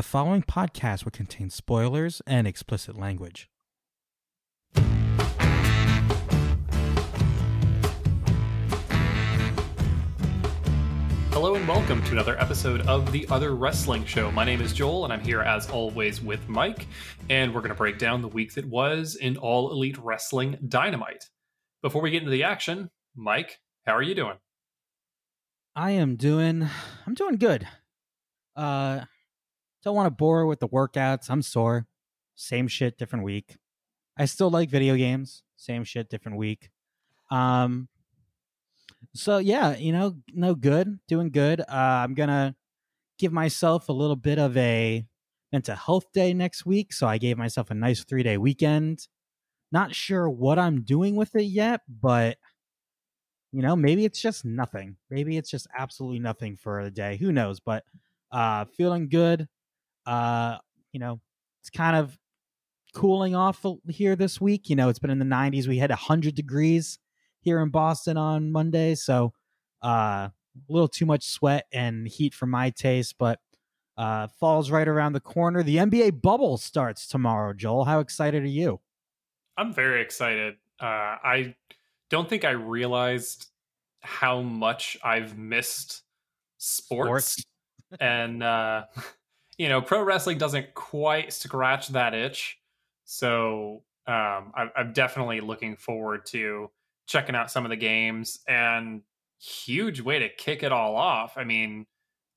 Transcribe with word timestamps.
The 0.00 0.04
following 0.04 0.40
podcast 0.40 1.04
will 1.04 1.10
contain 1.10 1.50
spoilers 1.50 2.22
and 2.26 2.46
explicit 2.46 2.98
language. 2.98 3.50
Hello 11.32 11.54
and 11.54 11.68
welcome 11.68 12.02
to 12.04 12.12
another 12.12 12.40
episode 12.40 12.80
of 12.86 13.12
The 13.12 13.28
Other 13.28 13.54
Wrestling 13.54 14.06
Show. 14.06 14.32
My 14.32 14.42
name 14.42 14.62
is 14.62 14.72
Joel, 14.72 15.04
and 15.04 15.12
I'm 15.12 15.20
here 15.20 15.42
as 15.42 15.68
always 15.68 16.22
with 16.22 16.48
Mike, 16.48 16.86
and 17.28 17.54
we're 17.54 17.60
going 17.60 17.68
to 17.68 17.74
break 17.74 17.98
down 17.98 18.22
the 18.22 18.28
week 18.28 18.54
that 18.54 18.64
was 18.64 19.16
in 19.16 19.36
All 19.36 19.70
Elite 19.70 19.98
Wrestling 19.98 20.56
Dynamite. 20.66 21.28
Before 21.82 22.00
we 22.00 22.10
get 22.10 22.22
into 22.22 22.30
the 22.30 22.44
action, 22.44 22.88
Mike, 23.14 23.60
how 23.84 23.94
are 23.96 24.02
you 24.02 24.14
doing? 24.14 24.38
I 25.76 25.90
am 25.90 26.16
doing 26.16 26.70
I'm 27.06 27.12
doing 27.12 27.36
good. 27.36 27.68
Uh 28.56 29.00
don't 29.82 29.94
want 29.94 30.06
to 30.06 30.10
bore 30.10 30.46
with 30.46 30.60
the 30.60 30.68
workouts. 30.68 31.30
I'm 31.30 31.42
sore. 31.42 31.86
Same 32.34 32.68
shit, 32.68 32.98
different 32.98 33.24
week. 33.24 33.56
I 34.16 34.24
still 34.26 34.50
like 34.50 34.70
video 34.70 34.96
games. 34.96 35.42
Same 35.56 35.84
shit, 35.84 36.08
different 36.10 36.38
week. 36.38 36.70
Um 37.30 37.88
so 39.14 39.38
yeah, 39.38 39.76
you 39.76 39.92
know, 39.92 40.16
no 40.32 40.54
good, 40.54 40.98
doing 41.08 41.30
good. 41.30 41.60
Uh 41.60 42.04
I'm 42.04 42.14
to 42.14 42.54
give 43.18 43.32
myself 43.32 43.88
a 43.88 43.92
little 43.92 44.16
bit 44.16 44.38
of 44.38 44.56
a 44.56 45.06
mental 45.52 45.76
health 45.76 46.12
day 46.12 46.32
next 46.32 46.64
week, 46.64 46.92
so 46.92 47.06
I 47.06 47.18
gave 47.18 47.36
myself 47.36 47.70
a 47.70 47.74
nice 47.74 48.04
3-day 48.04 48.38
weekend. 48.38 49.08
Not 49.72 49.94
sure 49.94 50.28
what 50.28 50.58
I'm 50.58 50.82
doing 50.82 51.16
with 51.16 51.34
it 51.36 51.44
yet, 51.44 51.82
but 51.88 52.38
you 53.52 53.62
know, 53.62 53.74
maybe 53.74 54.04
it's 54.04 54.20
just 54.20 54.44
nothing. 54.44 54.96
Maybe 55.10 55.36
it's 55.36 55.50
just 55.50 55.66
absolutely 55.76 56.20
nothing 56.20 56.56
for 56.56 56.84
the 56.84 56.90
day. 56.90 57.16
Who 57.16 57.32
knows? 57.32 57.60
But 57.60 57.84
uh 58.32 58.64
feeling 58.64 59.08
good. 59.08 59.48
Uh, 60.10 60.58
you 60.92 60.98
know, 60.98 61.20
it's 61.60 61.70
kind 61.70 61.94
of 61.94 62.18
cooling 62.94 63.36
off 63.36 63.64
here 63.88 64.16
this 64.16 64.40
week. 64.40 64.68
You 64.68 64.74
know, 64.74 64.88
it's 64.88 64.98
been 64.98 65.10
in 65.10 65.20
the 65.20 65.24
90s. 65.24 65.68
We 65.68 65.78
had 65.78 65.90
100 65.90 66.34
degrees 66.34 66.98
here 67.40 67.60
in 67.60 67.68
Boston 67.70 68.16
on 68.16 68.50
Monday, 68.50 68.94
so 68.96 69.32
uh 69.82 70.28
a 70.28 70.32
little 70.68 70.88
too 70.88 71.06
much 71.06 71.24
sweat 71.24 71.66
and 71.72 72.08
heat 72.08 72.34
for 72.34 72.46
my 72.46 72.70
taste, 72.70 73.14
but 73.18 73.38
uh 73.96 74.26
fall's 74.26 74.70
right 74.70 74.88
around 74.88 75.12
the 75.12 75.20
corner. 75.20 75.62
The 75.62 75.76
NBA 75.76 76.20
bubble 76.20 76.58
starts 76.58 77.06
tomorrow, 77.06 77.52
Joel. 77.52 77.84
How 77.84 78.00
excited 78.00 78.42
are 78.42 78.46
you? 78.46 78.80
I'm 79.56 79.72
very 79.72 80.02
excited. 80.02 80.56
Uh 80.80 81.16
I 81.22 81.54
don't 82.10 82.28
think 82.28 82.44
I 82.44 82.50
realized 82.50 83.46
how 84.00 84.40
much 84.42 84.98
I've 85.04 85.38
missed 85.38 86.02
sports. 86.58 87.42
sports. 87.42 87.46
and 88.00 88.42
uh 88.42 88.86
you 89.60 89.68
know, 89.68 89.82
pro 89.82 90.02
wrestling 90.02 90.38
doesn't 90.38 90.72
quite 90.72 91.34
scratch 91.34 91.88
that 91.88 92.14
itch. 92.14 92.58
So 93.04 93.82
um 94.06 94.52
I, 94.56 94.70
I'm 94.74 94.94
definitely 94.94 95.42
looking 95.42 95.76
forward 95.76 96.24
to 96.26 96.70
checking 97.06 97.34
out 97.34 97.50
some 97.50 97.66
of 97.66 97.68
the 97.68 97.76
games 97.76 98.38
and 98.48 99.02
huge 99.38 100.00
way 100.00 100.20
to 100.20 100.30
kick 100.30 100.62
it 100.62 100.72
all 100.72 100.96
off. 100.96 101.36
I 101.36 101.44
mean, 101.44 101.84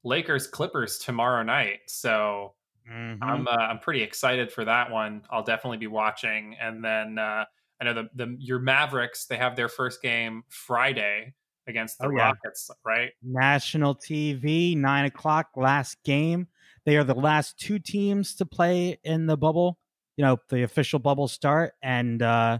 Lakers 0.03 0.47
Clippers 0.47 0.97
tomorrow 0.97 1.43
night. 1.43 1.79
So 1.87 2.55
mm-hmm. 2.91 3.23
I'm 3.23 3.47
uh, 3.47 3.51
I'm 3.51 3.79
pretty 3.79 4.03
excited 4.03 4.51
for 4.51 4.65
that 4.65 4.91
one. 4.91 5.21
I'll 5.29 5.43
definitely 5.43 5.77
be 5.77 5.87
watching. 5.87 6.57
And 6.59 6.83
then 6.83 7.17
uh, 7.17 7.45
I 7.79 7.85
know 7.85 7.93
the 7.93 8.09
the 8.15 8.35
your 8.37 8.59
Mavericks 8.59 9.27
they 9.27 9.37
have 9.37 9.55
their 9.55 9.69
first 9.69 10.01
game 10.01 10.43
Friday 10.49 11.35
against 11.67 11.99
the 11.99 12.07
oh, 12.07 12.09
yeah. 12.09 12.23
Rockets, 12.23 12.69
right? 12.85 13.11
National 13.23 13.95
TV, 13.95 14.75
nine 14.75 15.05
o'clock, 15.05 15.51
last 15.55 16.03
game. 16.03 16.49
They 16.85 16.97
are 16.97 17.03
the 17.03 17.15
last 17.15 17.57
two 17.57 17.79
teams 17.79 18.35
to 18.35 18.45
play 18.45 18.99
in 19.03 19.27
the 19.27 19.37
bubble. 19.37 19.77
You 20.17 20.25
know, 20.25 20.37
the 20.49 20.63
official 20.63 20.99
bubble 20.99 21.27
start, 21.27 21.73
and 21.81 22.21
uh, 22.21 22.59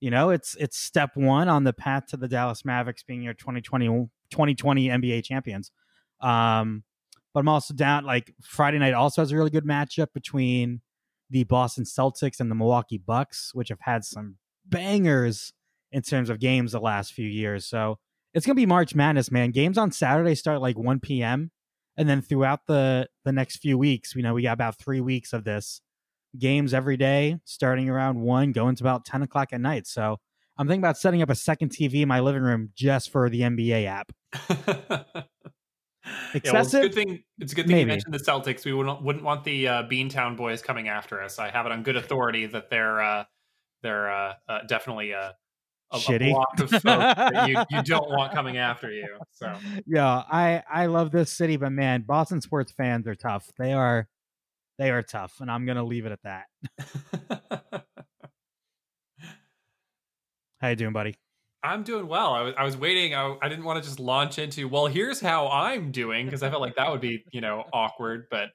you 0.00 0.10
know 0.10 0.30
it's 0.30 0.56
it's 0.56 0.76
step 0.76 1.10
one 1.14 1.48
on 1.48 1.64
the 1.64 1.72
path 1.72 2.06
to 2.08 2.16
the 2.16 2.28
Dallas 2.28 2.64
Mavericks 2.64 3.02
being 3.02 3.22
your 3.22 3.34
2020 3.34 3.86
2020 4.30 4.88
NBA 4.88 5.24
champions. 5.24 5.70
Um, 6.20 6.84
but 7.32 7.40
I'm 7.40 7.48
also 7.48 7.72
down. 7.74 8.04
Like 8.04 8.34
Friday 8.42 8.78
night 8.78 8.94
also 8.94 9.22
has 9.22 9.32
a 9.32 9.36
really 9.36 9.50
good 9.50 9.64
matchup 9.64 10.08
between 10.12 10.80
the 11.30 11.44
Boston 11.44 11.84
Celtics 11.84 12.40
and 12.40 12.50
the 12.50 12.54
Milwaukee 12.54 12.98
Bucks, 12.98 13.52
which 13.54 13.70
have 13.70 13.80
had 13.80 14.04
some 14.04 14.36
bangers 14.66 15.52
in 15.90 16.02
terms 16.02 16.30
of 16.30 16.40
games 16.40 16.72
the 16.72 16.80
last 16.80 17.12
few 17.12 17.26
years. 17.26 17.66
So 17.66 17.98
it's 18.34 18.44
gonna 18.46 18.54
be 18.54 18.66
March 18.66 18.94
Madness, 18.94 19.30
man. 19.30 19.50
Games 19.50 19.78
on 19.78 19.92
Saturday 19.92 20.34
start 20.34 20.60
like 20.60 20.78
1 20.78 21.00
p.m. 21.00 21.50
and 21.96 22.08
then 22.08 22.22
throughout 22.22 22.66
the 22.66 23.08
the 23.24 23.32
next 23.32 23.58
few 23.58 23.78
weeks, 23.78 24.14
you 24.14 24.22
know, 24.22 24.34
we 24.34 24.42
got 24.42 24.52
about 24.52 24.78
three 24.78 25.00
weeks 25.00 25.32
of 25.32 25.44
this 25.44 25.80
games 26.38 26.72
every 26.72 26.96
day, 26.96 27.38
starting 27.44 27.88
around 27.88 28.20
one, 28.20 28.52
going 28.52 28.74
to 28.76 28.82
about 28.82 29.04
10 29.04 29.22
o'clock 29.22 29.52
at 29.52 29.60
night. 29.60 29.86
So 29.86 30.18
I'm 30.56 30.66
thinking 30.66 30.82
about 30.82 30.98
setting 30.98 31.22
up 31.22 31.30
a 31.30 31.34
second 31.34 31.70
TV 31.70 32.02
in 32.02 32.08
my 32.08 32.20
living 32.20 32.42
room 32.42 32.70
just 32.74 33.10
for 33.10 33.28
the 33.28 33.40
NBA 33.42 33.86
app. 33.86 34.12
Excessive. 34.48 35.24
Yeah, 36.34 36.52
well, 36.52 36.62
it's 36.62 36.74
a 36.74 36.80
good 36.80 36.94
thing. 36.94 37.22
It's 37.38 37.52
a 37.52 37.54
good 37.54 37.66
thing 37.68 37.76
Maybe. 37.76 37.80
you 37.82 37.86
mentioned 37.86 38.12
the 38.12 38.18
Celtics. 38.18 38.64
We 38.64 38.72
wouldn't 38.72 39.02
wouldn't 39.02 39.24
want 39.24 39.44
the 39.44 39.68
uh, 39.68 39.82
Beantown 39.84 40.36
boys 40.36 40.60
coming 40.60 40.88
after 40.88 41.22
us. 41.22 41.38
I 41.38 41.48
have 41.48 41.64
it 41.64 41.70
on 41.70 41.84
good 41.84 41.94
authority 41.94 42.44
that 42.46 42.70
they're 42.70 43.00
uh, 43.00 43.24
they're 43.84 44.10
uh, 44.10 44.34
uh 44.48 44.62
definitely 44.66 45.14
uh, 45.14 45.30
a, 45.92 45.98
Shitty. 45.98 46.30
a 46.30 46.34
block 46.34 46.60
of 46.60 46.70
folk 46.70 46.82
that 46.82 47.48
you, 47.48 47.56
you 47.70 47.82
don't 47.84 48.08
want 48.10 48.32
coming 48.32 48.56
after 48.56 48.90
you. 48.90 49.08
So 49.32 49.52
yeah, 49.86 50.22
I 50.30 50.62
I 50.70 50.86
love 50.86 51.10
this 51.10 51.30
city, 51.30 51.56
but 51.56 51.70
man, 51.70 52.02
Boston 52.02 52.40
sports 52.40 52.72
fans 52.72 53.06
are 53.06 53.14
tough. 53.14 53.50
They 53.58 53.72
are 53.72 54.08
they 54.78 54.90
are 54.90 55.02
tough, 55.02 55.34
and 55.40 55.50
I'm 55.50 55.66
gonna 55.66 55.84
leave 55.84 56.06
it 56.06 56.12
at 56.12 56.22
that. 56.22 56.46
How 60.60 60.68
you 60.68 60.76
doing, 60.76 60.92
buddy? 60.92 61.16
I'm 61.64 61.82
doing 61.82 62.08
well. 62.08 62.32
I 62.32 62.42
was 62.42 62.54
I 62.58 62.64
was 62.64 62.76
waiting. 62.76 63.14
I, 63.14 63.36
I 63.40 63.48
didn't 63.48 63.64
want 63.64 63.82
to 63.82 63.88
just 63.88 64.00
launch 64.00 64.38
into 64.38 64.68
well, 64.68 64.86
here's 64.86 65.20
how 65.20 65.48
I'm 65.48 65.92
doing 65.92 66.26
because 66.26 66.42
I 66.42 66.50
felt 66.50 66.60
like 66.60 66.76
that 66.76 66.90
would 66.90 67.00
be 67.00 67.24
you 67.30 67.40
know 67.40 67.64
awkward. 67.72 68.26
But 68.30 68.50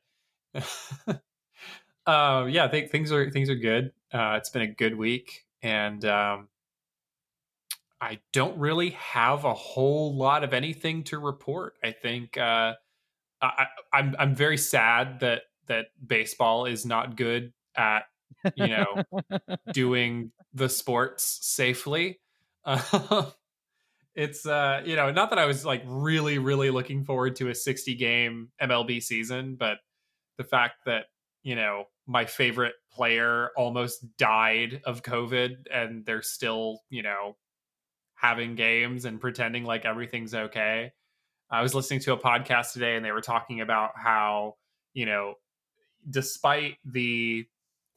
uh, 2.05 2.45
yeah, 2.49 2.67
think 2.67 2.91
things 2.91 3.11
are 3.11 3.29
things 3.31 3.49
are 3.49 3.55
good. 3.55 3.91
Uh, 4.11 4.35
it's 4.37 4.49
been 4.49 4.63
a 4.63 4.67
good 4.67 4.97
week, 4.97 5.45
and 5.61 6.03
um, 6.05 6.47
I 7.99 8.19
don't 8.31 8.57
really 8.59 8.91
have 8.91 9.43
a 9.43 9.53
whole 9.53 10.15
lot 10.15 10.43
of 10.43 10.53
anything 10.53 11.03
to 11.05 11.17
report. 11.17 11.73
I 11.83 11.91
think 11.91 12.37
uh, 12.37 12.73
I, 13.41 13.67
I'm 13.93 14.15
I'm 14.19 14.35
very 14.35 14.57
sad 14.57 15.21
that 15.21 15.43
that 15.67 15.87
baseball 16.05 16.65
is 16.65 16.85
not 16.85 17.15
good 17.15 17.53
at 17.75 18.03
you 18.55 18.67
know 18.67 19.03
doing 19.73 20.31
the 20.53 20.69
sports 20.69 21.39
safely. 21.41 22.19
Uh, 22.65 23.29
it's 24.15 24.45
uh 24.45 24.81
you 24.85 24.95
know 24.95 25.11
not 25.11 25.29
that 25.29 25.39
I 25.39 25.45
was 25.45 25.65
like 25.65 25.83
really 25.85 26.37
really 26.39 26.69
looking 26.69 27.03
forward 27.03 27.35
to 27.37 27.49
a 27.49 27.55
60 27.55 27.95
game 27.95 28.49
MLB 28.61 29.01
season, 29.01 29.55
but 29.55 29.77
the 30.37 30.43
fact 30.43 30.85
that 30.85 31.05
you 31.43 31.55
know 31.55 31.85
my 32.05 32.25
favorite 32.25 32.75
player 32.91 33.49
almost 33.57 34.17
died 34.17 34.81
of 34.85 35.03
COVID 35.03 35.65
and 35.71 36.05
they're 36.05 36.21
still 36.21 36.81
you 36.89 37.03
know 37.03 37.35
having 38.17 38.55
games 38.55 39.05
and 39.05 39.21
pretending 39.21 39.63
like 39.63 39.85
everything's 39.85 40.33
okay. 40.33 40.91
I 41.49 41.61
was 41.61 41.73
listening 41.73 42.01
to 42.01 42.13
a 42.13 42.17
podcast 42.17 42.73
today 42.73 42.95
and 42.95 43.05
they 43.05 43.11
were 43.11 43.21
talking 43.21 43.61
about 43.61 43.91
how, 43.95 44.55
you 44.93 45.05
know, 45.05 45.35
despite 46.09 46.77
the 46.83 47.45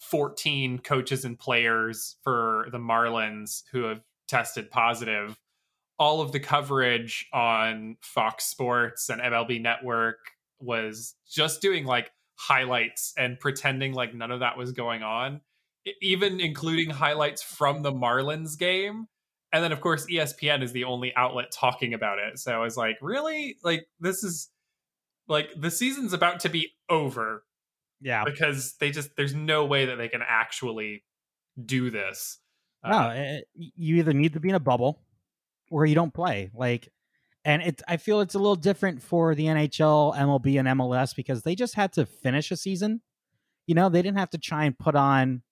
14 0.01 0.79
coaches 0.81 1.25
and 1.25 1.39
players 1.39 2.17
for 2.23 2.69
the 2.71 2.79
Marlins 2.79 3.63
who 3.73 3.85
have 3.85 4.03
tested 4.29 4.71
positive, 4.71 5.39
all 5.99 6.21
of 6.21 6.33
the 6.33 6.41
coverage 6.41 7.27
on 7.33 7.97
Fox 8.03 8.45
Sports 8.45 9.09
and 9.09 9.21
MLB 9.21 9.61
Network 9.61 10.19
was 10.61 11.15
just 11.29 11.63
doing 11.63 11.87
like 11.87 12.11
highlights 12.37 13.15
and 13.17 13.41
pretending 13.41 13.95
like 13.95 14.15
none 14.15 14.31
of 14.31 14.41
that 14.41 14.57
was 14.57 14.73
going 14.73 15.03
on, 15.03 15.41
even 16.03 16.41
including 16.41 16.91
highlights 16.91 17.43
from 17.43 17.83
the 17.83 17.93
Marlins 17.93 18.59
game 18.59 19.09
and 19.53 19.65
then 19.65 19.73
of 19.73 19.81
course 19.81 20.07
espn 20.07 20.63
is 20.63 20.73
the 20.73 20.85
only 20.85 21.15
outlet 21.17 21.51
talking 21.53 21.95
about 21.95 22.19
it. 22.19 22.39
So 22.39 22.53
i 22.53 22.59
was 22.59 22.77
like 22.77 22.97
really? 23.01 23.57
Like 23.63 23.87
this 24.01 24.23
is 24.23 24.51
like 25.29 25.51
the 25.57 25.71
season's 25.71 26.13
about 26.13 26.41
to 26.41 26.49
be 26.49 26.73
over 26.89 27.45
yeah. 28.01 28.25
because 28.25 28.75
they 28.81 28.91
just 28.91 29.17
there's 29.17 29.35
no 29.35 29.65
way 29.65 29.87
that 29.87 29.97
they 29.97 30.09
can 30.09 30.23
actually 30.27 31.05
do 31.65 31.91
this. 31.91 32.39
No 32.85 32.91
uh, 32.91 33.13
it, 33.15 33.45
you 33.55 33.97
either 33.97 34.13
need 34.13 34.33
to 34.35 34.41
be 34.41 34.49
in 34.49 34.55
a 34.55 34.61
bubble 34.61 35.03
or 35.71 35.87
you 35.87 35.95
don't 35.95 36.13
play. 36.13 36.51
Like 36.55 36.89
and 37.45 37.63
it 37.63 37.83
i 37.89 37.97
feel 37.97 38.21
it's 38.21 38.35
a 38.35 38.39
little 38.39 38.57
different 38.57 39.01
for 39.01 39.35
the 39.35 39.47
nhl 39.47 40.15
mlb 40.15 40.59
and 40.59 40.69
mls 40.69 41.17
because 41.17 41.43
they 41.43 41.55
just 41.55 41.75
had 41.75 41.93
to 41.95 42.07
finish 42.07 42.51
a 42.51 42.57
season. 42.57 43.01
You 43.67 43.75
know 43.75 43.89
they 43.89 44.03
didn't 44.03 44.19
have 44.19 44.31
to 44.31 44.39
try 44.39 44.65
and 44.65 44.79
put 44.79 44.95
on 44.95 45.43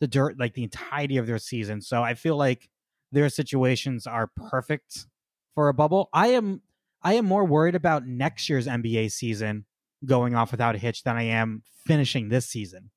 the 0.00 0.06
dirt 0.06 0.38
like 0.38 0.54
the 0.54 0.62
entirety 0.62 1.16
of 1.16 1.26
their 1.26 1.38
season. 1.38 1.80
So 1.80 2.02
i 2.02 2.14
feel 2.14 2.36
like 2.36 2.68
their 3.12 3.28
situations 3.28 4.06
are 4.06 4.30
perfect 4.50 5.06
for 5.54 5.68
a 5.68 5.74
bubble. 5.74 6.08
I 6.12 6.28
am 6.28 6.62
I 7.02 7.14
am 7.14 7.24
more 7.26 7.44
worried 7.44 7.74
about 7.74 8.06
next 8.06 8.48
year's 8.48 8.66
NBA 8.66 9.12
season 9.12 9.64
going 10.04 10.34
off 10.34 10.50
without 10.50 10.74
a 10.74 10.78
hitch 10.78 11.04
than 11.04 11.16
I 11.16 11.24
am 11.24 11.62
finishing 11.86 12.28
this 12.28 12.46
season, 12.46 12.90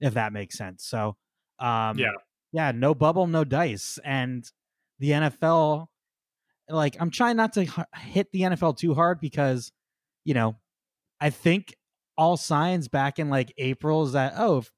if 0.00 0.14
that 0.14 0.32
makes 0.32 0.56
sense. 0.56 0.84
So, 0.84 1.16
um, 1.58 1.98
Yeah. 1.98 2.12
yeah, 2.52 2.70
no 2.72 2.94
bubble, 2.94 3.26
no 3.26 3.44
dice, 3.44 3.98
and 4.04 4.48
the 4.98 5.10
NFL. 5.10 5.88
Like, 6.68 6.96
I'm 7.00 7.10
trying 7.10 7.36
not 7.36 7.52
to 7.54 7.64
hit 7.96 8.30
the 8.32 8.42
NFL 8.42 8.76
too 8.76 8.94
hard 8.94 9.20
because, 9.20 9.72
you 10.24 10.34
know, 10.34 10.56
I 11.20 11.30
think 11.30 11.74
all 12.16 12.36
signs 12.36 12.88
back 12.88 13.18
in 13.18 13.30
like 13.30 13.52
April 13.58 14.02
is 14.04 14.12
that 14.12 14.34
oh, 14.36 14.58
if 14.58 14.70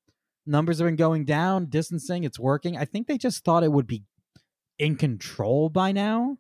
numbers 0.47 0.79
have 0.79 0.87
been 0.87 0.97
going 0.97 1.25
down, 1.25 1.67
distancing, 1.67 2.25
it's 2.25 2.39
working. 2.39 2.77
I 2.77 2.85
think 2.85 3.07
they 3.07 3.19
just 3.19 3.45
thought 3.45 3.65
it 3.65 3.73
would 3.73 3.87
be 3.87 4.05
in 4.81 4.97
control 4.97 5.69
by 5.69 5.93
now, 5.93 6.32
I 6.32 6.37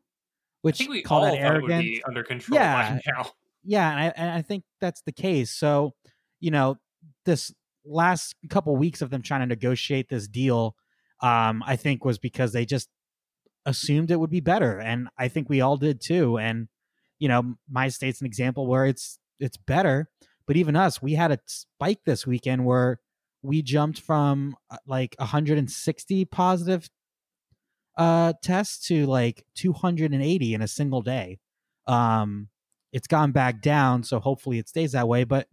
which 0.62 0.78
think 0.78 0.90
we 0.90 1.02
call 1.02 1.24
all 1.24 1.24
that 1.32 1.40
thought 1.40 1.56
it 1.56 1.62
would 1.62 1.70
arrogant 1.70 1.82
be 1.84 2.02
under 2.06 2.22
control 2.24 2.58
Yeah. 2.58 2.94
by 2.94 3.00
now. 3.12 3.30
yeah, 3.64 3.90
and 3.90 4.00
I, 4.00 4.12
and 4.16 4.30
I 4.30 4.42
think 4.42 4.64
that's 4.80 5.02
the 5.02 5.12
case. 5.12 5.50
So, 5.52 5.94
you 6.40 6.50
know, 6.50 6.76
this 7.24 7.52
last 7.84 8.34
couple 8.48 8.74
weeks 8.76 9.02
of 9.02 9.10
them 9.10 9.22
trying 9.22 9.40
to 9.40 9.46
negotiate 9.46 10.08
this 10.08 10.26
deal, 10.28 10.74
um, 11.20 11.62
I 11.66 11.76
think 11.76 12.04
was 12.04 12.18
because 12.18 12.52
they 12.52 12.64
just 12.64 12.88
assumed 13.66 14.10
it 14.10 14.18
would 14.18 14.30
be 14.30 14.40
better, 14.40 14.78
and 14.80 15.08
I 15.18 15.28
think 15.28 15.48
we 15.48 15.60
all 15.60 15.76
did 15.76 16.00
too. 16.00 16.38
And 16.38 16.68
you 17.18 17.28
know, 17.28 17.54
my 17.70 17.88
state's 17.88 18.20
an 18.20 18.26
example 18.26 18.66
where 18.66 18.86
it's 18.86 19.18
it's 19.38 19.56
better, 19.58 20.08
but 20.46 20.56
even 20.56 20.76
us, 20.76 21.02
we 21.02 21.12
had 21.14 21.30
a 21.30 21.38
spike 21.46 22.00
this 22.06 22.26
weekend 22.26 22.64
where 22.64 23.00
we 23.42 23.62
jumped 23.62 24.00
from 24.00 24.56
uh, 24.70 24.76
like 24.86 25.14
160 25.18 26.24
positive 26.26 26.88
uh 28.00 28.32
tests 28.42 28.88
to 28.88 29.04
like 29.04 29.44
280 29.56 30.54
in 30.54 30.62
a 30.62 30.68
single 30.68 31.02
day. 31.02 31.38
Um 31.86 32.48
it's 32.92 33.06
gone 33.06 33.30
back 33.30 33.60
down 33.60 34.02
so 34.02 34.18
hopefully 34.18 34.58
it 34.58 34.68
stays 34.68 34.92
that 34.92 35.06
way 35.06 35.22
but 35.22 35.46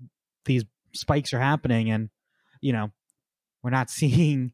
these 0.46 0.64
spikes 0.94 1.34
are 1.34 1.40
happening 1.40 1.92
and 1.92 2.10
you 2.62 2.72
know 2.74 2.90
we're 3.62 3.70
not 3.70 3.90
seeing 4.00 4.54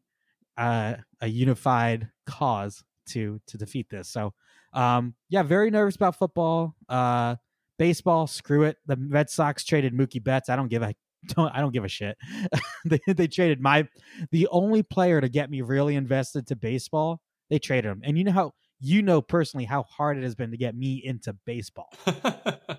uh, 0.57 0.95
a 1.22 1.28
unified 1.28 2.10
cause 2.25 2.84
to 3.10 3.40
to 3.48 3.57
defeat 3.57 3.90
this. 3.90 4.10
So 4.10 4.34
um 4.74 5.13
yeah 5.30 5.44
very 5.44 5.69
nervous 5.69 5.96
about 5.96 6.18
football. 6.18 6.75
Uh 6.89 7.36
baseball 7.78 8.25
screw 8.25 8.63
it. 8.63 8.78
The 8.88 8.98
red 9.10 9.30
sox 9.30 9.63
traded 9.63 9.94
mookie 9.94 10.24
betts. 10.24 10.50
I 10.50 10.56
don't 10.56 10.69
give 10.69 10.81
a 10.81 10.96
don't 11.28 11.54
i 11.56 11.62
don't 11.62 11.74
give 11.74 11.86
a 11.86 11.89
shit. 11.89 12.18
They, 12.86 13.00
they 13.07 13.28
traded 13.28 13.62
my 13.62 13.88
the 14.31 14.48
only 14.48 14.81
player 14.81 15.22
to 15.22 15.30
get 15.30 15.50
me 15.51 15.62
really 15.62 15.96
invested 15.96 16.48
to 16.48 16.56
baseball 16.56 17.22
they 17.53 17.59
traded 17.59 17.85
him 17.91 18.01
and 18.03 18.17
you 18.17 18.23
know 18.23 18.31
how 18.31 18.51
you 18.79 19.03
know 19.03 19.21
personally 19.21 19.63
how 19.63 19.83
hard 19.83 20.17
it 20.17 20.23
has 20.23 20.33
been 20.33 20.50
to 20.50 20.57
get 20.57 20.75
me 20.75 21.00
into 21.05 21.31
baseball 21.45 21.94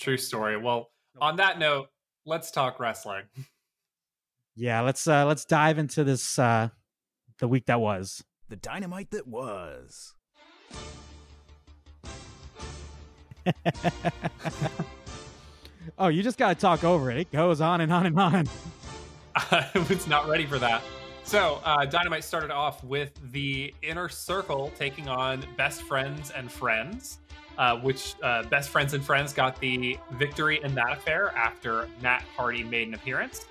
True 0.00 0.16
story. 0.16 0.56
Well, 0.56 0.88
on 1.20 1.36
that 1.36 1.58
note, 1.58 1.88
let's 2.24 2.50
talk 2.50 2.80
wrestling. 2.80 3.24
yeah 4.56 4.80
let's 4.80 5.06
uh 5.06 5.24
let's 5.26 5.44
dive 5.44 5.78
into 5.78 6.02
this 6.04 6.38
uh 6.38 6.68
the 7.38 7.46
week 7.46 7.66
that 7.66 7.80
was 7.80 8.24
The 8.48 8.56
dynamite 8.56 9.10
that 9.12 9.28
was. 9.28 10.14
oh 15.98 16.08
you 16.08 16.22
just 16.22 16.38
gotta 16.38 16.54
talk 16.54 16.82
over 16.84 17.10
it 17.10 17.18
it 17.18 17.32
goes 17.32 17.60
on 17.60 17.80
and 17.80 17.92
on 17.92 18.06
and 18.06 18.18
on 18.18 18.46
I 19.36 19.68
was 19.88 20.06
not 20.06 20.28
ready 20.28 20.44
for 20.46 20.58
that. 20.58 20.82
So, 21.30 21.60
uh, 21.64 21.84
Dynamite 21.84 22.24
started 22.24 22.50
off 22.50 22.82
with 22.82 23.12
the 23.30 23.72
Inner 23.82 24.08
Circle 24.08 24.72
taking 24.76 25.08
on 25.08 25.44
Best 25.56 25.82
Friends 25.82 26.32
and 26.32 26.50
Friends, 26.50 27.20
uh, 27.56 27.76
which 27.76 28.16
uh, 28.20 28.42
Best 28.42 28.70
Friends 28.70 28.94
and 28.94 29.04
Friends 29.04 29.32
got 29.32 29.56
the 29.60 29.96
victory 30.14 30.58
in 30.64 30.74
that 30.74 30.90
affair 30.92 31.30
after 31.36 31.86
Matt 32.02 32.24
Hardy 32.36 32.64
made 32.64 32.88
an 32.88 32.94
appearance. 32.94 33.46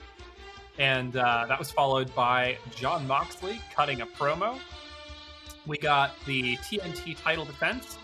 And 0.78 1.16
uh, 1.16 1.46
that 1.48 1.58
was 1.58 1.72
followed 1.72 2.14
by 2.14 2.58
Jon 2.76 3.08
Moxley 3.08 3.62
cutting 3.74 4.02
a 4.02 4.06
promo. 4.06 4.60
We 5.66 5.78
got 5.78 6.12
the 6.26 6.58
TNT 6.58 7.16
title 7.24 7.46
defense. 7.46 7.98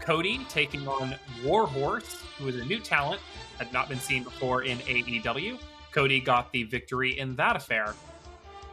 Cody 0.00 0.40
taking 0.48 0.88
on 0.88 1.14
Warhorse, 1.44 2.22
who 2.38 2.48
is 2.48 2.56
a 2.56 2.64
new 2.64 2.78
talent, 2.78 3.20
had 3.58 3.70
not 3.74 3.90
been 3.90 4.00
seen 4.00 4.22
before 4.22 4.62
in 4.62 4.78
AEW. 4.78 5.58
Cody 5.92 6.18
got 6.18 6.50
the 6.50 6.62
victory 6.62 7.18
in 7.18 7.36
that 7.36 7.56
affair. 7.56 7.94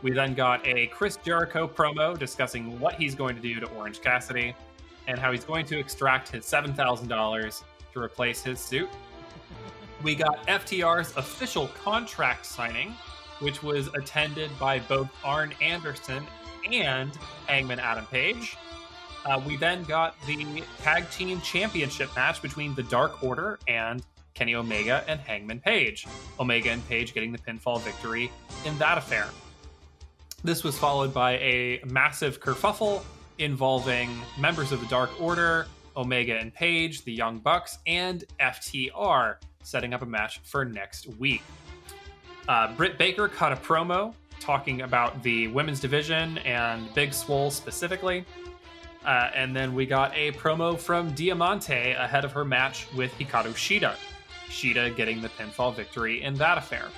We 0.02 0.12
then 0.12 0.34
got 0.34 0.66
a 0.68 0.88
Chris 0.88 1.18
Jericho 1.18 1.68
promo 1.68 2.18
discussing 2.18 2.80
what 2.80 2.96
he's 2.96 3.16
going 3.16 3.36
to 3.36 3.42
do 3.42 3.60
to 3.60 3.66
Orange 3.72 4.02
Cassidy 4.02 4.56
and 5.08 5.20
how 5.20 5.32
he's 5.32 5.46
going 5.46 5.66
to 5.68 5.80
extract 5.80 6.30
his 6.30 6.46
$7,000 6.46 7.64
to 7.94 8.00
replace 8.00 8.42
his 8.44 8.60
suit. 8.60 8.90
We 10.04 10.16
got 10.16 10.46
FTR's 10.48 11.16
official 11.18 11.68
contract 11.70 12.46
signing, 12.46 12.94
which 13.40 13.64
was 13.64 13.88
attended 13.88 14.52
by 14.60 14.80
both 14.80 15.10
Arn 15.24 15.54
Anderson 15.62 16.26
and 16.72 17.12
Hangman 17.48 17.80
Adam 17.80 18.06
Page. 18.08 18.58
Uh, 19.26 19.42
we 19.48 19.58
then 19.58 19.84
got 19.84 20.16
the 20.28 20.64
tag 20.82 21.10
team 21.10 21.42
championship 21.42 22.16
match 22.16 22.42
between 22.42 22.76
the 22.76 22.84
Dark 22.84 23.24
Order 23.24 23.60
and 23.68 24.04
Kenny 24.36 24.54
Omega 24.54 25.04
and 25.08 25.20
Hangman 25.20 25.62
Page. 25.62 26.06
Omega 26.40 26.70
and 26.70 26.88
Page 26.88 27.14
getting 27.14 27.32
the 27.32 27.40
pinfall 27.40 27.82
victory 27.82 28.32
in 28.66 28.78
that 28.78 28.98
affair. 28.98 29.28
This 30.46 30.64
was 30.64 30.78
followed 30.78 31.12
by 31.12 31.38
a 31.38 31.82
massive 31.88 32.40
kerfuffle 32.40 33.02
involving 33.40 34.16
members 34.38 34.72
of 34.72 34.80
the 34.80 34.86
Dark 34.86 35.10
Order, 35.20 35.66
Omega 35.98 36.38
and 36.38 36.54
Page, 36.54 37.04
the 37.04 37.12
Young 37.12 37.40
Bucks, 37.40 37.80
and 37.88 38.24
FTR, 38.40 39.38
setting 39.64 39.96
up 39.96 40.04
a 40.04 40.06
match 40.06 40.42
for 40.44 40.64
next 40.64 41.08
week. 41.18 41.42
Uh, 42.48 42.72
Britt 42.76 43.00
Baker 43.00 43.28
cut 43.28 43.54
a 43.54 43.56
promo 43.56 44.14
talking 44.40 44.82
about 44.82 45.24
the 45.24 45.48
women's 45.48 45.80
division 45.80 46.38
and 46.40 46.94
Big 46.94 47.12
Swole 47.12 47.50
specifically. 47.50 48.24
Uh, 49.04 49.32
and 49.34 49.56
then 49.56 49.74
we 49.74 49.88
got 49.88 50.16
a 50.16 50.32
promo 50.34 50.78
from 50.78 51.10
Diamante 51.16 51.94
ahead 51.94 52.24
of 52.24 52.32
her 52.34 52.46
match 52.46 52.86
with 52.94 53.12
Hikaru 53.18 53.56
Shida. 53.56 53.96
Shida 54.50 54.96
getting 54.96 55.24
the 55.24 55.30
pinfall 55.30 55.76
victory 55.76 56.22
in 56.22 56.36
that 56.36 56.60
affair. 56.60 56.90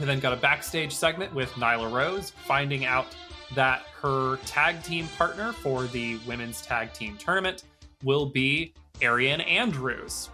We 0.00 0.06
then 0.06 0.18
got 0.18 0.32
a 0.32 0.36
backstage 0.36 0.94
segment 0.94 1.34
with 1.34 1.50
Nyla 1.52 1.92
Rose 1.92 2.30
finding 2.30 2.86
out 2.86 3.06
that 3.54 3.82
her 4.00 4.38
tag 4.46 4.82
team 4.82 5.06
partner 5.18 5.52
for 5.52 5.84
the 5.84 6.16
women's 6.26 6.62
tag 6.62 6.94
team 6.94 7.18
tournament 7.18 7.64
will 8.02 8.24
be 8.24 8.72
Ariane 9.02 9.42
Andrews, 9.42 10.30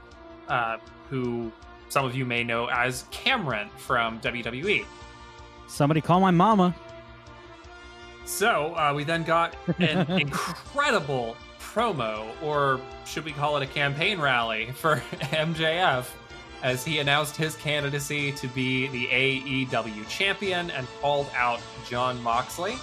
uh, 0.48 0.76
who 1.10 1.50
some 1.88 2.04
of 2.04 2.14
you 2.14 2.24
may 2.24 2.44
know 2.44 2.68
as 2.68 3.06
Cameron 3.10 3.68
from. 3.76 4.20
WWE. 4.20 4.84
somebody 5.66 6.00
call 6.00 6.20
my 6.20 6.30
mama 6.30 6.72
So 8.24 8.72
uh, 8.76 8.92
we 8.94 9.02
then 9.02 9.24
got 9.24 9.56
an 9.80 10.08
incredible 10.20 11.36
promo, 11.58 12.28
or 12.40 12.80
should 13.04 13.24
we 13.24 13.32
call 13.32 13.56
it 13.56 13.64
a 13.64 13.66
campaign 13.66 14.20
rally 14.20 14.70
for 14.76 14.96
MJF, 15.12 16.06
as 16.62 16.84
he 16.84 16.98
announced 16.98 17.36
his 17.36 17.56
candidacy 17.56 18.32
to 18.32 18.48
be 18.48 18.88
the 18.88 19.06
AEW 19.06 20.08
champion 20.08 20.70
and 20.70 20.86
called 21.00 21.28
out 21.36 21.60
Jon 21.88 22.22
Moxley. 22.22 22.76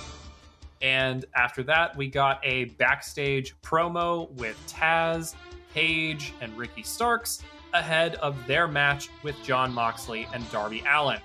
And 0.81 1.25
after 1.35 1.63
that, 1.63 1.95
we 1.95 2.07
got 2.07 2.39
a 2.43 2.65
backstage 2.65 3.55
promo 3.61 4.29
with 4.31 4.57
Taz, 4.67 5.35
Cage, 5.73 6.33
and 6.41 6.55
Ricky 6.57 6.83
Starks 6.83 7.41
ahead 7.73 8.15
of 8.15 8.35
their 8.47 8.67
match 8.67 9.09
with 9.23 9.35
Jon 9.43 9.73
Moxley 9.73 10.27
and 10.33 10.49
Darby 10.51 10.83
Allin. 10.87 11.19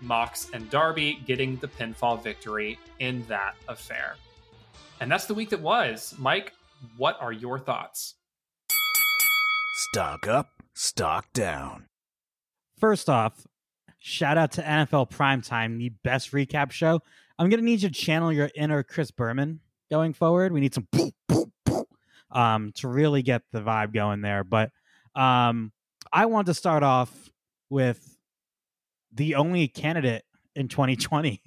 Mox 0.00 0.50
and 0.52 0.68
Darby 0.68 1.20
getting 1.26 1.56
the 1.56 1.68
pinfall 1.68 2.22
victory 2.22 2.78
in 2.98 3.24
that 3.28 3.54
affair. 3.68 4.16
And 5.00 5.10
that's 5.10 5.26
the 5.26 5.34
week 5.34 5.50
that 5.50 5.60
was. 5.60 6.14
Mike, 6.18 6.52
what 6.96 7.16
are 7.20 7.32
your 7.32 7.58
thoughts? 7.58 8.14
Stock 9.90 10.28
up, 10.28 10.48
stock 10.74 11.32
down. 11.32 11.86
First 12.84 13.08
off, 13.08 13.46
shout 13.98 14.36
out 14.36 14.52
to 14.52 14.62
NFL 14.62 15.10
Primetime, 15.10 15.78
the 15.78 15.88
best 15.88 16.32
recap 16.32 16.70
show. 16.70 17.00
I'm 17.38 17.48
gonna 17.48 17.62
need 17.62 17.80
you 17.80 17.88
to 17.88 17.94
channel 17.94 18.30
your 18.30 18.50
inner 18.54 18.82
Chris 18.82 19.10
Berman 19.10 19.60
going 19.90 20.12
forward. 20.12 20.52
We 20.52 20.60
need 20.60 20.74
some 20.74 20.86
um 22.30 22.72
to 22.74 22.88
really 22.88 23.22
get 23.22 23.40
the 23.52 23.62
vibe 23.62 23.94
going 23.94 24.20
there. 24.20 24.44
But 24.44 24.70
um 25.14 25.72
I 26.12 26.26
want 26.26 26.44
to 26.48 26.52
start 26.52 26.82
off 26.82 27.10
with 27.70 28.18
the 29.14 29.36
only 29.36 29.66
candidate 29.66 30.24
in 30.54 30.68
2020. 30.68 31.40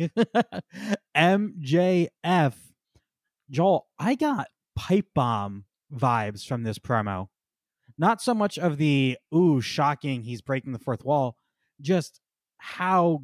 MJF. 1.15 2.53
Joel, 3.51 3.87
I 3.99 4.15
got 4.15 4.47
pipe 4.75 5.09
bomb 5.13 5.65
vibes 5.93 6.47
from 6.47 6.63
this 6.63 6.79
promo. 6.79 7.27
Not 7.97 8.21
so 8.21 8.33
much 8.33 8.57
of 8.59 8.77
the 8.77 9.17
ooh, 9.33 9.61
shocking, 9.61 10.23
he's 10.23 10.41
breaking 10.41 10.71
the 10.71 10.79
fourth 10.79 11.03
wall, 11.03 11.35
just 11.81 12.19
how 12.57 13.23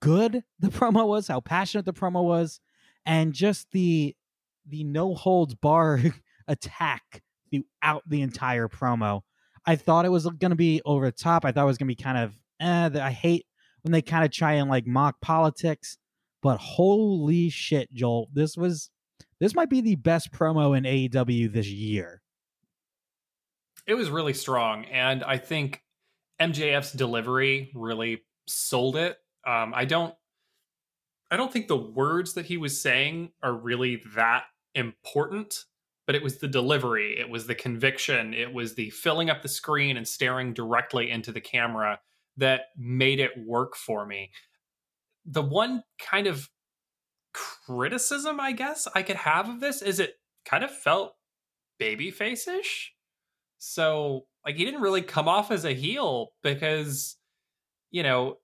good 0.00 0.42
the 0.58 0.68
promo 0.68 1.06
was, 1.06 1.28
how 1.28 1.40
passionate 1.40 1.84
the 1.84 1.92
promo 1.92 2.24
was, 2.24 2.60
and 3.06 3.32
just 3.32 3.70
the 3.72 4.14
the 4.66 4.84
no 4.84 5.14
holds 5.14 5.54
bar 5.54 6.00
attack 6.48 7.22
throughout 7.50 8.02
the 8.06 8.20
entire 8.20 8.68
promo. 8.68 9.22
I 9.66 9.76
thought 9.76 10.04
it 10.04 10.10
was 10.10 10.24
going 10.24 10.50
to 10.50 10.56
be 10.56 10.80
over 10.84 11.06
the 11.06 11.12
top. 11.12 11.44
I 11.44 11.52
thought 11.52 11.64
it 11.64 11.66
was 11.66 11.78
going 11.78 11.88
to 11.88 11.96
be 11.96 12.02
kind 12.02 12.18
of 12.18 12.38
eh, 12.60 12.90
I 13.02 13.10
hate 13.10 13.46
when 13.82 13.92
they 13.92 14.02
kind 14.02 14.24
of 14.24 14.30
try 14.30 14.54
and 14.54 14.70
like 14.70 14.86
mock 14.86 15.20
politics, 15.20 15.98
but 16.42 16.58
holy 16.58 17.48
shit, 17.48 17.92
Joel, 17.92 18.28
this 18.32 18.56
was 18.56 18.90
this 19.40 19.54
might 19.54 19.70
be 19.70 19.80
the 19.80 19.96
best 19.96 20.32
promo 20.32 20.76
in 20.76 20.84
AEW 20.84 21.52
this 21.52 21.68
year. 21.68 22.22
It 23.88 23.94
was 23.94 24.10
really 24.10 24.34
strong, 24.34 24.84
and 24.84 25.24
I 25.24 25.38
think 25.38 25.82
MJF's 26.38 26.92
delivery 26.92 27.72
really 27.74 28.22
sold 28.46 28.96
it. 28.96 29.16
Um, 29.46 29.72
I 29.74 29.86
don't, 29.86 30.14
I 31.30 31.38
don't 31.38 31.50
think 31.50 31.68
the 31.68 31.76
words 31.76 32.34
that 32.34 32.44
he 32.44 32.58
was 32.58 32.80
saying 32.80 33.32
are 33.42 33.54
really 33.54 34.02
that 34.14 34.44
important, 34.74 35.64
but 36.06 36.14
it 36.14 36.22
was 36.22 36.36
the 36.36 36.48
delivery, 36.48 37.18
it 37.18 37.30
was 37.30 37.46
the 37.46 37.54
conviction, 37.54 38.34
it 38.34 38.52
was 38.52 38.74
the 38.74 38.90
filling 38.90 39.30
up 39.30 39.40
the 39.40 39.48
screen 39.48 39.96
and 39.96 40.06
staring 40.06 40.52
directly 40.52 41.10
into 41.10 41.32
the 41.32 41.40
camera 41.40 41.98
that 42.36 42.66
made 42.76 43.20
it 43.20 43.32
work 43.38 43.74
for 43.74 44.04
me. 44.04 44.30
The 45.24 45.42
one 45.42 45.82
kind 45.98 46.26
of 46.26 46.50
criticism, 47.32 48.38
I 48.38 48.52
guess, 48.52 48.86
I 48.94 49.02
could 49.02 49.16
have 49.16 49.48
of 49.48 49.60
this 49.60 49.80
is 49.80 49.98
it 49.98 50.16
kind 50.44 50.62
of 50.62 50.70
felt 50.70 51.14
babyface 51.80 52.46
ish. 52.46 52.92
So, 53.58 54.26
like, 54.44 54.56
he 54.56 54.64
didn't 54.64 54.80
really 54.82 55.02
come 55.02 55.28
off 55.28 55.50
as 55.50 55.64
a 55.64 55.74
heel 55.74 56.28
because, 56.42 57.16
you 57.90 58.02
know, 58.02 58.36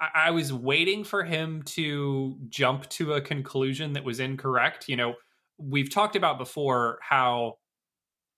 I-, 0.00 0.26
I 0.26 0.30
was 0.30 0.52
waiting 0.52 1.04
for 1.04 1.22
him 1.24 1.62
to 1.62 2.36
jump 2.48 2.88
to 2.90 3.14
a 3.14 3.20
conclusion 3.20 3.92
that 3.92 4.04
was 4.04 4.20
incorrect. 4.20 4.88
You 4.88 4.96
know, 4.96 5.14
we've 5.58 5.90
talked 5.90 6.16
about 6.16 6.38
before 6.38 6.98
how 7.02 7.54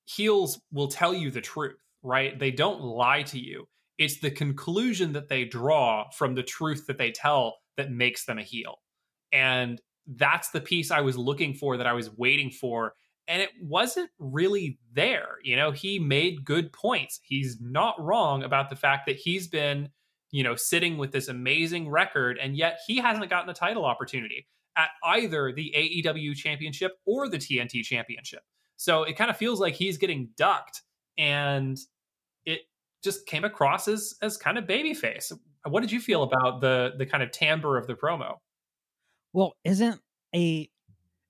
heels 0.04 0.60
will 0.72 0.88
tell 0.88 1.14
you 1.14 1.30
the 1.30 1.40
truth, 1.40 1.76
right? 2.02 2.38
They 2.38 2.50
don't 2.50 2.82
lie 2.82 3.22
to 3.24 3.38
you. 3.38 3.68
It's 3.98 4.18
the 4.20 4.30
conclusion 4.30 5.12
that 5.12 5.28
they 5.28 5.44
draw 5.44 6.10
from 6.10 6.34
the 6.34 6.42
truth 6.42 6.86
that 6.88 6.98
they 6.98 7.12
tell 7.12 7.56
that 7.76 7.90
makes 7.90 8.24
them 8.24 8.38
a 8.38 8.42
heel. 8.42 8.76
And 9.32 9.80
that's 10.06 10.50
the 10.50 10.60
piece 10.60 10.90
I 10.90 11.00
was 11.00 11.16
looking 11.16 11.54
for 11.54 11.76
that 11.76 11.86
I 11.86 11.92
was 11.92 12.10
waiting 12.16 12.50
for. 12.50 12.94
And 13.28 13.40
it 13.40 13.50
wasn't 13.60 14.10
really 14.18 14.78
there. 14.92 15.36
You 15.42 15.56
know, 15.56 15.70
he 15.70 15.98
made 15.98 16.44
good 16.44 16.72
points. 16.72 17.20
He's 17.22 17.58
not 17.60 17.94
wrong 18.00 18.42
about 18.42 18.68
the 18.68 18.76
fact 18.76 19.06
that 19.06 19.16
he's 19.16 19.48
been, 19.48 19.90
you 20.30 20.42
know, 20.42 20.56
sitting 20.56 20.98
with 20.98 21.12
this 21.12 21.28
amazing 21.28 21.88
record, 21.88 22.38
and 22.40 22.56
yet 22.56 22.78
he 22.86 22.96
hasn't 22.96 23.30
gotten 23.30 23.48
a 23.48 23.54
title 23.54 23.84
opportunity 23.84 24.46
at 24.76 24.90
either 25.04 25.52
the 25.52 25.72
AEW 25.76 26.34
championship 26.34 26.92
or 27.06 27.28
the 27.28 27.38
TNT 27.38 27.82
championship. 27.82 28.42
So 28.76 29.04
it 29.04 29.16
kind 29.16 29.30
of 29.30 29.36
feels 29.36 29.60
like 29.60 29.74
he's 29.74 29.98
getting 29.98 30.30
ducked. 30.36 30.82
And 31.18 31.78
it 32.44 32.60
just 33.04 33.26
came 33.26 33.44
across 33.44 33.86
as 33.86 34.14
as 34.22 34.36
kind 34.36 34.58
of 34.58 34.64
babyface. 34.64 35.32
What 35.64 35.80
did 35.80 35.92
you 35.92 36.00
feel 36.00 36.22
about 36.22 36.60
the 36.60 36.92
the 36.96 37.06
kind 37.06 37.22
of 37.22 37.30
timbre 37.30 37.76
of 37.76 37.86
the 37.86 37.94
promo? 37.94 38.36
Well, 39.32 39.54
isn't 39.64 40.00
a 40.34 40.68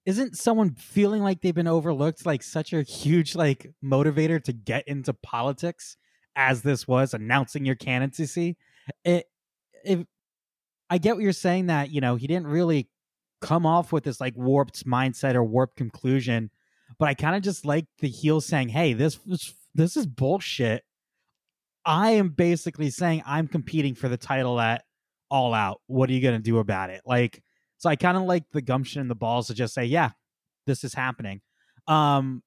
isn't 0.04 0.36
someone 0.36 0.74
feeling 0.74 1.22
like 1.22 1.40
they've 1.40 1.54
been 1.54 1.68
overlooked 1.68 2.26
like 2.26 2.42
such 2.42 2.72
a 2.72 2.82
huge 2.82 3.34
like 3.34 3.70
motivator 3.84 4.42
to 4.44 4.52
get 4.52 4.86
into 4.88 5.12
politics 5.12 5.96
as 6.34 6.62
this 6.62 6.88
was 6.88 7.14
announcing 7.14 7.64
your 7.64 7.76
candidacy? 7.76 8.56
It 9.04 9.26
if 9.84 10.04
I 10.90 10.98
get 10.98 11.14
what 11.14 11.22
you're 11.22 11.32
saying 11.32 11.66
that, 11.66 11.90
you 11.90 12.00
know, 12.00 12.16
he 12.16 12.26
didn't 12.26 12.48
really 12.48 12.88
come 13.40 13.66
off 13.66 13.92
with 13.92 14.04
this 14.04 14.20
like 14.20 14.36
warped 14.36 14.86
mindset 14.86 15.34
or 15.34 15.44
warped 15.44 15.76
conclusion, 15.76 16.50
but 16.98 17.08
I 17.08 17.14
kind 17.14 17.36
of 17.36 17.42
just 17.42 17.64
like 17.64 17.86
the 18.00 18.08
heel 18.08 18.40
saying, 18.40 18.70
"Hey, 18.70 18.92
this 18.92 19.18
this 19.74 19.96
is 19.96 20.06
bullshit." 20.06 20.84
I 21.84 22.10
am 22.12 22.28
basically 22.28 22.90
saying 22.90 23.22
I'm 23.26 23.48
competing 23.48 23.94
for 23.94 24.08
the 24.08 24.16
title 24.16 24.60
at 24.60 24.84
All 25.30 25.52
Out. 25.54 25.80
What 25.86 26.08
are 26.08 26.12
you 26.12 26.20
going 26.20 26.36
to 26.36 26.42
do 26.42 26.58
about 26.58 26.90
it? 26.90 27.02
Like, 27.04 27.42
so 27.82 27.90
I 27.90 27.96
kind 27.96 28.16
of 28.16 28.22
like 28.22 28.44
the 28.52 28.62
gumption 28.62 29.00
and 29.00 29.10
the 29.10 29.16
balls 29.16 29.48
to 29.48 29.54
just 29.54 29.74
say, 29.74 29.84
yeah, 29.84 30.10
this 30.68 30.84
is 30.84 30.94
happening. 30.94 31.40
Um, 31.88 32.44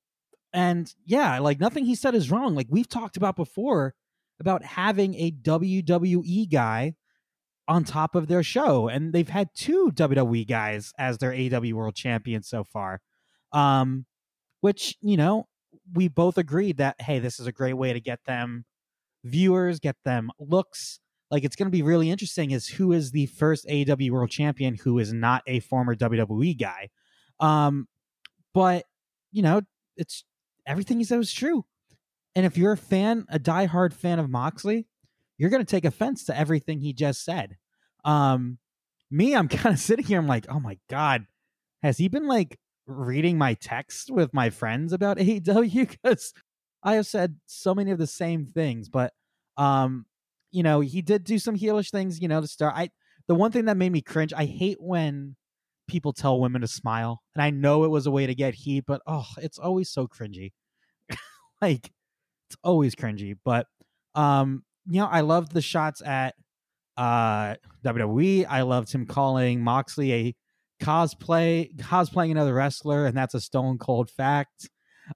and 0.53 0.89
yeah, 1.05 1.39
like 1.39 1.59
nothing 1.59 1.83
he 1.83 1.93
said 1.93 2.15
is 2.15 2.31
wrong. 2.31 2.55
Like 2.55 2.67
we've 2.69 2.87
talked 2.87 3.17
about 3.17 3.35
before 3.35 3.95
about 4.39 4.63
having 4.63 5.13
a 5.15 5.31
WWE 5.31 6.49
guy 6.49 6.95
on 7.67 7.83
top 7.83 8.15
of 8.15 8.29
their 8.29 8.43
show, 8.43 8.87
and 8.87 9.11
they've 9.11 9.27
had 9.27 9.49
two 9.53 9.91
WWE 9.93 10.47
guys 10.47 10.93
as 10.97 11.17
their 11.17 11.33
AW 11.33 11.75
World 11.75 11.95
Champion 11.95 12.41
so 12.41 12.63
far. 12.63 13.01
Um, 13.51 14.05
which 14.61 14.95
you 15.01 15.17
know 15.17 15.49
we 15.93 16.07
both 16.07 16.37
agreed 16.37 16.77
that 16.77 16.95
hey, 17.01 17.19
this 17.19 17.41
is 17.41 17.47
a 17.47 17.51
great 17.51 17.73
way 17.73 17.91
to 17.91 17.99
get 17.99 18.21
them 18.25 18.63
viewers, 19.25 19.81
get 19.81 19.97
them 20.05 20.31
looks. 20.39 21.01
Like 21.31 21.43
it's 21.43 21.55
going 21.55 21.67
to 21.67 21.71
be 21.71 21.81
really 21.81 22.09
interesting 22.09 22.51
is 22.51 22.67
who 22.67 22.91
is 22.91 23.11
the 23.11 23.25
first 23.27 23.67
AEW 23.67 24.11
World 24.11 24.29
Champion 24.29 24.75
who 24.75 24.99
is 24.99 25.11
not 25.11 25.43
a 25.47 25.59
former 25.59 25.95
WWE 25.95 26.57
guy. 26.59 26.89
Um, 27.39 27.87
but 28.53 28.85
you 29.31 29.41
know, 29.41 29.61
it's 29.97 30.23
everything 30.65 30.97
he 30.97 31.03
said 31.03 31.17
was 31.17 31.33
true. 31.33 31.65
And 32.35 32.45
if 32.45 32.57
you're 32.57 32.73
a 32.73 32.77
fan, 32.77 33.25
a 33.29 33.39
diehard 33.39 33.93
fan 33.93 34.19
of 34.19 34.29
Moxley, 34.29 34.87
you're 35.37 35.49
going 35.49 35.65
to 35.65 35.69
take 35.69 35.85
offense 35.85 36.25
to 36.25 36.37
everything 36.37 36.79
he 36.79 36.93
just 36.93 37.23
said. 37.23 37.57
Um, 38.03 38.57
me, 39.09 39.35
I'm 39.35 39.47
kind 39.49 39.73
of 39.73 39.79
sitting 39.79 40.05
here. 40.05 40.19
I'm 40.19 40.27
like, 40.27 40.45
oh 40.49 40.59
my 40.59 40.77
god, 40.89 41.25
has 41.83 41.97
he 41.97 42.07
been 42.07 42.27
like 42.27 42.59
reading 42.87 43.37
my 43.37 43.55
text 43.55 44.11
with 44.11 44.33
my 44.33 44.49
friends 44.49 44.93
about 44.93 45.17
AEW? 45.17 45.89
Because 45.89 46.33
I 46.83 46.95
have 46.95 47.07
said 47.07 47.37
so 47.47 47.73
many 47.73 47.91
of 47.91 47.97
the 47.97 48.07
same 48.07 48.45
things, 48.45 48.89
but 48.89 49.13
um, 49.57 50.05
you 50.55 50.63
know, 50.63 50.79
he 50.79 51.01
did 51.01 51.25
do 51.25 51.37
some 51.37 51.57
heelish 51.57 51.91
things, 51.91 52.21
you 52.21 52.29
know, 52.29 52.39
to 52.39 52.47
start. 52.47 52.73
I 52.77 52.89
the 53.27 53.35
one 53.35 53.51
thing 53.51 53.65
that 53.65 53.75
made 53.75 53.91
me 53.91 54.01
cringe, 54.01 54.31
I 54.31 54.45
hate 54.45 54.77
when 54.79 55.35
people 55.85 56.13
tell 56.13 56.39
women 56.39 56.61
to 56.61 56.67
smile. 56.67 57.21
And 57.35 57.43
I 57.43 57.49
know 57.49 57.83
it 57.83 57.89
was 57.89 58.05
a 58.05 58.11
way 58.11 58.25
to 58.25 58.33
get 58.33 58.53
heat, 58.53 58.85
but 58.87 59.01
oh, 59.05 59.27
it's 59.37 59.59
always 59.59 59.89
so 59.89 60.07
cringy. 60.07 60.53
like 61.61 61.91
it's 62.49 62.57
always 62.63 62.95
cringy. 62.95 63.35
But 63.43 63.67
um, 64.15 64.63
you 64.87 65.01
know, 65.01 65.07
I 65.07 65.21
loved 65.21 65.51
the 65.51 65.61
shots 65.61 66.01
at 66.01 66.35
uh 66.95 67.55
WWE. 67.83 68.45
I 68.49 68.61
loved 68.61 68.93
him 68.93 69.05
calling 69.05 69.61
Moxley 69.61 70.13
a 70.13 70.35
cosplay 70.81 71.75
cosplaying 71.75 72.31
another 72.31 72.53
wrestler, 72.53 73.05
and 73.05 73.17
that's 73.17 73.33
a 73.33 73.41
stone 73.41 73.77
cold 73.77 74.09
fact. 74.09 74.69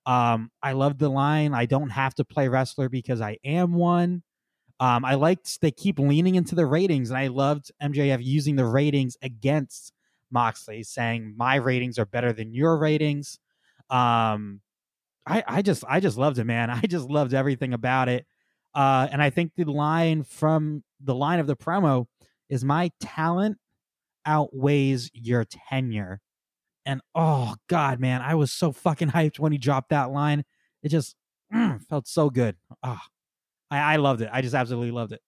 Um, 0.06 0.52
I 0.62 0.74
love 0.74 0.98
the 0.98 1.10
line, 1.10 1.54
I 1.54 1.66
don't 1.66 1.92
have 1.92 2.14
to 2.16 2.26
play 2.26 2.50
wrestler 2.50 2.90
because 2.90 3.22
I 3.22 3.38
am 3.46 3.74
one. 3.74 4.22
Um, 4.80 5.04
I 5.04 5.16
liked 5.16 5.60
they 5.62 5.72
keep 5.72 6.00
leaning 6.00 6.36
into 6.36 6.56
the 6.56 6.66
ratings, 6.66 7.10
and 7.10 7.18
I 7.18 7.28
loved 7.28 7.72
MJF 7.82 8.24
using 8.24 8.56
the 8.56 8.66
ratings 8.66 9.18
against 9.22 9.92
Moxley, 10.32 10.84
saying 10.84 11.34
my 11.36 11.56
ratings 11.56 12.00
are 12.00 12.06
better 12.06 12.32
than 12.32 12.54
your 12.54 12.78
ratings. 12.78 13.40
Um, 13.90 14.62
I, 15.26 15.44
I 15.48 15.62
just 15.62 15.84
I 15.88 16.00
just 16.00 16.18
loved 16.18 16.40
it, 16.40 16.46
man. 16.46 16.70
I 16.70 16.82
just 16.82 17.10
loved 17.10 17.34
everything 17.34 17.74
about 17.74 18.10
it. 18.10 18.26
Uh, 18.74 19.08
and 19.12 19.22
I 19.22 19.30
think 19.30 19.54
the 19.56 19.66
line 19.66 20.24
from 20.24 20.84
the 21.02 21.16
line 21.16 21.40
of 21.40 21.48
the 21.48 21.56
promo 21.56 22.06
is 22.50 22.64
my 22.64 22.92
talent 23.00 23.58
outweighs 24.26 25.10
your 25.14 25.46
tenure. 25.70 26.22
And 26.86 27.02
oh 27.16 27.56
god, 27.68 28.00
man, 28.00 28.22
I 28.22 28.36
was 28.36 28.52
so 28.52 28.72
fucking 28.72 29.10
hyped 29.10 29.40
when 29.40 29.52
he 29.52 29.58
dropped 29.58 29.90
that 29.90 30.12
line. 30.12 30.44
It 30.82 30.90
just 30.90 31.16
mm, 31.54 31.84
felt 31.88 32.08
so 32.08 32.30
good. 32.30 32.56
Ah, 32.84 33.02
oh, 33.04 33.08
I, 33.72 33.94
I 33.94 33.96
loved 33.98 34.22
it. 34.22 34.30
I 34.32 34.42
just 34.42 34.56
absolutely 34.56 34.92
loved 34.92 35.14
it. 35.14 35.22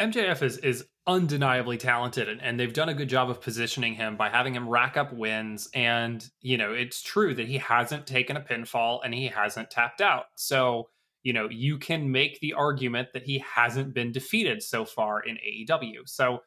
MJF 0.00 0.42
is 0.42 0.58
is 0.58 0.84
undeniably 1.06 1.76
talented 1.76 2.28
and, 2.28 2.42
and, 2.42 2.58
they've 2.58 2.72
done 2.72 2.88
a 2.88 2.94
good 2.94 3.08
job 3.08 3.28
of 3.28 3.40
positioning 3.40 3.94
him 3.94 4.16
by 4.16 4.28
having 4.30 4.54
him 4.54 4.68
rack 4.68 4.96
up 4.96 5.12
wins 5.12 5.68
and 5.74 6.28
you 6.40 6.56
know 6.56 6.72
it's 6.72 7.02
true 7.02 7.34
that 7.34 7.46
he 7.46 7.58
hasn't 7.58 8.06
taken 8.06 8.36
a 8.36 8.40
pinfall 8.40 9.00
and 9.04 9.12
he 9.12 9.28
hasn't 9.28 9.70
tapped 9.70 10.00
out 10.00 10.24
so 10.34 10.88
you 11.22 11.32
know 11.32 11.46
you 11.50 11.78
can 11.78 12.10
make 12.10 12.40
the 12.40 12.54
argument 12.54 13.08
that 13.12 13.22
he 13.22 13.44
hasn't 13.54 13.92
been 13.92 14.10
defeated 14.12 14.62
so 14.62 14.84
far 14.86 15.20
in 15.20 15.36
AEW 15.36 16.00
so 16.06 16.40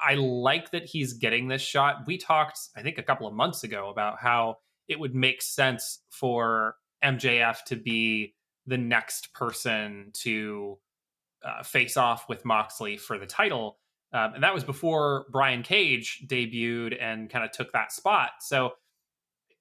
I 0.00 0.14
like 0.14 0.70
that 0.70 0.86
he's 0.86 1.14
getting 1.14 1.48
this 1.48 1.62
shot. 1.62 2.06
We 2.06 2.18
talked, 2.18 2.58
I 2.76 2.82
think, 2.82 2.98
a 2.98 3.02
couple 3.02 3.26
of 3.26 3.34
months 3.34 3.64
ago 3.64 3.90
about 3.90 4.18
how 4.18 4.56
it 4.88 4.98
would 4.98 5.14
make 5.14 5.42
sense 5.42 6.00
for 6.10 6.76
MJF 7.04 7.64
to 7.66 7.76
be 7.76 8.34
the 8.68 8.78
next 8.78 9.32
person 9.32 10.10
to 10.12 10.78
uh, 11.42 11.62
face 11.62 11.96
off 11.96 12.28
with 12.28 12.44
Moxley 12.44 12.96
for 12.96 13.18
the 13.18 13.26
title. 13.26 13.78
Um, 14.12 14.34
and 14.34 14.42
that 14.42 14.54
was 14.54 14.64
before 14.64 15.26
Brian 15.30 15.62
Cage 15.62 16.24
debuted 16.26 16.96
and 17.00 17.30
kind 17.30 17.44
of 17.44 17.50
took 17.50 17.72
that 17.72 17.92
spot. 17.92 18.30
So 18.40 18.72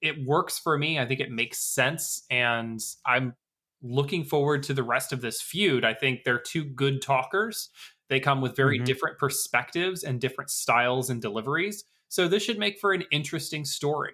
it 0.02 0.26
works 0.26 0.60
for 0.60 0.78
me. 0.78 1.00
I 1.00 1.06
think 1.06 1.20
it 1.20 1.32
makes 1.32 1.60
sense. 1.60 2.24
And 2.30 2.80
I'm 3.06 3.34
looking 3.82 4.24
forward 4.24 4.64
to 4.64 4.74
the 4.74 4.84
rest 4.84 5.14
of 5.14 5.22
this 5.22 5.42
feud. 5.42 5.86
I 5.86 5.94
think 5.94 6.24
they're 6.24 6.40
two 6.40 6.66
good 6.66 7.02
talkers. 7.02 7.70
They 8.10 8.20
come 8.20 8.42
with 8.42 8.56
very 8.56 8.78
mm-hmm. 8.78 8.86
different 8.86 9.18
perspectives 9.18 10.04
and 10.04 10.20
different 10.20 10.50
styles 10.50 11.10
and 11.10 11.22
deliveries. 11.22 11.84
So 12.10 12.28
this 12.28 12.44
should 12.44 12.60
make 12.60 12.80
for 12.80 12.94
an 12.94 13.04
interesting 13.12 13.66
story. 13.66 14.14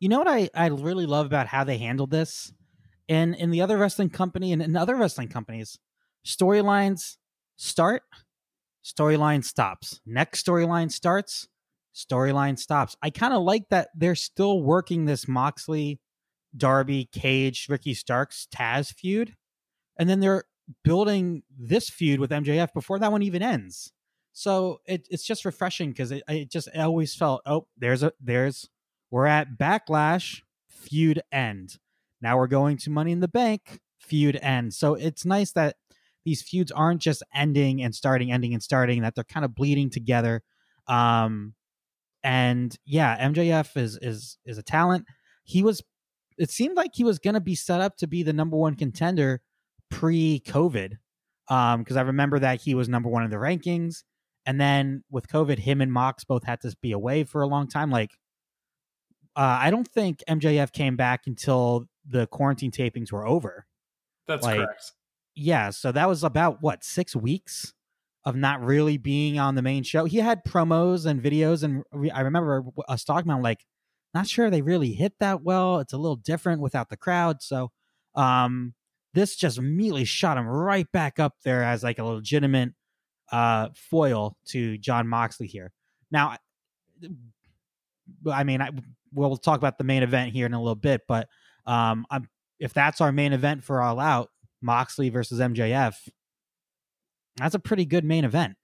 You 0.00 0.08
know 0.08 0.18
what 0.18 0.28
I, 0.28 0.48
I 0.54 0.68
really 0.68 1.06
love 1.06 1.26
about 1.26 1.48
how 1.48 1.64
they 1.64 1.78
handled 1.78 2.10
this 2.10 2.52
And 3.08 3.34
in 3.34 3.50
the 3.50 3.60
other 3.62 3.78
wrestling 3.78 4.10
company 4.10 4.52
and 4.52 4.62
in 4.62 4.76
other 4.76 4.96
wrestling 4.96 5.28
companies, 5.28 5.78
storylines 6.26 7.16
start, 7.56 8.02
storyline 8.84 9.44
stops. 9.44 10.00
Next 10.04 10.44
storyline 10.44 10.90
starts, 10.90 11.48
storyline 11.94 12.58
stops. 12.58 12.96
I 13.02 13.10
kind 13.10 13.32
of 13.32 13.42
like 13.42 13.68
that 13.70 13.88
they're 13.94 14.14
still 14.14 14.62
working 14.62 15.06
this 15.06 15.26
Moxley, 15.26 16.00
Darby, 16.56 17.08
Cage, 17.12 17.66
Ricky 17.68 17.94
Starks, 17.94 18.46
Taz 18.54 18.92
feud. 18.92 19.36
And 19.98 20.08
then 20.08 20.20
they're 20.20 20.44
building 20.84 21.42
this 21.58 21.88
feud 21.88 22.20
with 22.20 22.30
MJF 22.30 22.72
before 22.72 22.98
that 22.98 23.12
one 23.12 23.22
even 23.22 23.42
ends. 23.42 23.92
So 24.32 24.80
it, 24.86 25.08
it's 25.10 25.24
just 25.24 25.44
refreshing 25.44 25.90
because 25.90 26.12
it, 26.12 26.22
it 26.28 26.50
just 26.50 26.68
always 26.76 27.14
felt, 27.14 27.42
oh, 27.44 27.66
there's 27.76 28.02
a 28.02 28.12
there's 28.20 28.68
we're 29.10 29.26
at 29.26 29.58
backlash, 29.58 30.42
feud 30.68 31.22
end. 31.32 31.78
Now 32.20 32.36
we're 32.36 32.46
going 32.46 32.76
to 32.78 32.90
Money 32.90 33.12
in 33.12 33.20
the 33.20 33.28
Bank, 33.28 33.80
feud 33.98 34.38
end. 34.42 34.74
So 34.74 34.94
it's 34.94 35.24
nice 35.24 35.52
that 35.52 35.76
these 36.24 36.42
feuds 36.42 36.72
aren't 36.72 37.00
just 37.00 37.22
ending 37.34 37.82
and 37.82 37.94
starting, 37.94 38.32
ending 38.32 38.52
and 38.52 38.62
starting, 38.62 39.02
that 39.02 39.14
they're 39.14 39.24
kind 39.24 39.44
of 39.44 39.54
bleeding 39.54 39.90
together. 39.90 40.42
Um 40.86 41.54
and 42.22 42.76
yeah, 42.84 43.28
MJF 43.28 43.76
is 43.76 43.98
is 44.02 44.38
is 44.44 44.58
a 44.58 44.62
talent. 44.62 45.04
He 45.44 45.62
was 45.62 45.82
it 46.36 46.50
seemed 46.50 46.76
like 46.76 46.90
he 46.94 47.04
was 47.04 47.18
gonna 47.18 47.40
be 47.40 47.54
set 47.54 47.80
up 47.80 47.96
to 47.98 48.06
be 48.06 48.22
the 48.22 48.32
number 48.32 48.56
one 48.56 48.74
contender 48.74 49.40
pre-COVID. 49.90 50.94
Um, 51.48 51.80
because 51.80 51.96
I 51.96 52.02
remember 52.02 52.38
that 52.38 52.60
he 52.60 52.74
was 52.74 52.88
number 52.88 53.08
one 53.08 53.24
in 53.24 53.30
the 53.30 53.36
rankings. 53.36 54.02
And 54.44 54.60
then 54.60 55.04
with 55.10 55.28
COVID, 55.28 55.58
him 55.58 55.80
and 55.80 55.92
Mox 55.92 56.24
both 56.24 56.44
had 56.44 56.60
to 56.62 56.74
be 56.80 56.92
away 56.92 57.24
for 57.24 57.42
a 57.42 57.46
long 57.46 57.68
time. 57.68 57.90
Like, 57.90 58.12
uh, 59.36 59.58
I 59.60 59.70
don't 59.70 59.86
think 59.86 60.22
MJF 60.28 60.72
came 60.72 60.96
back 60.96 61.22
until 61.26 61.86
the 62.08 62.26
quarantine 62.26 62.70
tapings 62.70 63.12
were 63.12 63.26
over. 63.26 63.66
That's 64.26 64.44
Like, 64.44 64.58
correct. 64.58 64.92
Yeah, 65.34 65.70
so 65.70 65.92
that 65.92 66.08
was 66.08 66.24
about 66.24 66.62
what 66.62 66.82
six 66.82 67.14
weeks 67.14 67.72
of 68.24 68.34
not 68.34 68.60
really 68.60 68.98
being 68.98 69.38
on 69.38 69.54
the 69.54 69.62
main 69.62 69.82
show. 69.84 70.04
He 70.04 70.18
had 70.18 70.44
promos 70.44 71.06
and 71.06 71.22
videos, 71.22 71.62
and 71.62 71.84
we- 71.92 72.10
I 72.10 72.20
remember 72.20 72.64
us 72.88 73.04
talking 73.04 73.30
about 73.30 73.42
like, 73.42 73.64
not 74.14 74.26
sure 74.26 74.50
they 74.50 74.62
really 74.62 74.92
hit 74.94 75.14
that 75.20 75.42
well. 75.42 75.78
It's 75.78 75.92
a 75.92 75.98
little 75.98 76.16
different 76.16 76.60
without 76.60 76.88
the 76.88 76.96
crowd. 76.96 77.42
So, 77.42 77.70
um, 78.14 78.74
this 79.14 79.36
just 79.36 79.58
immediately 79.58 80.04
shot 80.04 80.36
him 80.38 80.46
right 80.46 80.90
back 80.92 81.18
up 81.18 81.34
there 81.44 81.62
as 81.62 81.82
like 81.82 81.98
a 81.98 82.04
legitimate 82.04 82.70
uh 83.30 83.68
foil 83.74 84.36
to 84.46 84.78
Jon 84.78 85.06
Moxley 85.06 85.46
here. 85.46 85.72
Now, 86.10 86.36
I 88.30 88.44
mean, 88.44 88.60
I 88.60 88.70
we'll 89.12 89.36
talk 89.36 89.58
about 89.58 89.78
the 89.78 89.84
main 89.84 90.02
event 90.02 90.32
here 90.32 90.46
in 90.46 90.54
a 90.54 90.58
little 90.60 90.74
bit, 90.74 91.02
but 91.08 91.28
um, 91.68 92.04
I'm 92.10 92.28
if 92.58 92.74
that's 92.74 93.00
our 93.00 93.12
main 93.12 93.32
event 93.32 93.62
for 93.62 93.80
All 93.80 94.00
Out, 94.00 94.30
Moxley 94.60 95.10
versus 95.10 95.38
MJF, 95.38 95.94
that's 97.36 97.54
a 97.54 97.60
pretty 97.60 97.84
good 97.84 98.04
main 98.04 98.24
event. 98.24 98.56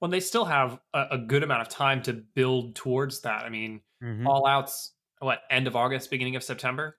Well, 0.00 0.10
they 0.10 0.20
still 0.20 0.44
have 0.44 0.78
a, 0.92 1.06
a 1.12 1.18
good 1.18 1.42
amount 1.42 1.62
of 1.62 1.68
time 1.68 2.00
to 2.02 2.12
build 2.12 2.76
towards 2.76 3.22
that. 3.22 3.44
I 3.44 3.48
mean, 3.48 3.80
Mhm. 4.02 4.26
all 4.26 4.46
outs 4.46 4.92
what 5.20 5.42
end 5.50 5.66
of 5.66 5.74
August, 5.74 6.10
beginning 6.10 6.36
of 6.36 6.42
September. 6.44 6.98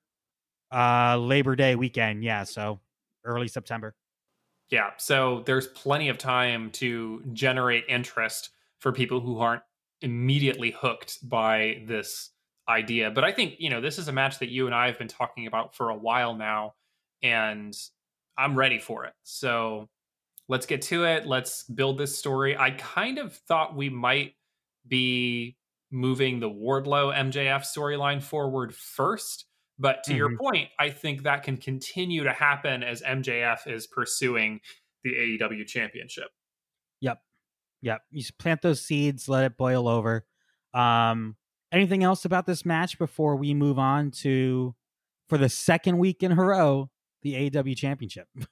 Uh, 0.74 1.16
Labor 1.18 1.56
Day 1.56 1.76
weekend, 1.76 2.24
yeah, 2.24 2.44
so 2.44 2.82
early 3.24 3.48
September. 3.48 3.96
Yeah, 4.70 4.92
so 4.98 5.44
there's 5.46 5.68
plenty 5.68 6.10
of 6.10 6.18
time 6.18 6.72
to 6.72 7.24
generate 7.34 7.86
interest 7.88 8.50
for 8.80 8.92
people 8.92 9.20
who 9.22 9.38
aren't 9.40 9.62
immediately 10.02 10.72
hooked 10.72 11.30
by 11.30 11.84
this 11.86 12.32
idea. 12.68 13.12
But 13.12 13.24
I 13.24 13.32
think, 13.32 13.56
you 13.60 13.70
know, 13.70 13.82
this 13.82 13.98
is 14.00 14.08
a 14.08 14.12
match 14.12 14.40
that 14.40 14.50
you 14.50 14.66
and 14.66 14.76
I 14.76 14.88
have 14.88 14.98
been 14.98 15.08
talking 15.08 15.48
about 15.48 15.76
for 15.76 15.90
a 15.90 15.96
while 15.96 16.36
now, 16.36 16.74
and 17.22 17.76
I'm 18.38 18.56
ready 18.58 18.80
for 18.80 19.06
it. 19.06 19.14
So 19.24 19.90
let's 20.48 20.66
get 20.66 20.82
to 20.84 21.06
it. 21.06 21.26
Let's 21.26 21.64
build 21.64 21.98
this 21.98 22.18
story. 22.18 22.58
I 22.58 22.72
kind 22.72 23.18
of 23.18 23.34
thought 23.34 23.76
we 23.76 23.90
might 23.90 24.36
be 24.88 25.58
moving 25.92 26.40
the 26.40 26.50
Wardlow 26.50 27.16
MJF 27.16 27.62
storyline 27.62 28.22
forward 28.22 28.74
first. 28.76 29.46
But 29.78 30.04
to 30.06 30.16
your 30.16 30.30
Mhm. 30.30 30.38
point, 30.38 30.72
I 30.80 30.90
think 30.90 31.24
that 31.24 31.44
can 31.44 31.58
continue 31.58 32.24
to 32.24 32.32
happen 32.32 32.82
as 32.82 33.02
MJF 33.02 33.68
is 33.68 33.88
pursuing 33.88 34.62
the 35.04 35.16
AEW 35.18 35.66
championship. 35.66 36.32
Yep, 37.02 37.22
yep. 37.82 38.02
You 38.10 38.24
plant 38.40 38.62
those 38.62 38.86
seeds, 38.86 39.28
let 39.28 39.44
it 39.44 39.58
boil 39.58 39.88
over. 39.88 40.26
Um, 40.74 41.36
anything 41.76 42.04
else 42.04 42.26
about 42.26 42.46
this 42.46 42.66
match 42.66 42.98
before 42.98 43.36
we 43.36 43.54
move 43.54 43.78
on 43.78 44.12
to 44.12 44.74
for 45.30 45.38
the 45.38 45.50
second 45.50 45.98
week 45.98 46.24
in 46.24 46.32
a 46.32 46.36
row 46.36 46.90
the 47.22 47.52
AW 47.56 47.74
championship? 47.76 48.28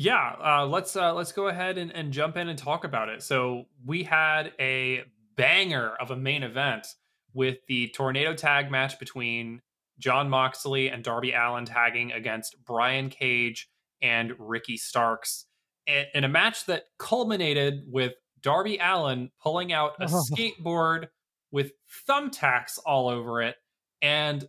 Yeah, 0.00 0.36
uh, 0.40 0.64
let's 0.64 0.94
uh, 0.94 1.12
let's 1.12 1.32
go 1.32 1.48
ahead 1.48 1.76
and, 1.76 1.90
and 1.90 2.12
jump 2.12 2.36
in 2.36 2.48
and 2.48 2.56
talk 2.56 2.84
about 2.84 3.08
it. 3.08 3.20
So 3.20 3.64
we 3.84 4.04
had 4.04 4.52
a 4.60 5.02
banger 5.36 5.92
of 6.00 6.12
a 6.12 6.16
main 6.16 6.44
event 6.44 6.86
with 7.34 7.58
the 7.66 7.88
tornado 7.88 8.32
tag 8.32 8.70
match 8.70 9.00
between 9.00 9.60
Jon 9.98 10.30
Moxley 10.30 10.88
and 10.88 11.02
Darby 11.02 11.32
Allin 11.32 11.64
tagging 11.64 12.12
against 12.12 12.54
Brian 12.64 13.10
Cage 13.10 13.68
and 14.00 14.34
Ricky 14.38 14.76
Starks 14.76 15.46
in, 16.14 16.22
a 16.22 16.28
match 16.28 16.66
that 16.66 16.84
culminated 17.00 17.82
with 17.88 18.12
Darby 18.40 18.78
Allin 18.80 19.30
pulling 19.42 19.72
out 19.72 19.94
a 20.00 20.04
Oh. 20.04 20.22
skateboard 20.32 21.08
with 21.50 21.72
thumbtacks 22.08 22.78
all 22.84 23.08
over 23.08 23.42
it 23.42 23.56
and 24.02 24.48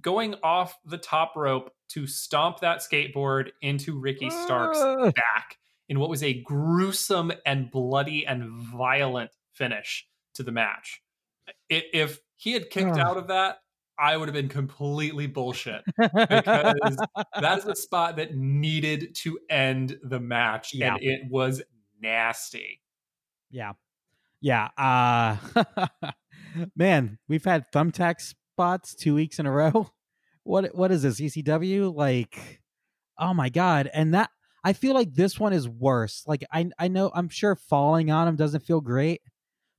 going 0.00 0.34
off 0.42 0.78
the 0.84 0.98
top 0.98 1.34
rope 1.36 1.72
to 1.88 2.06
stomp 2.06 2.60
that 2.60 2.78
skateboard 2.78 3.50
into 3.62 3.98
Ricky 3.98 4.30
Starks' 4.30 4.78
Ah. 4.80 5.10
back 5.10 5.58
in 5.88 5.98
what 5.98 6.08
was 6.08 6.22
a 6.22 6.40
gruesome 6.42 7.32
and 7.44 7.70
bloody 7.70 8.24
and 8.26 8.48
violent 8.48 9.30
finish 9.52 10.06
to 10.34 10.42
the 10.44 10.52
match. 10.52 11.02
If 11.68 12.20
he 12.36 12.52
had 12.52 12.70
kicked 12.70 12.92
Ugh. 12.92 12.98
out 12.98 13.16
of 13.16 13.26
that, 13.28 13.58
I 13.98 14.16
would 14.16 14.28
have 14.28 14.34
been 14.34 14.48
completely 14.48 15.26
bullshit. 15.26 15.82
Because 15.98 16.96
That 17.40 17.58
is 17.58 17.66
a 17.66 17.74
spot 17.74 18.16
that 18.16 18.34
needed 18.36 19.14
to 19.16 19.38
end 19.50 19.98
the 20.02 20.20
match, 20.20 20.72
Yeah. 20.72 20.94
and 20.94 21.02
it 21.02 21.20
was 21.28 21.60
nasty. 22.00 22.80
Yeah. 23.50 23.72
Yeah. 24.40 24.68
Uh 24.78 25.36
man, 26.76 27.18
we've 27.28 27.44
had 27.44 27.70
thumbtack 27.72 28.20
spots 28.20 28.94
two 28.94 29.14
weeks 29.14 29.38
in 29.38 29.46
a 29.46 29.52
row. 29.52 29.90
What 30.42 30.74
what 30.74 30.90
is 30.90 31.02
this? 31.02 31.20
ECW? 31.20 31.94
Like, 31.94 32.62
oh 33.18 33.34
my 33.34 33.50
god. 33.50 33.90
And 33.92 34.14
that 34.14 34.30
I 34.64 34.72
feel 34.72 34.94
like 34.94 35.12
this 35.12 35.38
one 35.38 35.52
is 35.52 35.68
worse. 35.68 36.24
Like 36.26 36.44
I 36.50 36.70
I 36.78 36.88
know 36.88 37.10
I'm 37.14 37.28
sure 37.28 37.54
falling 37.54 38.10
on 38.10 38.26
him 38.26 38.36
doesn't 38.36 38.64
feel 38.64 38.80
great, 38.80 39.20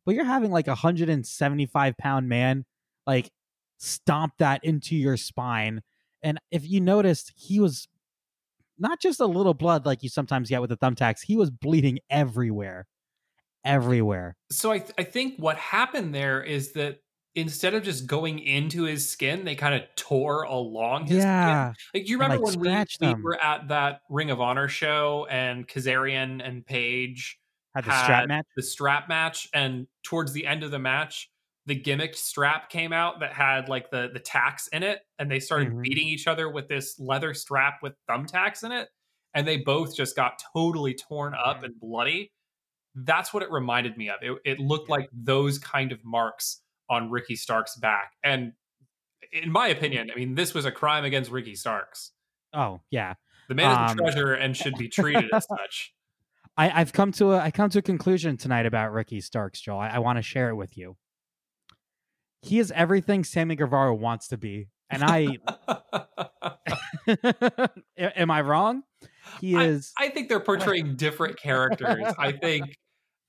but 0.06 0.14
you're 0.14 0.24
having 0.24 0.52
like 0.52 0.68
a 0.68 0.76
hundred 0.76 1.10
and 1.10 1.26
seventy 1.26 1.66
five 1.66 1.98
pound 1.98 2.30
man 2.30 2.64
like 3.08 3.32
stomp 3.80 4.34
that 4.38 4.64
into 4.64 4.96
your 4.96 5.18
spine. 5.18 5.82
And 6.22 6.40
if 6.52 6.70
you 6.70 6.80
noticed, 6.80 7.34
he 7.36 7.60
was 7.60 7.88
not 8.78 9.02
just 9.02 9.20
a 9.20 9.26
little 9.26 9.56
blood 9.56 9.86
like 9.86 10.04
you 10.04 10.10
sometimes 10.10 10.48
get 10.48 10.62
with 10.62 10.70
the 10.70 10.78
thumbtacks, 10.78 11.22
he 11.26 11.36
was 11.36 11.50
bleeding 11.50 12.00
everywhere 12.10 12.86
everywhere. 13.64 14.36
So 14.52 14.72
I, 14.72 14.80
th- 14.80 14.92
I 14.98 15.04
think 15.04 15.36
what 15.40 15.58
happened 15.58 16.14
there 16.16 16.42
is 16.44 16.74
that 16.74 17.00
instead 17.36 17.74
of 17.74 17.84
just 17.84 18.08
going 18.08 18.40
into 18.40 18.84
his 18.84 19.08
skin, 19.08 19.46
they 19.46 19.56
kind 19.56 19.76
of 19.76 19.84
tore 19.96 20.44
along 20.44 21.04
his 21.04 21.18
skin. 21.22 21.28
yeah. 21.28 21.74
Like, 21.94 22.06
do 22.06 22.12
you 22.12 22.18
remember 22.18 22.38
like, 22.46 22.56
when 22.58 22.60
we, 23.02 23.08
we 23.08 23.22
were 23.24 23.42
at 23.44 23.70
that 23.70 24.02
Ring 24.10 24.32
of 24.32 24.42
Honor 24.42 24.68
show 24.68 25.28
and 25.30 25.68
Kazarian 25.68 26.46
and 26.46 26.66
Paige 26.66 27.38
Had 27.76 27.86
the 27.86 28.04
strap 28.04 28.28
match. 28.28 28.46
the 28.58 28.64
strap 28.64 29.08
match, 29.10 29.48
and 29.54 29.88
towards 30.04 30.34
the 30.34 30.46
end 30.46 30.64
of 30.64 30.72
the 30.72 30.80
match, 30.80 31.30
the 31.68 31.76
gimmick 31.76 32.16
strap 32.18 32.70
came 32.70 32.92
out 32.92 33.20
that 33.22 33.32
had 33.34 33.70
like 33.70 33.92
the 33.92 34.10
the 34.12 34.20
tacks 34.20 34.68
in 34.70 34.84
it, 34.84 35.00
and 35.20 35.32
they 35.32 35.40
started 35.40 35.70
Mhm. 35.72 35.84
beating 35.84 36.08
each 36.08 36.28
other 36.28 36.50
with 36.50 36.68
this 36.68 37.00
leather 37.00 37.34
strap 37.34 37.76
with 37.82 37.94
thumbtacks 38.10 38.64
in 38.64 38.72
it, 38.74 38.90
and 39.34 39.48
they 39.48 39.58
both 39.58 39.96
just 39.96 40.16
got 40.18 40.42
totally 40.54 40.96
torn 40.96 41.34
up 41.34 41.64
and 41.64 41.80
bloody. 41.80 42.32
That's 42.96 43.34
what 43.34 43.44
it 43.44 43.52
reminded 43.52 43.98
me 43.98 44.10
of. 44.10 44.16
It, 44.22 44.38
it 44.46 44.60
looked 44.60 44.90
like 44.90 45.10
those 45.14 45.58
kind 45.58 45.92
of 45.92 46.00
marks 46.04 46.62
on 46.90 47.10
Ricky 47.10 47.36
Stark's 47.36 47.76
back, 47.78 48.14
and 48.24 48.54
in 49.32 49.52
my 49.52 49.68
opinion, 49.68 50.12
I 50.12 50.16
mean, 50.18 50.36
this 50.36 50.54
was 50.54 50.66
a 50.66 50.72
crime 50.72 51.06
against 51.06 51.32
Ricky 51.32 51.56
Starks. 51.56 52.12
Oh 52.54 52.82
yeah. 52.90 53.14
The 53.48 53.56
man 53.56 53.72
is 53.72 53.92
Um, 53.92 54.00
a 54.00 54.02
treasure 54.02 54.34
and 54.34 54.56
should 54.56 54.76
be 54.76 54.90
treated 54.90 55.30
as 55.34 55.46
such. 55.60 55.94
I, 56.58 56.82
I've 56.82 56.92
come 56.92 57.12
to 57.14 57.32
a 57.32 57.40
I 57.40 57.52
come 57.52 57.70
to 57.70 57.80
a 57.80 57.82
conclusion 57.82 58.36
tonight 58.38 58.66
about 58.66 58.92
Ricky 58.92 59.22
Starks, 59.22 59.62
Joel. 59.62 59.80
I, 59.80 59.90
I 59.90 60.00
want 60.00 60.18
to 60.18 60.22
share 60.22 60.50
it 60.50 60.56
with 60.56 60.78
you. 60.78 60.98
He 62.42 62.60
is 62.60 62.72
everything 62.72 63.24
Sammy 63.24 63.56
Guevara 63.56 63.96
wants 63.96 64.28
to 64.30 64.38
be, 64.38 64.68
and 64.90 65.04
I 65.04 65.38
am 67.98 68.32
I 68.32 68.42
wrong? 68.42 68.84
He 69.40 69.56
is. 69.56 69.94
I 69.98 70.10
think 70.10 70.30
they're 70.30 70.40
portraying 70.40 70.96
different 70.96 71.38
characters. 71.38 72.14
I 72.18 72.32
think 72.32 72.78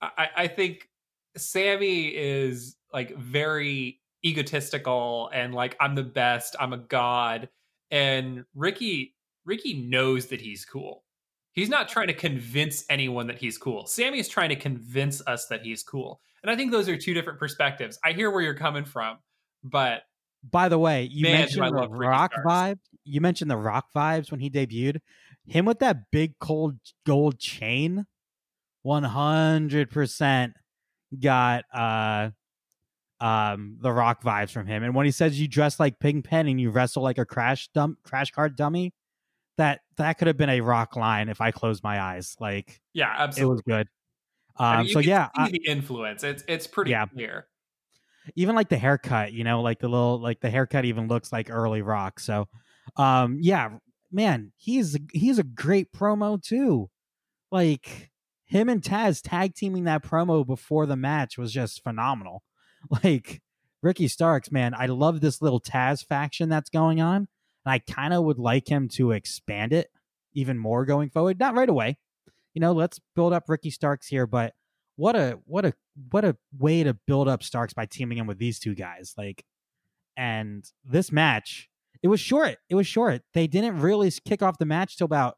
I, 0.00 0.28
I 0.37 0.46
think 0.48 0.88
Sammy 1.37 2.09
is 2.09 2.76
like 2.92 3.16
very 3.16 4.00
egotistical 4.24 5.31
and 5.33 5.55
like 5.55 5.76
I'm 5.81 5.94
the 5.94 6.02
best, 6.02 6.57
I'm 6.59 6.72
a 6.72 6.78
god. 6.78 7.48
and 7.90 8.44
Ricky 8.55 9.14
Ricky 9.44 9.74
knows 9.74 10.26
that 10.26 10.40
he's 10.40 10.64
cool. 10.64 11.05
He's 11.52 11.68
not 11.68 11.88
trying 11.88 12.07
to 12.07 12.14
convince 12.14 12.85
anyone 12.88 13.26
that 13.26 13.38
he's 13.38 13.59
cool. 13.59 13.87
Sammy 13.87 14.18
is 14.18 14.28
trying 14.28 14.48
to 14.48 14.57
convince 14.57 15.20
us 15.26 15.46
that 15.46 15.62
he's 15.62 15.83
cool. 15.83 16.20
And 16.42 16.50
I 16.50 16.57
think 16.57 16.70
those 16.72 16.88
are 16.88 16.96
two 16.96 17.12
different 17.12 17.38
perspectives. 17.38 17.98
I 18.05 18.12
hear 18.12 18.31
where 18.31 18.40
you're 18.40 18.55
coming 18.55 18.85
from, 18.85 19.18
but 19.62 20.02
By 20.48 20.68
the 20.68 20.78
way, 20.78 21.05
you 21.05 21.24
Man, 21.24 21.40
mentioned 21.40 21.76
the 21.76 21.88
rock 21.88 22.33
vibe. 22.44 22.78
You 23.05 23.20
mentioned 23.20 23.50
the 23.50 23.57
rock 23.57 23.87
vibes 23.94 24.31
when 24.31 24.40
he 24.40 24.48
debuted. 24.48 25.00
Him 25.46 25.64
with 25.64 25.81
that 25.81 26.11
big 26.11 26.38
cold 26.38 26.76
gold 27.07 27.38
chain, 27.38 28.07
one 28.83 29.02
hundred 29.05 29.90
percent 29.90 30.55
got 31.20 31.64
uh 31.74 32.31
um 33.20 33.76
the 33.81 33.92
rock 33.92 34.22
vibes 34.22 34.50
from 34.50 34.66
him. 34.66 34.83
And 34.83 34.94
when 34.94 35.07
he 35.07 35.12
says 35.12 35.40
you 35.40 35.46
dress 35.48 35.78
like 35.78 35.98
ping 35.98 36.22
Pigpen 36.22 36.48
and 36.48 36.61
you 36.61 36.70
wrestle 36.70 37.02
like 37.02 37.18
a 37.18 37.24
crash 37.24 37.68
dump 37.74 37.98
crash 38.02 38.31
card 38.31 38.57
dummy, 38.57 38.92
that 39.59 39.81
that 39.96 40.18
could 40.18 40.26
have 40.28 40.37
been 40.37 40.48
a 40.50 40.61
rock 40.61 40.96
line 40.96 41.28
if 41.28 41.40
I 41.40 41.50
closed 41.50 41.83
my 41.83 42.00
eyes. 42.00 42.37
Like 42.40 42.81
yeah, 42.92 43.14
absolutely. 43.18 43.42
it 43.42 43.52
was 43.55 43.62
good. 43.62 43.88
I 44.57 44.72
Um, 44.72 44.78
mean, 44.81 44.87
you 44.88 44.92
so 44.92 44.98
yeah, 45.00 45.28
I- 45.37 45.50
the 45.50 45.62
influence. 45.66 46.24
It's 46.24 46.44
it's 46.48 46.66
pretty 46.66 46.92
Yeah. 46.92 47.07
clear. 47.07 47.46
even 48.37 48.55
like 48.55 48.68
the 48.68 48.78
haircut, 48.78 49.33
you 49.33 49.42
know, 49.42 49.61
like 49.62 49.81
the 49.81 49.88
little 49.88 50.18
like 50.20 50.40
the 50.40 50.50
haircut 50.50 50.85
even 50.85 51.09
looks 51.09 51.33
like 51.33 51.50
early 51.50 51.83
rock. 51.83 52.20
So 52.20 52.48
um 52.96 53.38
yeah, 53.40 53.70
man, 54.12 54.53
he's 54.57 54.96
he's 55.12 55.38
a 55.38 55.44
great 55.44 55.92
promo 55.92 56.42
too. 56.42 56.90
Like 57.51 58.11
him 58.44 58.68
and 58.68 58.83
Taz 58.83 59.20
tag 59.22 59.55
teaming 59.55 59.85
that 59.85 60.03
promo 60.03 60.46
before 60.46 60.87
the 60.87 60.96
match 60.96 61.38
was 61.38 61.53
just 61.53 61.83
phenomenal. 61.83 62.42
Like 63.05 63.40
Ricky 63.81 64.09
Starks, 64.09 64.51
man, 64.51 64.75
I 64.77 64.87
love 64.87 65.20
this 65.20 65.40
little 65.40 65.61
Taz 65.61 66.05
faction 66.05 66.48
that's 66.48 66.68
going 66.68 67.01
on. 67.01 67.29
And 67.64 67.72
I 67.72 67.79
kind 67.79 68.12
of 68.12 68.25
would 68.25 68.40
like 68.40 68.68
him 68.68 68.88
to 68.94 69.12
expand 69.12 69.72
it 69.72 69.88
even 70.35 70.59
more 70.59 70.85
going 70.85 71.09
forward. 71.11 71.38
Not 71.38 71.55
right 71.55 71.68
away. 71.68 71.98
You 72.55 72.61
know, 72.61 72.72
let's 72.72 73.01
build 73.14 73.33
up 73.33 73.48
Ricky 73.48 73.70
Starks 73.70 74.09
here, 74.09 74.27
but 74.27 74.55
what 74.96 75.16
a 75.16 75.38
what 75.46 75.64
a 75.64 75.75
what 76.11 76.25
a 76.25 76.37
way 76.59 76.83
to 76.83 76.94
build 77.07 77.29
up 77.29 77.42
Starks 77.42 77.72
by 77.72 77.87
teaming 77.87 78.18
him 78.18 78.27
with 78.27 78.38
these 78.38 78.59
two 78.59 78.75
guys. 78.75 79.14
Like, 79.16 79.44
and 80.16 80.64
this 80.85 81.11
match, 81.11 81.68
it 82.02 82.08
was 82.08 82.20
short. 82.20 82.56
It 82.68 82.74
was 82.74 82.86
short. 82.86 83.22
They 83.34 83.46
didn't 83.46 83.80
really 83.80 84.10
kick 84.26 84.42
off 84.42 84.58
the 84.58 84.66
match 84.66 84.96
till 84.96 85.04
about 85.04 85.36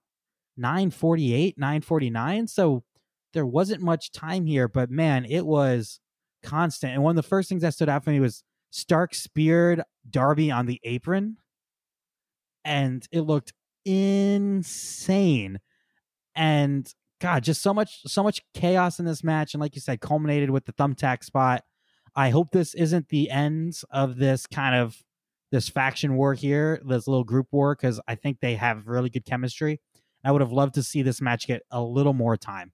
nine 0.57 0.91
forty 0.91 1.35
eight, 1.35 1.59
nine 1.59 1.83
forty 1.83 2.11
nine. 2.11 2.47
So 2.47 2.85
there 3.33 3.47
wasn't 3.47 3.83
much 3.83 4.13
time 4.13 4.47
here, 4.47 4.69
but 4.69 4.91
man, 4.91 5.25
it 5.25 5.45
was 5.45 6.01
constant. 6.43 6.93
And 6.93 7.03
one 7.03 7.11
of 7.11 7.23
the 7.23 7.29
first 7.29 7.49
things 7.49 7.63
that 7.63 7.75
stood 7.75 7.89
out 7.89 8.05
for 8.05 8.11
me 8.11 8.21
was 8.21 8.45
Stark 8.71 9.15
speared 9.15 9.83
Darby 10.09 10.51
on 10.51 10.67
the 10.67 10.81
apron, 10.85 11.37
and 12.65 13.07
it 13.13 13.23
looked 13.23 13.53
insane. 13.85 15.61
And 16.35 16.93
God, 17.21 17.45
just 17.45 17.63
so 17.63 17.73
much, 17.73 18.01
so 18.07 18.23
much 18.23 18.41
chaos 18.55 18.99
in 18.99 19.05
this 19.05 19.23
match, 19.23 19.55
and 19.55 19.61
like 19.61 19.75
you 19.75 19.81
said, 19.81 20.01
culminated 20.01 20.51
with 20.51 20.65
the 20.65 20.73
thumbtack 20.73 21.25
spot. 21.25 21.63
I 22.17 22.31
hope 22.31 22.51
this 22.51 22.75
isn't 22.75 23.09
the 23.09 23.31
end 23.31 23.81
of 23.91 24.17
this 24.17 24.47
kind 24.47 24.75
of 24.75 24.97
this 25.55 25.69
faction 25.69 26.17
war 26.17 26.35
here, 26.35 26.83
this 26.85 27.07
little 27.07 27.23
group 27.23 27.47
war, 27.53 27.77
because 27.77 28.01
I 28.09 28.17
think 28.17 28.41
they 28.41 28.57
have 28.57 28.89
really 28.89 29.09
good 29.09 29.25
chemistry. 29.25 29.81
I 30.25 30.33
would 30.33 30.41
have 30.41 30.51
loved 30.51 30.75
to 30.75 30.83
see 30.83 31.03
this 31.03 31.21
match 31.21 31.47
get 31.47 31.63
a 31.71 31.81
little 31.81 32.13
more 32.13 32.37
time. 32.37 32.73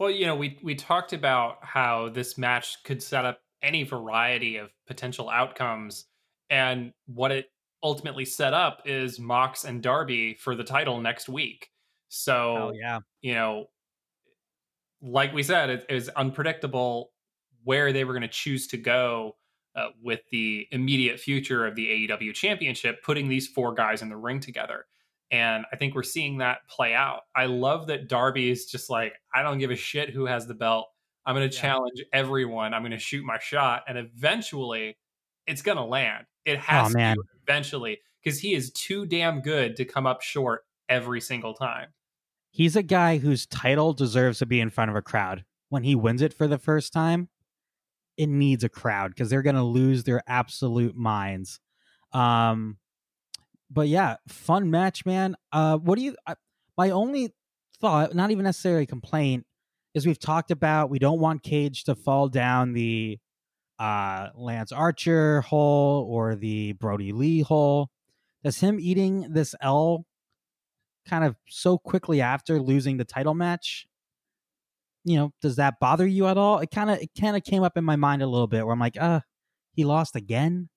Well, 0.00 0.10
you 0.10 0.26
know, 0.26 0.34
we 0.34 0.58
we 0.64 0.74
talked 0.74 1.12
about 1.12 1.58
how 1.64 2.08
this 2.08 2.36
match 2.36 2.82
could 2.82 3.00
set 3.00 3.24
up 3.24 3.38
any 3.62 3.84
variety 3.84 4.56
of 4.56 4.70
potential 4.88 5.30
outcomes, 5.30 6.06
and 6.50 6.92
what 7.06 7.30
it 7.30 7.46
ultimately 7.84 8.24
set 8.24 8.52
up 8.52 8.82
is 8.84 9.20
Mox 9.20 9.64
and 9.64 9.80
Darby 9.80 10.34
for 10.34 10.56
the 10.56 10.64
title 10.64 11.00
next 11.00 11.28
week. 11.28 11.68
So, 12.08 12.34
Oh 12.34 12.72
yeah, 12.74 12.98
you 13.22 13.34
know, 13.34 13.66
like 15.00 15.32
we 15.32 15.44
said, 15.44 15.70
it, 15.70 15.86
it 15.88 15.94
was 15.94 16.08
unpredictable 16.08 17.12
where 17.62 17.92
they 17.92 18.02
were 18.02 18.12
going 18.12 18.22
to 18.22 18.28
choose 18.28 18.66
to 18.68 18.76
go 18.76 19.36
uh, 19.76 19.88
with 20.02 20.20
the 20.30 20.66
immediate 20.72 21.20
future 21.20 21.66
of 21.66 21.74
the 21.76 22.08
AEW 22.08 22.34
championship, 22.34 23.02
putting 23.02 23.28
these 23.28 23.46
four 23.46 23.74
guys 23.74 24.02
in 24.02 24.08
the 24.08 24.16
ring 24.16 24.40
together. 24.40 24.86
And 25.30 25.64
I 25.72 25.76
think 25.76 25.94
we're 25.94 26.02
seeing 26.02 26.38
that 26.38 26.58
play 26.68 26.94
out. 26.94 27.22
I 27.34 27.46
love 27.46 27.88
that 27.88 28.08
Darby 28.08 28.50
is 28.50 28.66
just 28.66 28.88
like, 28.90 29.12
I 29.34 29.42
don't 29.42 29.58
give 29.58 29.70
a 29.70 29.76
shit 29.76 30.10
who 30.10 30.24
has 30.26 30.46
the 30.46 30.54
belt. 30.54 30.86
I'm 31.26 31.34
going 31.34 31.48
to 31.48 31.54
Yeah. 31.54 31.60
challenge 31.62 32.02
everyone. 32.12 32.72
I'm 32.72 32.82
going 32.82 32.92
to 32.92 32.98
shoot 32.98 33.24
my 33.24 33.38
shot. 33.38 33.82
And 33.88 33.98
eventually 33.98 34.96
it's 35.46 35.62
going 35.62 35.76
to 35.78 35.84
land. 35.84 36.26
It 36.44 36.58
has 36.60 36.94
Oh, 36.94 36.98
man. 36.98 37.16
to 37.16 37.22
eventually 37.42 37.98
because 38.22 38.38
he 38.40 38.54
is 38.54 38.70
too 38.72 39.04
damn 39.06 39.40
good 39.40 39.76
to 39.76 39.84
come 39.84 40.06
up 40.06 40.22
short 40.22 40.64
every 40.88 41.20
single 41.20 41.54
time. 41.54 41.88
he's 42.50 42.74
a 42.76 42.82
guy 42.82 43.18
whose 43.18 43.44
title 43.46 43.92
deserves 43.92 44.38
to 44.38 44.46
be 44.46 44.60
in 44.60 44.70
front 44.70 44.90
of 44.90 44.96
a 44.96 45.02
crowd. 45.02 45.44
When 45.68 45.82
he 45.82 45.94
wins 45.94 46.22
it 46.22 46.32
for 46.32 46.46
the 46.48 46.56
first 46.56 46.90
time, 46.92 47.28
it 48.16 48.28
needs 48.28 48.64
a 48.64 48.68
crowd 48.68 49.10
because 49.10 49.30
they're 49.30 49.42
going 49.42 49.56
to 49.56 49.62
lose 49.62 50.04
their 50.04 50.22
absolute 50.26 50.96
minds. 50.96 51.60
Um, 52.12 52.78
but 53.70 53.88
yeah, 53.88 54.16
fun 54.28 54.70
match, 54.70 55.04
man. 55.04 55.36
Uh, 55.52 55.76
what 55.76 55.96
do 55.96 56.04
you? 56.04 56.16
I, 56.26 56.34
my 56.76 56.90
only 56.90 57.34
thought, 57.80 58.14
not 58.14 58.30
even 58.30 58.44
necessarily 58.44 58.86
complaint, 58.86 59.44
is 59.94 60.06
we've 60.06 60.18
talked 60.18 60.50
about 60.50 60.90
we 60.90 60.98
don't 60.98 61.20
want 61.20 61.42
Cage 61.42 61.84
to 61.84 61.94
fall 61.94 62.28
down 62.28 62.72
the 62.72 63.18
uh 63.78 64.28
Lance 64.34 64.72
Archer 64.72 65.42
hole 65.42 66.06
or 66.08 66.34
the 66.34 66.72
Brody 66.74 67.12
Lee 67.12 67.40
hole. 67.40 67.90
Does 68.42 68.60
him 68.60 68.78
eating 68.80 69.26
this 69.30 69.54
L 69.60 70.06
kind 71.06 71.24
of 71.24 71.36
so 71.48 71.76
quickly 71.78 72.20
after 72.20 72.60
losing 72.60 72.96
the 72.96 73.04
title 73.04 73.34
match 73.34 73.86
you 75.06 75.16
know 75.16 75.32
does 75.42 75.56
that 75.56 75.76
bother 75.80 76.06
you 76.06 76.26
at 76.26 76.38
all 76.38 76.58
it 76.60 76.70
kind 76.70 76.90
of 76.90 76.98
it 76.98 77.10
kind 77.20 77.36
of 77.36 77.44
came 77.44 77.62
up 77.64 77.78
in 77.78 77.84
my 77.84 77.96
mind 77.96 78.22
a 78.22 78.26
little 78.26 78.48
bit 78.48 78.66
where 78.66 78.74
i'm 78.74 78.80
like 78.80 79.00
uh 79.00 79.20
he 79.74 79.84
lost 79.84 80.16
again 80.16 80.68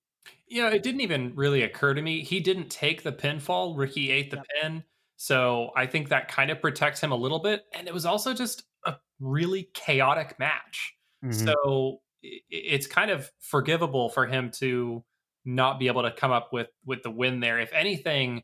You 0.48 0.64
know, 0.64 0.70
it 0.70 0.84
didn't 0.84 1.02
even 1.02 1.36
really 1.36 1.62
occur 1.64 1.94
to 1.94 2.02
me. 2.02 2.24
He 2.24 2.40
didn't 2.40 2.70
take 2.70 3.04
the 3.04 3.12
pinfall. 3.12 3.78
Ricky 3.78 4.12
ate 4.12 4.32
the 4.32 4.38
Yep. 4.38 4.46
pin. 4.62 4.84
So 5.18 5.72
I 5.76 5.86
think 5.86 6.10
that 6.10 6.28
kind 6.28 6.50
of 6.52 6.62
protects 6.62 7.02
him 7.02 7.12
a 7.12 7.16
little 7.16 7.40
bit. 7.40 7.66
And 7.74 7.88
it 7.88 7.94
was 7.94 8.06
also 8.06 8.34
just 8.34 8.64
a 8.86 8.96
really 9.20 9.70
chaotic 9.74 10.40
match. 10.40 10.96
Mhm. 11.24 11.54
So 11.54 12.02
it's 12.22 12.88
kind 12.88 13.12
of 13.12 13.32
forgivable 13.40 14.10
for 14.10 14.26
him 14.26 14.52
to 14.52 15.04
not 15.46 15.80
be 15.80 15.88
able 15.88 16.04
to 16.04 16.12
come 16.12 16.32
up 16.32 16.52
with 16.52 16.70
with 16.86 17.04
the 17.04 17.12
win 17.12 17.40
there. 17.42 17.60
If 17.60 17.72
anything, 17.74 18.44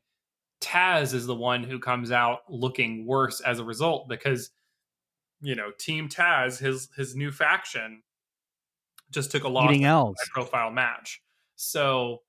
Taz 0.61 1.13
is 1.13 1.25
the 1.27 1.35
one 1.35 1.63
who 1.63 1.79
comes 1.79 2.11
out 2.11 2.41
looking 2.49 3.05
worse 3.05 3.41
as 3.41 3.59
a 3.59 3.63
result 3.65 4.09
because 4.09 4.51
you 5.41 5.55
know, 5.55 5.71
Team 5.77 6.09
Taz, 6.09 6.59
his 6.59 6.89
his 6.95 7.15
new 7.15 7.31
faction, 7.31 8.01
just 9.11 9.31
took 9.31 9.43
a 9.43 9.49
loss 9.49 9.71
eating 9.71 9.85
l's 9.85 10.15
high 10.19 10.29
profile 10.33 10.71
match. 10.71 11.21
So, 11.55 12.21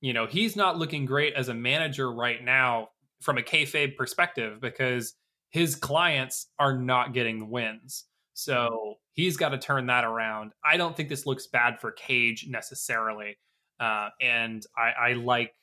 you 0.00 0.12
know, 0.12 0.26
he's 0.26 0.56
not 0.56 0.78
looking 0.78 1.06
great 1.06 1.34
as 1.34 1.48
a 1.48 1.54
manager 1.54 2.12
right 2.12 2.42
now 2.42 2.88
from 3.20 3.38
a 3.38 3.42
kayfabe 3.42 3.96
perspective 3.96 4.60
because 4.60 5.14
his 5.50 5.76
clients 5.76 6.48
are 6.58 6.76
not 6.76 7.14
getting 7.14 7.38
the 7.38 7.46
wins. 7.46 8.04
So 8.34 8.96
he's 9.12 9.36
got 9.36 9.50
to 9.50 9.58
turn 9.58 9.86
that 9.86 10.04
around. 10.04 10.52
I 10.64 10.76
don't 10.76 10.96
think 10.96 11.08
this 11.08 11.24
looks 11.24 11.46
bad 11.46 11.80
for 11.80 11.92
Cage 11.92 12.46
necessarily. 12.48 13.38
Uh, 13.80 14.08
and 14.20 14.64
I, 14.76 15.10
I 15.10 15.12
like 15.12 15.54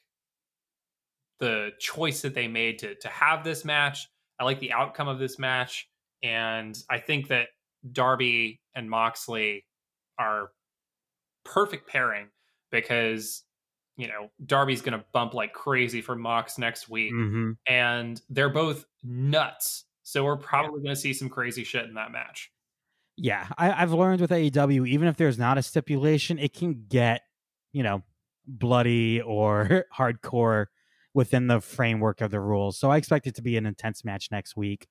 the 1.39 1.71
choice 1.79 2.21
that 2.21 2.33
they 2.33 2.47
made 2.47 2.79
to 2.79 2.95
to 2.95 3.07
have 3.09 3.43
this 3.43 3.65
match. 3.65 4.07
I 4.39 4.43
like 4.43 4.59
the 4.59 4.71
outcome 4.71 5.07
of 5.07 5.19
this 5.19 5.37
match, 5.37 5.87
and 6.23 6.77
I 6.89 6.99
think 6.99 7.27
that 7.29 7.47
Darby 7.91 8.61
and 8.75 8.89
Moxley 8.89 9.65
are 10.19 10.49
perfect 11.43 11.87
pairing 11.87 12.27
because 12.71 13.43
you 13.97 14.07
know 14.07 14.29
Darby's 14.45 14.81
going 14.81 14.97
to 14.97 15.05
bump 15.13 15.33
like 15.33 15.53
crazy 15.53 16.01
for 16.01 16.15
Mox 16.15 16.57
next 16.57 16.89
week, 16.89 17.11
hmm 17.11 17.51
and 17.67 18.21
they're 18.29 18.49
both 18.49 18.85
nuts. 19.03 19.85
So 20.03 20.23
we're 20.25 20.37
probably 20.37 20.81
going 20.81 20.95
to 20.95 20.99
see 20.99 21.13
some 21.13 21.29
crazy 21.29 21.63
shit 21.63 21.85
in 21.85 21.93
that 21.93 22.11
match. 22.11 22.51
yeah 23.17 23.47
I, 23.57 23.83
i've 23.83 23.93
learned 23.93 24.21
with 24.21 24.31
aew 24.31 24.87
even 24.87 25.07
if 25.07 25.15
there's 25.17 25.37
not 25.37 25.57
a 25.57 25.61
stipulation 25.61 26.39
it 26.39 26.53
can 26.53 26.85
get 26.89 27.21
you 27.73 27.83
know 27.83 28.03
bloody 28.47 29.21
or 29.21 29.85
hardcore 29.97 30.65
within 31.13 31.47
the 31.47 31.61
framework 31.61 32.21
of 32.21 32.31
the 32.31 32.39
rules 32.39 32.77
so 32.79 32.89
i 32.89 32.97
expect 32.97 33.27
it 33.27 33.35
to 33.35 33.41
be 33.41 33.57
an 33.57 33.65
intense 33.65 34.03
match 34.03 34.29
next 34.31 34.55
week 34.57 34.87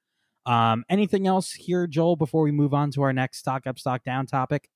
um 0.50 0.84
anything 0.88 1.26
else 1.26 1.52
here 1.52 1.86
joel 1.86 2.16
before 2.16 2.42
we 2.42 2.50
move 2.52 2.74
on 2.74 2.90
to 2.90 3.02
our 3.02 3.12
next 3.12 3.38
stock 3.38 3.66
up 3.66 3.78
stock 3.78 4.02
down 4.04 4.26
topic 4.26 4.68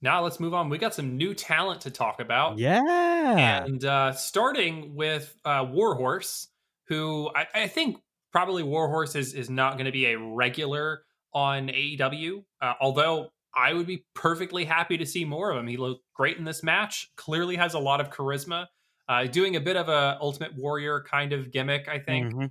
Now 0.00 0.22
let's 0.24 0.40
move 0.40 0.52
on. 0.54 0.68
We 0.68 0.78
got 0.78 0.94
some 0.94 1.16
new 1.16 1.32
talent 1.34 1.80
to 1.82 1.90
talk 1.90 2.18
about. 2.20 2.58
yeah 2.58 3.62
And 3.66 3.84
uh, 3.84 4.12
starting 4.12 4.96
with 4.96 5.36
uh, 5.44 5.64
Warhorse, 5.70 6.48
who 6.88 7.30
I, 7.36 7.46
I 7.54 7.66
think 7.68 7.98
probably 8.32 8.64
Warhorse 8.64 9.14
is, 9.14 9.34
is 9.34 9.48
not 9.48 9.74
going 9.74 9.86
to 9.86 9.92
be 9.92 10.06
a 10.06 10.18
regular 10.18 11.04
on 11.32 11.68
AEW, 11.68 12.42
uh, 12.60 12.74
although 12.80 13.28
I 13.54 13.74
would 13.74 13.86
be 13.86 14.04
perfectly 14.14 14.64
happy 14.64 14.96
to 14.98 15.06
see 15.06 15.24
more 15.24 15.50
of 15.52 15.58
him. 15.58 15.68
He 15.68 15.76
looked 15.76 16.02
great 16.14 16.36
in 16.36 16.44
this 16.44 16.62
match, 16.64 17.10
clearly 17.16 17.54
has 17.56 17.74
a 17.74 17.78
lot 17.78 18.00
of 18.00 18.10
charisma. 18.10 18.66
uh, 19.08 19.24
doing 19.26 19.54
a 19.56 19.60
bit 19.60 19.76
of 19.76 19.88
a 19.88 20.16
Ultimate 20.20 20.52
Warrior 20.56 21.04
kind 21.08 21.32
of 21.32 21.50
gimmick, 21.52 21.86
I 21.88 21.98
think. 21.98 22.32
Mhm. 22.32 22.50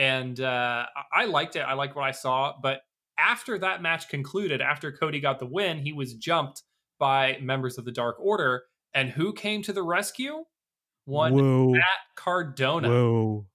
And 0.00 0.40
uh, 0.40 0.86
I 1.12 1.26
liked 1.26 1.56
it. 1.56 1.60
I 1.60 1.74
liked 1.74 1.94
what 1.94 2.06
I 2.06 2.12
saw. 2.12 2.54
But 2.60 2.80
after 3.18 3.58
that 3.58 3.82
match 3.82 4.08
concluded, 4.08 4.62
after 4.62 4.90
Cody 4.90 5.20
got 5.20 5.38
the 5.38 5.46
win, 5.46 5.78
he 5.78 5.92
was 5.92 6.14
jumped 6.14 6.62
by 6.98 7.36
members 7.42 7.76
of 7.76 7.84
the 7.84 7.92
Dark 7.92 8.16
Order. 8.18 8.62
And 8.94 9.10
who 9.10 9.34
came 9.34 9.60
to 9.62 9.74
the 9.74 9.82
rescue? 9.82 10.44
One 11.04 11.34
Whoa, 11.34 11.72
Matt 11.72 11.84
Cardona. 12.16 12.88
whoa, 12.88 13.46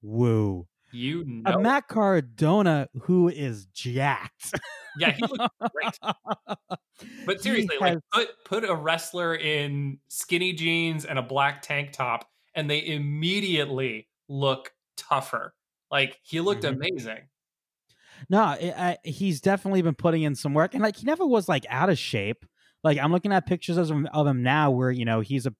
whoa. 0.00 0.68
You 0.92 1.24
know, 1.24 1.58
it. 1.58 1.60
Matt 1.60 1.88
Cardona 1.88 2.88
who 3.02 3.28
is 3.28 3.66
jacked. 3.66 4.54
yeah, 4.98 5.10
he 5.10 5.22
looked 5.22 5.54
great. 5.72 5.98
But 7.24 7.40
seriously, 7.42 7.76
like 7.80 7.96
put 8.12 8.28
put 8.44 8.64
a 8.68 8.74
wrestler 8.74 9.34
in 9.34 10.00
skinny 10.08 10.52
jeans 10.52 11.06
and 11.06 11.18
a 11.18 11.22
black 11.22 11.62
tank 11.62 11.92
top, 11.92 12.28
and 12.54 12.68
they 12.68 12.84
immediately 12.86 14.06
look 14.28 14.70
tougher. 14.98 15.54
Like 15.90 16.18
he 16.22 16.40
looked 16.40 16.64
Mhm. 16.64 16.74
amazing. 16.74 17.28
No, 18.28 18.40
I, 18.42 18.74
I, 19.04 19.08
he's 19.08 19.40
definitely 19.40 19.82
been 19.82 19.94
putting 19.94 20.22
in 20.22 20.34
some 20.34 20.54
work, 20.54 20.74
and 20.74 20.82
like 20.82 20.96
he 20.96 21.04
never 21.06 21.26
was 21.26 21.48
like 21.48 21.64
out 21.68 21.90
of 21.90 21.98
shape. 21.98 22.44
Like 22.84 22.98
I'm 22.98 23.12
looking 23.12 23.32
at 23.32 23.46
pictures 23.46 23.76
of 23.76 23.90
him, 23.90 24.06
of 24.12 24.26
him 24.26 24.42
now, 24.42 24.70
where 24.70 24.90
you 24.90 25.04
know 25.04 25.20
he's 25.20 25.46
a 25.46 25.54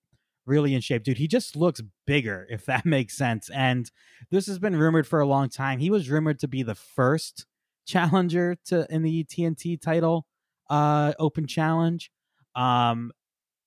really 0.47 0.75
in 0.75 0.81
shape 0.81 1.05
dude. 1.05 1.19
He 1.19 1.29
just 1.29 1.57
looks 1.57 1.81
bigger, 2.07 2.47
if 2.51 2.67
that 2.67 2.85
makes 2.87 3.17
sense. 3.17 3.51
And 3.51 3.91
this 4.31 4.47
has 4.47 4.59
been 4.59 4.77
rumored 4.77 5.07
for 5.07 5.21
a 5.21 5.27
long 5.27 5.49
time. 5.49 5.79
He 5.79 5.91
was 5.91 6.11
rumored 6.11 6.39
to 6.41 6.49
be 6.49 6.63
the 6.63 6.75
first 6.75 7.47
challenger 7.87 8.57
to 8.67 8.87
in 8.91 9.03
the 9.03 9.25
TNT 9.25 9.77
title 9.77 10.27
uh 10.69 11.13
open 11.19 11.47
challenge. 11.47 12.11
Um, 12.55 13.13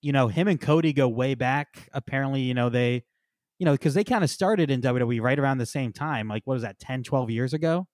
you 0.01 0.11
know, 0.11 0.27
him 0.27 0.47
and 0.47 0.59
Cody 0.59 0.93
go 0.93 1.07
way 1.07 1.35
back. 1.35 1.89
Apparently, 1.93 2.41
you 2.41 2.53
know, 2.53 2.69
they 2.69 3.03
you 3.63 3.65
know, 3.65 3.71
because 3.71 3.93
they 3.93 4.03
kind 4.03 4.25
of 4.25 4.29
started 4.29 4.69
in 4.69 4.81
WWE 4.81 5.21
right 5.21 5.39
around 5.39 5.57
the 5.57 5.65
same 5.65 5.93
time. 5.93 6.27
Like, 6.27 6.41
what 6.43 6.55
was 6.55 6.63
that, 6.63 6.79
10, 6.79 7.03
12 7.03 7.29
years 7.29 7.53
ago? 7.53 7.87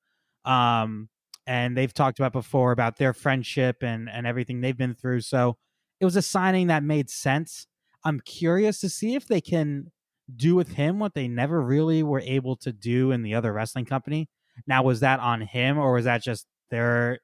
Um, 0.44 1.10
and 1.46 1.78
they've 1.78 1.94
talked 1.94 2.18
about 2.18 2.34
before 2.34 2.72
about 2.72 2.98
their 2.98 3.14
friendship 3.14 3.84
and 3.84 4.10
and 4.10 4.26
everything 4.26 4.62
they've 4.62 4.76
been 4.76 4.96
through. 4.96 5.22
So 5.22 5.58
it 6.00 6.06
was 6.06 6.16
a 6.16 6.24
signing 6.24 6.68
that 6.68 6.82
made 6.82 7.12
sense. 7.12 7.68
I'm 8.04 8.20
curious 8.22 8.80
to 8.80 8.90
see 8.90 9.14
if 9.14 9.28
they 9.28 9.42
can 9.42 9.92
do 10.36 10.56
with 10.56 10.70
him 10.70 10.98
what 10.98 11.14
they 11.14 11.28
never 11.28 11.62
really 11.62 12.02
were 12.02 12.22
able 12.22 12.56
to 12.56 12.72
do 12.72 13.12
in 13.12 13.22
the 13.22 13.36
other 13.36 13.54
wrestling 13.54 13.86
company. 13.86 14.28
Now, 14.66 14.82
was 14.82 15.02
that 15.02 15.20
on 15.20 15.42
him 15.42 15.78
or 15.78 15.94
was 15.94 16.06
that 16.06 16.24
just 16.24 16.48
their, 16.72 17.20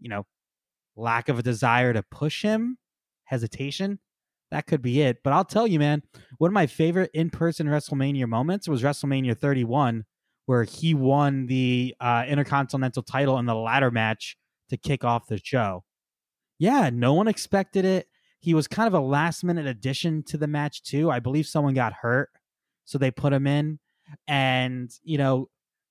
you 0.00 0.10
know, 0.10 0.26
lack 0.96 1.30
of 1.30 1.38
a 1.38 1.42
desire 1.42 1.94
to 1.94 2.02
push 2.02 2.42
him, 2.42 2.76
hesitation? 3.24 4.00
That 4.54 4.68
could 4.68 4.82
be 4.82 5.02
it. 5.02 5.24
But 5.24 5.32
I'll 5.32 5.44
tell 5.44 5.66
you, 5.66 5.80
man, 5.80 6.04
one 6.38 6.48
of 6.48 6.52
my 6.52 6.68
favorite 6.68 7.10
in 7.12 7.28
person 7.28 7.66
WrestleMania 7.66 8.28
moments 8.28 8.68
was 8.68 8.84
WrestleMania 8.84 9.36
31, 9.36 10.04
where 10.46 10.62
he 10.62 10.94
won 10.94 11.46
the 11.46 11.92
uh, 11.98 12.24
Intercontinental 12.28 13.02
title 13.02 13.36
in 13.40 13.46
the 13.46 13.54
ladder 13.56 13.90
match 13.90 14.36
to 14.68 14.76
kick 14.76 15.02
off 15.02 15.26
the 15.26 15.40
show. 15.42 15.82
Yeah, 16.60 16.88
no 16.92 17.14
one 17.14 17.26
expected 17.26 17.84
it. 17.84 18.06
He 18.38 18.54
was 18.54 18.68
kind 18.68 18.86
of 18.86 18.94
a 18.94 19.00
last 19.00 19.42
minute 19.42 19.66
addition 19.66 20.22
to 20.28 20.38
the 20.38 20.46
match, 20.46 20.84
too. 20.84 21.10
I 21.10 21.18
believe 21.18 21.48
someone 21.48 21.74
got 21.74 21.92
hurt, 21.92 22.30
so 22.84 22.96
they 22.96 23.10
put 23.10 23.32
him 23.32 23.48
in. 23.48 23.80
And, 24.28 24.88
you 25.02 25.18
know, 25.18 25.48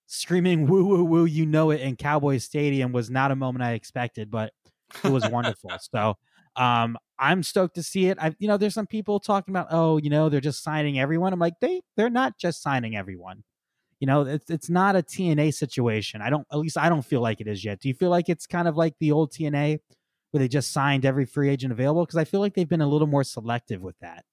screaming 0.07 0.67
woo, 0.67 0.85
woo, 0.85 1.03
woo, 1.03 1.25
you 1.25 1.45
know 1.45 1.71
it 1.71 1.81
in 1.81 1.97
Cowboy 1.97 2.37
Stadium 2.37 2.93
was 2.93 3.09
not 3.09 3.31
a 3.31 3.35
moment 3.35 3.61
I 3.61 3.73
expected, 3.73 4.31
but 4.31 4.53
it 5.03 5.11
was 5.11 5.27
wonderful. 5.29 5.69
so, 5.93 6.15
um, 6.55 6.97
I'm 7.19 7.43
stoked 7.43 7.75
to 7.75 7.83
see 7.83 8.07
it. 8.07 8.17
I, 8.19 8.35
you 8.39 8.47
know, 8.47 8.57
there's 8.57 8.73
some 8.73 8.87
people 8.87 9.19
talking 9.19 9.53
about, 9.53 9.67
oh, 9.71 9.97
you 9.97 10.09
know, 10.09 10.29
they're 10.29 10.41
just 10.41 10.63
signing 10.63 10.99
everyone. 10.99 11.33
I'm 11.33 11.39
like, 11.39 11.59
they, 11.61 11.81
they're 11.95 12.09
not 12.09 12.37
just 12.37 12.61
signing 12.61 12.95
everyone. 12.95 13.43
You 13.99 14.07
know, 14.07 14.21
it's 14.23 14.49
it's 14.49 14.69
not 14.69 14.97
a 14.97 15.01
TNA 15.01 15.53
situation. 15.53 16.21
I 16.21 16.29
don't, 16.29 16.45
at 16.51 16.59
least 16.59 16.77
I 16.77 16.89
don't 16.89 17.05
feel 17.05 17.21
like 17.21 17.39
it 17.39 17.47
is 17.47 17.63
yet. 17.63 17.79
Do 17.79 17.87
you 17.87 17.93
feel 17.93 18.09
like 18.09 18.27
it's 18.27 18.45
kind 18.45 18.67
of 18.67 18.75
like 18.75 18.95
the 18.99 19.13
old 19.13 19.31
TNA 19.31 19.79
where 20.31 20.39
they 20.39 20.49
just 20.49 20.73
signed 20.73 21.05
every 21.05 21.25
free 21.25 21.49
agent 21.49 21.71
available? 21.71 22.03
Because 22.03 22.17
I 22.17 22.25
feel 22.25 22.41
like 22.41 22.53
they've 22.53 22.67
been 22.67 22.81
a 22.81 22.87
little 22.87 23.07
more 23.07 23.23
selective 23.23 23.81
with 23.81 23.97
that. 24.01 24.25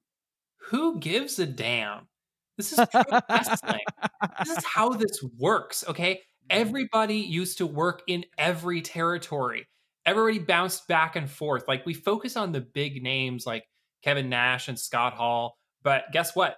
Who 0.71 0.99
gives 0.99 1.39
a 1.39 1.47
damn? 1.47 2.09
This 2.57 2.73
is 2.73 2.81
wrestling. 3.31 3.81
This 4.41 4.59
is 4.59 4.65
how 4.75 4.91
this 4.91 5.23
works. 5.39 5.85
Okay, 5.87 6.21
everybody 6.51 7.17
used 7.17 7.59
to 7.59 7.67
work 7.67 8.03
in 8.09 8.25
every 8.37 8.83
territory. 8.83 9.69
Everybody 10.07 10.39
bounced 10.39 10.89
back 10.89 11.17
and 11.17 11.31
forth. 11.31 11.65
Like 11.69 11.85
we 11.87 11.95
focus 11.95 12.37
on 12.37 12.53
the 12.53 12.61
big 12.61 13.03
names 13.03 13.47
like 13.47 13.65
Kevin 14.03 14.29
Nash 14.29 14.69
and 14.69 14.79
Scott 14.79 15.15
Hall, 15.15 15.57
but 15.83 16.05
guess 16.13 16.35
what? 16.35 16.57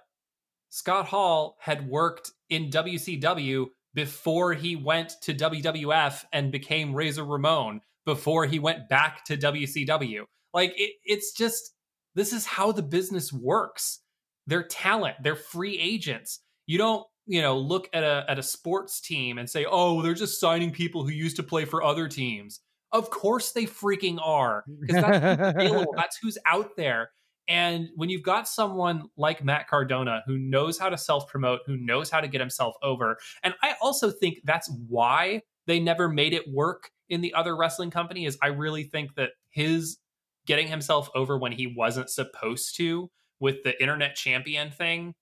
Scott 0.69 1.05
Hall 1.05 1.57
had 1.59 1.87
worked 1.87 2.31
in 2.49 2.69
WCW 2.69 3.67
before 3.93 4.53
he 4.53 4.75
went 4.75 5.13
to 5.21 5.33
WWF 5.33 6.25
and 6.33 6.51
became 6.51 6.95
Razor 6.95 7.25
Ramon 7.25 7.81
before 8.05 8.45
he 8.45 8.59
went 8.59 8.89
back 8.89 9.23
to 9.25 9.37
WCW. 9.37 10.23
Like 10.53 10.73
it, 10.75 10.93
it's 11.03 11.31
just 11.33 11.73
this 12.15 12.33
is 12.33 12.45
how 12.45 12.71
the 12.71 12.81
business 12.81 13.31
works. 13.31 13.99
They're 14.47 14.67
talent, 14.67 15.17
they're 15.23 15.35
free 15.35 15.77
agents. 15.79 16.39
You 16.65 16.77
don't, 16.77 17.05
you 17.25 17.41
know, 17.41 17.57
look 17.57 17.89
at 17.93 18.03
a 18.03 18.25
at 18.27 18.39
a 18.39 18.43
sports 18.43 18.99
team 18.99 19.37
and 19.37 19.49
say, 19.49 19.65
"Oh, 19.69 20.01
they're 20.01 20.13
just 20.13 20.39
signing 20.39 20.71
people 20.71 21.03
who 21.03 21.11
used 21.11 21.37
to 21.37 21.43
play 21.43 21.65
for 21.65 21.83
other 21.83 22.07
teams." 22.07 22.59
Of 22.93 23.09
course 23.09 23.53
they 23.53 23.65
freaking 23.65 24.19
are, 24.23 24.65
because 24.81 24.99
that's 24.99 25.19
who's 25.27 25.39
available. 25.59 25.93
That's 25.97 26.17
who's 26.17 26.37
out 26.45 26.77
there. 26.77 27.11
And 27.47 27.89
when 27.95 28.09
you've 28.09 28.23
got 28.23 28.47
someone 28.47 29.09
like 29.17 29.43
Matt 29.43 29.67
Cardona 29.67 30.23
who 30.27 30.37
knows 30.37 30.79
how 30.79 30.89
to 30.89 30.97
self 30.97 31.27
promote, 31.27 31.61
who 31.65 31.77
knows 31.77 32.09
how 32.11 32.21
to 32.21 32.27
get 32.29 32.39
himself 32.41 32.75
over, 32.83 33.17
and 33.43 33.55
I 33.63 33.75
also 33.81 34.11
think 34.11 34.39
that's 34.45 34.69
why 34.87 35.41
they 35.67 35.79
never 35.79 36.07
made 36.09 36.33
it 36.33 36.47
work 36.53 36.91
in 37.09 37.21
the 37.21 37.33
other 37.33 37.55
wrestling 37.57 37.91
company, 37.91 38.25
is 38.25 38.37
I 38.43 38.47
really 38.47 38.83
think 38.85 39.15
that 39.15 39.31
his 39.49 39.97
getting 40.45 40.67
himself 40.67 41.09
over 41.15 41.37
when 41.37 41.51
he 41.53 41.67
wasn't 41.67 42.09
supposed 42.11 42.75
to 42.77 43.09
with 43.39 43.63
the 43.63 43.79
internet 43.81 44.15
champion 44.15 44.71
thing, 44.71 45.15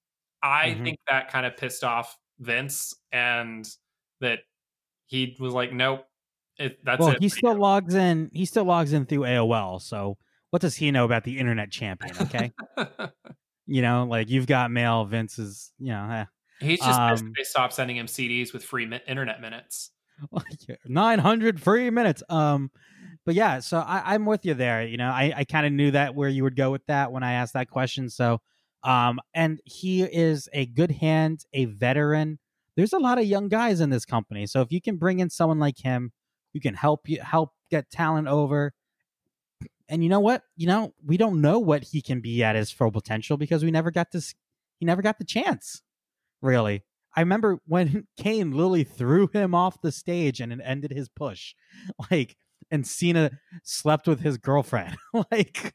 I 0.43 0.73
Mhm. 0.73 0.83
think 0.83 0.99
that 1.09 1.29
kind 1.29 1.45
of 1.45 1.57
pissed 1.57 1.83
off 1.83 2.17
Vince 2.39 2.93
and 3.11 3.67
that 4.19 4.41
he 5.07 5.37
was 5.39 5.53
like, 5.53 5.73
nope, 5.73 6.05
it, 6.57 6.83
that's 6.83 6.99
well, 6.99 7.09
it. 7.09 7.21
he 7.21 7.29
still 7.29 7.55
logs 7.55 7.95
in. 7.95 8.29
He 8.33 8.45
still 8.45 8.65
logs 8.65 8.93
in 8.93 9.05
through 9.05 9.21
AOL. 9.21 9.81
So 9.81 10.17
what 10.51 10.61
does 10.61 10.75
he 10.75 10.91
know 10.91 11.05
about 11.05 11.23
the 11.23 11.37
internet 11.37 11.71
champion? 11.71 12.15
Okay, 12.21 12.51
you 13.65 13.81
know, 13.81 14.05
like 14.09 14.29
you've 14.29 14.47
got 14.47 14.71
mail. 14.71 15.05
Vince 15.05 15.39
is, 15.39 15.71
you 15.79 15.89
know, 15.89 16.09
eh. 16.11 16.25
He's 16.59 16.79
just 16.79 16.99
Um, 16.99 17.33
they 17.35 17.43
stopped 17.43 17.73
sending 17.73 17.97
him 17.97 18.05
CDs 18.05 18.53
with 18.53 18.63
free 18.63 18.85
mi- 18.85 19.01
internet 19.07 19.41
minutes. 19.41 19.91
nine 20.85 21.19
hundred 21.19 21.59
free 21.59 21.89
minutes. 21.89 22.21
Um, 22.29 22.69
but 23.25 23.35
yeah, 23.35 23.59
so 23.59 23.79
I, 23.79 24.13
I'm 24.13 24.25
with 24.25 24.45
you 24.45 24.53
there. 24.53 24.85
You 24.85 24.97
know, 24.97 25.09
I, 25.09 25.33
I 25.35 25.43
kind 25.43 25.65
of 25.65 25.73
knew 25.73 25.91
that 25.91 26.15
where 26.15 26.29
you 26.29 26.43
would 26.43 26.55
go 26.55 26.71
with 26.71 26.85
that 26.87 27.11
when 27.11 27.23
I 27.23 27.33
asked 27.33 27.53
that 27.53 27.69
question. 27.69 28.09
So, 28.09 28.41
um, 28.83 29.19
and 29.33 29.59
he 29.65 30.03
is 30.03 30.49
a 30.53 30.65
good 30.65 30.91
hand, 30.91 31.45
a 31.53 31.65
veteran. 31.65 32.39
There's 32.75 32.93
a 32.93 32.99
lot 32.99 33.17
of 33.17 33.25
young 33.25 33.47
guys 33.47 33.81
in 33.81 33.89
this 33.89 34.05
company, 34.05 34.47
so 34.47 34.61
if 34.61 34.71
you 34.71 34.81
can 34.81 34.97
bring 34.97 35.19
in 35.19 35.29
someone 35.29 35.59
like 35.59 35.77
him, 35.77 36.11
you 36.53 36.61
can 36.61 36.73
help 36.73 37.07
you 37.09 37.21
help 37.21 37.51
get 37.69 37.89
talent 37.89 38.27
over. 38.27 38.73
And 39.89 40.03
you 40.03 40.09
know 40.09 40.19
what? 40.19 40.43
You 40.55 40.67
know, 40.67 40.93
we 41.05 41.17
don't 41.17 41.41
know 41.41 41.59
what 41.59 41.83
he 41.83 42.01
can 42.01 42.21
be 42.21 42.43
at 42.43 42.55
his 42.55 42.71
full 42.71 42.91
potential 42.91 43.37
because 43.37 43.63
we 43.63 43.71
never 43.71 43.91
got 43.91 44.11
this. 44.11 44.33
He 44.79 44.85
never 44.85 45.01
got 45.01 45.17
the 45.19 45.25
chance, 45.25 45.81
really. 46.41 46.83
I 47.15 47.19
remember 47.21 47.59
when 47.65 48.07
Kane 48.17 48.51
literally 48.51 48.83
threw 48.83 49.27
him 49.27 49.53
off 49.53 49.81
the 49.81 49.91
stage 49.91 50.39
and 50.39 50.53
it 50.53 50.59
ended 50.63 50.91
his 50.91 51.09
push. 51.09 51.53
Like, 52.11 52.35
and 52.69 52.85
Cena 52.85 53.31
slept 53.63 54.07
with 54.07 54.19
his 54.21 54.37
girlfriend. 54.37 54.95
like, 55.31 55.71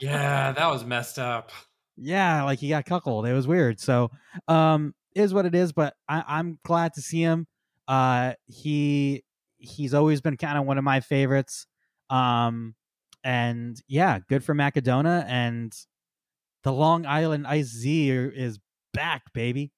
yeah, 0.00 0.52
that 0.52 0.66
was 0.70 0.84
messed 0.84 1.18
up. 1.18 1.52
yeah, 1.96 2.42
like 2.42 2.58
he 2.58 2.68
got 2.68 2.86
cuckolded. 2.86 3.30
It 3.30 3.34
was 3.34 3.46
weird. 3.46 3.78
So, 3.80 4.10
um, 4.46 4.94
is 5.14 5.32
what 5.32 5.46
it 5.46 5.54
is. 5.54 5.72
But 5.72 5.94
I, 6.08 6.24
I'm 6.26 6.58
glad 6.64 6.94
to 6.94 7.02
see 7.02 7.20
him. 7.20 7.46
Uh, 7.86 8.34
he 8.46 9.22
he's 9.58 9.94
always 9.94 10.20
been 10.20 10.36
kind 10.36 10.58
of 10.58 10.64
one 10.64 10.78
of 10.78 10.84
my 10.84 11.00
favorites. 11.00 11.66
Um, 12.10 12.74
and 13.24 13.80
yeah, 13.88 14.20
good 14.28 14.44
for 14.44 14.54
Matt 14.54 14.74
Cardona 14.74 15.24
and 15.28 15.72
the 16.64 16.72
Long 16.72 17.06
Island 17.06 17.46
Ice 17.46 17.66
Z 17.66 18.08
is 18.10 18.58
back, 18.94 19.32
baby. 19.32 19.72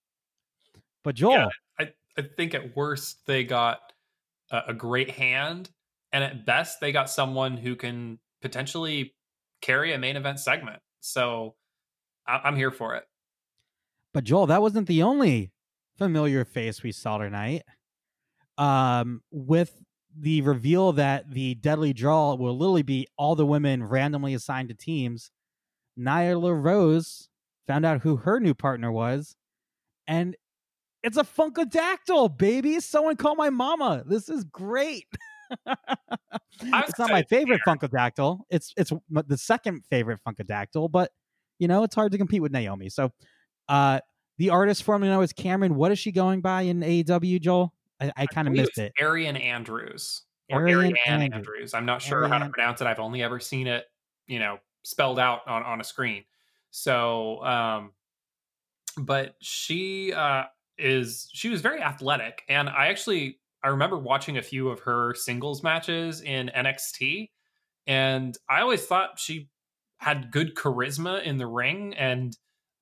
But 1.03 1.15
Joel, 1.15 1.33
Yeah. 1.33 1.49
I, 1.79 1.93
I 2.19 2.23
think 2.37 2.55
at 2.55 2.77
worst 2.77 3.27
they 3.27 3.45
got 3.45 3.81
a, 4.51 4.63
a 4.69 4.75
great 4.75 5.11
hand, 5.11 5.71
and 6.13 6.23
at 6.23 6.45
best 6.45 6.81
they 6.81 6.93
got 6.93 7.09
someone 7.09 7.57
who 7.57 7.77
can 7.77 8.19
potentially 8.43 9.15
carry 9.63 9.93
a 9.93 9.99
main 9.99 10.17
event 10.17 10.41
segment. 10.41 10.81
So 11.01 11.55
I, 12.27 12.41
I'm 12.45 12.57
here 12.57 12.71
for 12.71 12.95
it. 12.97 13.05
But 14.13 14.25
Joel, 14.25 14.47
that 14.47 14.61
wasn't 14.61 14.89
the 14.89 15.03
only 15.03 15.53
familiar 15.97 16.45
face 16.45 16.83
we 16.83 16.93
saw 16.93 17.19
tonight. 17.19 17.63
Um, 18.61 19.23
with 19.31 19.83
the 20.17 20.43
reveal 20.43 20.93
that 20.93 21.31
the 21.31 21.55
deadly 21.55 21.93
draw 21.93 22.35
will 22.35 22.57
literally 22.57 22.83
be 22.83 23.09
all 23.17 23.35
the 23.35 23.47
women 23.47 23.85
randomly 23.85 24.35
assigned 24.35 24.69
to 24.69 24.75
teams, 24.75 25.31
Nyla 25.99 26.63
Rose 26.63 27.29
found 27.67 27.87
out 27.87 28.03
who 28.03 28.17
her 28.17 28.39
new 28.39 28.55
partner 28.55 28.93
was, 28.93 29.35
and 30.07 30.37
it's 31.03 31.17
a 31.17 31.25
Funkadactyl, 31.25 32.37
baby. 32.37 32.81
Someone 32.81 33.17
call 33.17 33.35
my 33.35 33.49
mama. 33.49 34.05
This 34.07 34.29
is 34.29 34.45
great. 34.45 35.07
it's 35.67 36.99
not 36.99 37.11
my 37.11 37.23
favorite 37.23 37.63
Funkadactyl. 37.67 38.41
It's 38.51 38.75
it's 38.77 38.93
the 39.11 39.39
second 39.39 39.85
favorite 39.89 40.21
Funkadactyl, 40.27 40.91
but 40.91 41.11
you 41.59 41.69
know 41.69 41.83
it's 41.85 41.95
hard 41.95 42.13
to 42.13 42.19
compete 42.19 42.43
with 42.43 42.53
Naomi. 42.53 42.91
So, 42.91 43.11
uh, 43.69 44.01
the 44.39 44.51
artist 44.51 44.83
formerly 44.83 45.11
known 45.11 45.23
as 45.23 45.33
Cameron. 45.33 45.77
What 45.77 45.93
is 45.93 45.99
she 45.99 46.13
going 46.13 46.41
by 46.41 46.63
in 46.63 46.81
AEW, 46.81 47.41
Joel? 47.41 47.73
I, 48.01 48.13
I 48.17 48.27
kind 48.27 48.49
of 48.49 48.55
missed 48.55 48.79
it. 48.79 48.93
Ariane 49.01 49.37
Andrews 49.37 50.23
or 50.51 50.67
Ariane, 50.69 50.97
Andrews. 51.07 51.31
Andrews. 51.33 51.75
I'm 51.75 51.87
not 51.87 52.03
sure 52.03 52.19
Ariane. 52.25 52.33
how 52.41 52.47
to 52.47 52.53
pronounce 52.53 52.81
it. 52.81 52.87
I've 52.87 53.01
only 53.01 53.23
ever 53.23 53.41
seen 53.41 53.67
it, 53.67 53.85
you 54.27 54.39
know, 54.39 54.59
spelled 54.83 55.19
out 55.19 55.47
on 55.47 55.63
on 55.63 55.81
a 55.81 55.85
screen. 55.85 56.25
So, 56.71 57.45
um, 57.45 57.93
but 58.99 59.35
she 59.41 60.13
uh, 60.13 60.45
is 60.79 61.29
she 61.33 61.49
was 61.49 61.61
very 61.61 61.83
athletic, 61.83 62.43
and 62.49 62.69
I 62.69 62.87
actually 62.87 63.39
I 63.63 63.69
remember 63.69 63.99
watching 63.99 64.39
a 64.39 64.43
few 64.43 64.69
of 64.69 64.81
her 64.81 65.15
singles 65.15 65.63
matches 65.63 66.23
in 66.23 66.51
NXT, 66.57 67.31
and 67.87 68.37
I 68.49 68.63
always 68.63 68.85
thought 68.85 69.19
she 69.19 69.49
had 69.99 70.31
good 70.31 70.55
charisma 70.55 71.23
in 71.23 71.37
the 71.37 71.47
ring, 71.47 71.95
and 71.95 72.37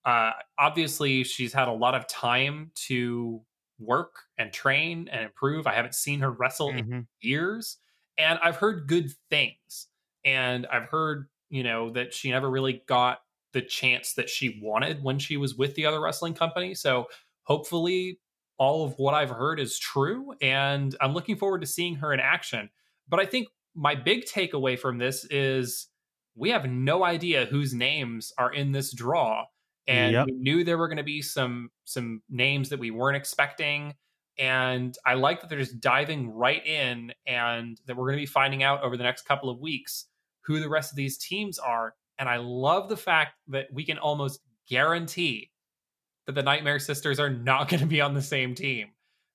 uh, 0.05 0.33
obviously 0.59 1.25
she's 1.25 1.53
had 1.53 1.69
a 1.69 1.73
lot 1.73 1.95
of 1.95 2.07
time 2.07 2.71
to 2.87 3.43
work 3.79 4.25
and 4.37 4.53
train 4.53 5.09
and 5.11 5.25
improve. 5.25 5.67
I 5.67 5.75
haven't 5.75 5.95
seen 5.95 6.21
her 6.21 6.31
wrestle 6.31 6.73
mm-hmm. 6.73 6.93
in 6.93 7.07
years, 7.21 7.79
and 8.17 8.39
I've 8.43 8.57
heard 8.57 8.89
good 8.89 9.11
things, 9.31 9.89
and 10.25 10.67
I've 10.67 10.89
heard 10.89 11.29
you 11.51 11.63
know 11.63 11.91
that 11.91 12.13
she 12.15 12.31
never 12.31 12.51
really 12.51 12.83
got 12.87 13.21
the 13.53 13.63
chance 13.63 14.15
that 14.15 14.29
she 14.29 14.61
wanted 14.63 15.03
when 15.03 15.19
she 15.19 15.37
was 15.37 15.55
with 15.55 15.75
the 15.75 15.87
other 15.87 16.01
wrestling 16.01 16.35
company. 16.35 16.75
So 16.75 17.07
hopefully 17.45 18.21
all 18.59 18.85
of 18.85 18.95
what 18.99 19.15
I've 19.15 19.31
heard 19.31 19.61
is 19.61 19.79
true. 19.79 20.35
And 20.43 20.95
I'm 21.01 21.15
looking 21.15 21.37
forward 21.37 21.61
to 21.63 21.67
seeing 21.67 21.97
her 21.97 22.13
in 22.13 22.21
action. 22.21 22.71
But 23.09 23.21
I 23.21 23.27
think 23.27 23.49
my 23.75 23.95
big 23.95 24.25
takeaway 24.25 24.79
from 24.79 24.99
this 24.99 25.25
is 25.31 25.87
we 26.35 26.51
have 26.51 26.69
no 26.69 27.05
idea 27.05 27.47
whose 27.47 27.73
names 27.73 28.33
are 28.37 28.53
in 28.53 28.73
this 28.73 28.93
draw. 28.93 29.47
And 29.89 30.13
yep. 30.13 30.27
we 30.27 30.33
knew 30.33 30.63
there 30.63 30.77
were 30.77 30.87
going 30.87 30.99
to 30.99 31.03
be 31.03 31.23
some 31.23 31.71
some 31.85 32.23
names 32.29 32.69
that 32.69 32.79
we 32.79 32.91
weren't 32.91 33.17
expecting. 33.17 33.95
And 34.39 34.97
I 35.05 35.15
like 35.15 35.41
that 35.41 35.51
they're 35.51 35.59
just 35.59 35.81
diving 35.81 36.31
right 36.31 36.65
in 36.65 37.13
and 37.27 37.81
that 37.87 37.97
we're 37.97 38.05
going 38.05 38.19
to 38.19 38.23
be 38.23 38.27
finding 38.27 38.63
out 38.63 38.85
over 38.85 38.97
the 38.97 39.03
next 39.03 39.23
couple 39.23 39.51
of 39.51 39.59
weeks 39.59 40.05
who 40.43 40.61
the 40.61 40.69
rest 40.69 40.93
of 40.93 40.97
these 40.97 41.19
teams 41.19 41.59
are. 41.59 41.95
And 42.19 42.29
I 42.29 42.37
love 42.37 42.89
the 42.89 42.97
fact 42.97 43.33
that 43.49 43.67
we 43.73 43.85
can 43.85 43.99
almost 43.99 44.41
guarantee 44.69 45.51
that 46.27 46.35
the 46.35 46.43
Nightmare 46.43 46.79
Sisters 46.79 47.19
are 47.19 47.31
not 47.31 47.69
going 47.69 47.81
to 47.81 47.87
be 47.87 48.01
on 48.01 48.15
the 48.15 48.23
same 48.23 48.55
team 48.55 48.89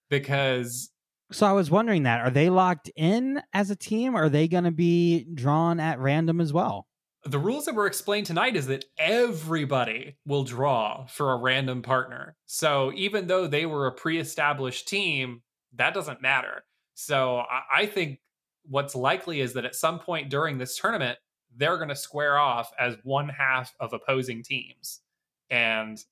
because. 0.10 0.92
So 1.32 1.48
I 1.48 1.52
was 1.52 1.72
wondering 1.72 2.04
that 2.04 2.22
are 2.22 2.30
they 2.30 2.50
locked 2.50 2.92
in 2.96 3.42
as 3.54 3.72
a 3.72 3.76
team? 3.76 4.16
Or 4.16 4.26
are 4.26 4.30
they 4.30 4.48
going 4.48 4.66
to 4.66 4.72
be 4.72 5.26
drawn 5.34 5.80
at 5.80 6.00
random 6.00 6.40
as 6.40 6.54
well? 6.54 6.88
The 7.26 7.40
rules 7.40 7.66
that 7.66 7.76
were 7.76 7.88
explained 7.88 8.26
tonight 8.26 8.56
is 8.56 8.68
that 8.68 8.86
everybody 8.98 10.18
will 10.26 10.44
draw 10.44 11.06
for 11.06 11.32
a 11.32 11.38
random 11.38 11.82
partner. 11.82 12.36
So 12.46 12.92
even 12.96 13.28
though 13.28 13.48
they 13.48 13.66
were 13.66 13.88
a 13.88 13.94
pre-established 13.94 14.88
team, 14.88 15.42
that 15.76 15.94
doesn't 15.94 16.22
matter. 16.22 16.66
So 16.96 17.44
I 17.74 17.86
think 17.86 18.20
what's 18.66 18.94
likely 18.94 19.40
is 19.40 19.54
that 19.54 19.66
at 19.66 19.76
some 19.76 20.00
point 20.00 20.30
during 20.30 20.58
this 20.58 20.78
tournament, 20.78 21.18
they're 21.56 21.78
going 21.78 21.90
to 21.90 21.96
square 21.96 22.38
off 22.38 22.72
as 22.80 22.98
one 23.04 23.30
half 23.30 23.74
of 23.80 23.94
opposing 23.94 24.44
teams. 24.44 25.00
And 25.50 26.04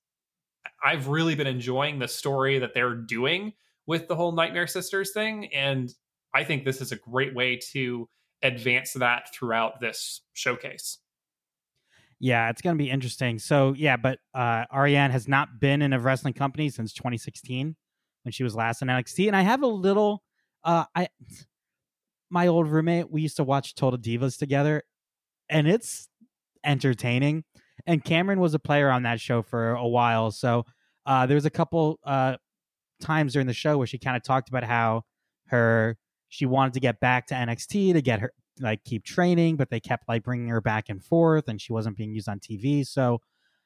I've 0.83 1.07
really 1.07 1.35
been 1.35 1.47
enjoying 1.47 1.99
the 1.99 2.07
story 2.07 2.59
that 2.59 2.73
they're 2.73 2.95
doing 2.95 3.53
with 3.85 4.07
the 4.07 4.15
whole 4.15 4.31
Nightmare 4.31 4.67
Sisters 4.67 5.11
thing. 5.11 5.51
And 5.53 5.93
I 6.33 6.43
think 6.43 6.63
this 6.63 6.79
is 6.79 6.91
a 6.91 6.97
great 6.97 7.35
way 7.35 7.59
to 7.73 8.07
advance 8.43 8.93
that 8.93 9.33
throughout 9.33 9.79
this 9.79 10.21
showcase. 10.33 10.99
Yeah, 12.19 12.49
it's 12.49 12.61
going 12.61 12.77
to 12.77 12.83
be 12.83 12.89
interesting. 12.89 13.39
So, 13.39 13.73
yeah, 13.75 13.97
but 13.97 14.19
uh, 14.33 14.65
Ariane 14.73 15.11
has 15.11 15.27
not 15.27 15.59
been 15.59 15.81
in 15.81 15.91
a 15.91 15.99
wrestling 15.99 16.33
company 16.33 16.69
since 16.69 16.93
2016 16.93 17.75
when 18.23 18.31
she 18.31 18.43
was 18.43 18.55
last 18.55 18.81
in 18.81 18.87
NXT. 18.87 19.27
And 19.27 19.35
I 19.35 19.41
have 19.41 19.63
a 19.63 19.67
little, 19.67 20.23
uh, 20.63 20.85
I, 20.95 21.07
my 22.29 22.45
old 22.45 22.67
roommate, 22.67 23.09
we 23.11 23.21
used 23.21 23.37
to 23.37 23.43
watch 23.43 23.73
Total 23.73 23.97
Divas 23.97 24.37
together, 24.37 24.83
and 25.49 25.67
it's 25.67 26.07
entertaining 26.63 27.43
and 27.85 28.03
Cameron 28.03 28.39
was 28.39 28.53
a 28.53 28.59
player 28.59 28.89
on 28.89 29.03
that 29.03 29.19
show 29.19 29.41
for 29.41 29.71
a 29.71 29.87
while. 29.87 30.31
So 30.31 30.65
uh, 31.05 31.25
there 31.25 31.35
was 31.35 31.45
a 31.45 31.49
couple 31.49 31.99
uh, 32.05 32.37
times 33.01 33.33
during 33.33 33.47
the 33.47 33.53
show 33.53 33.77
where 33.77 33.87
she 33.87 33.97
kind 33.97 34.15
of 34.15 34.23
talked 34.23 34.49
about 34.49 34.63
how 34.63 35.03
her 35.47 35.97
she 36.31 36.45
wanted 36.45 36.73
to 36.73 36.79
get 36.79 37.01
back 37.01 37.27
to 37.27 37.35
NXT 37.35 37.91
to 37.93 38.01
get 38.01 38.21
her 38.21 38.31
like 38.61 38.83
keep 38.85 39.03
training, 39.03 39.57
but 39.57 39.69
they 39.69 39.81
kept 39.81 40.07
like 40.07 40.23
bringing 40.23 40.47
her 40.47 40.61
back 40.61 40.87
and 40.87 41.03
forth, 41.03 41.49
and 41.49 41.59
she 41.59 41.73
wasn't 41.73 41.97
being 41.97 42.13
used 42.13 42.29
on 42.29 42.39
TV. 42.39 42.87
So, 42.87 43.19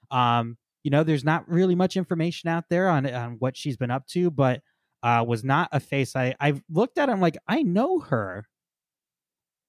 um, 0.10 0.58
you 0.84 0.90
know, 0.90 1.04
there's 1.04 1.24
not 1.24 1.48
really 1.48 1.76
much 1.76 1.96
information 1.96 2.50
out 2.50 2.66
there 2.70 2.90
on 2.90 3.06
on 3.06 3.36
what 3.38 3.56
she's 3.56 3.78
been 3.78 3.92
up 3.92 4.08
to, 4.08 4.32
but 4.32 4.62
uh, 5.04 5.24
was 5.26 5.44
not 5.44 5.70
a 5.72 5.80
face 5.80 6.16
I 6.16 6.34
I 6.40 6.60
looked 6.68 6.98
at. 6.98 7.08
Him 7.08 7.22
like 7.22 7.38
I 7.48 7.62
know 7.62 8.00
her. 8.00 8.48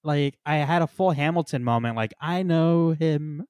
Like 0.02 0.38
I 0.46 0.56
had 0.56 0.80
a 0.80 0.86
full 0.86 1.10
Hamilton 1.10 1.64
moment. 1.64 1.96
Like 1.96 2.14
I 2.18 2.42
know 2.44 2.92
him 2.92 3.44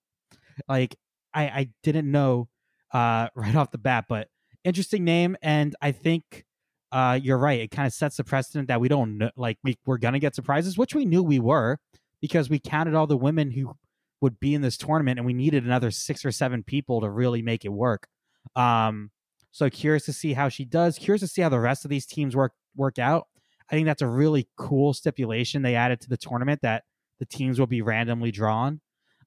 like 0.69 0.97
I 1.33 1.43
I 1.45 1.69
didn't 1.85 2.11
know 2.11 2.49
uh 2.93 3.29
right 3.37 3.55
off 3.55 3.71
the 3.71 3.79
bat, 3.79 4.07
but 4.09 4.27
interesting 4.65 5.05
name, 5.05 5.37
and 5.41 5.77
I 5.81 5.93
think 5.93 6.45
uh 6.92 7.18
you're 7.20 7.38
right. 7.38 7.61
It 7.61 7.70
kind 7.70 7.87
of 7.87 7.92
sets 7.92 8.16
the 8.16 8.25
precedent 8.25 8.68
that 8.68 8.81
we 8.81 8.88
don't 8.88 9.18
know, 9.18 9.31
like 9.37 9.59
we 9.64 9.79
we're 9.87 9.99
gonna 9.99 10.18
get 10.18 10.35
surprises, 10.35 10.79
which 10.79 10.94
we 10.94 11.05
knew 11.05 11.22
we 11.22 11.40
were 11.40 11.79
because 12.20 12.49
we 12.49 12.59
counted 12.59 12.94
all 12.94 13.07
the 13.07 13.16
women 13.16 13.51
who 13.51 13.77
would 14.20 14.40
be 14.40 14.55
in 14.55 14.62
this 14.62 14.77
tournament, 14.77 15.18
and 15.18 15.27
we 15.27 15.35
needed 15.35 15.64
another 15.64 15.90
six 15.90 16.25
or 16.25 16.33
seven 16.33 16.62
people 16.62 17.01
to 17.01 17.11
really 17.11 17.42
make 17.42 17.64
it 17.64 17.72
work. 17.72 18.09
Um, 18.55 19.11
so 19.53 19.70
curious 19.70 20.05
to 20.07 20.12
see 20.12 20.33
how 20.33 20.49
she 20.49 20.64
does. 20.64 20.99
Curious 20.99 21.20
to 21.20 21.29
see 21.29 21.42
how 21.42 21.49
the 21.49 21.61
rest 21.61 21.85
of 21.85 21.90
these 21.90 22.07
teams 22.07 22.37
work 22.37 22.53
work 22.75 22.99
out. 22.99 23.27
I 23.70 23.75
think 23.75 23.87
that's 23.87 24.03
a 24.03 24.07
really 24.07 24.49
cool 24.57 24.94
stipulation 24.94 25.62
they 25.62 25.75
added 25.75 26.01
to 26.03 26.09
the 26.09 26.16
tournament 26.16 26.61
that 26.62 26.85
the 27.18 27.27
teams 27.27 27.59
will 27.59 27.66
be 27.66 27.83
randomly 27.83 28.31
drawn. 28.31 28.81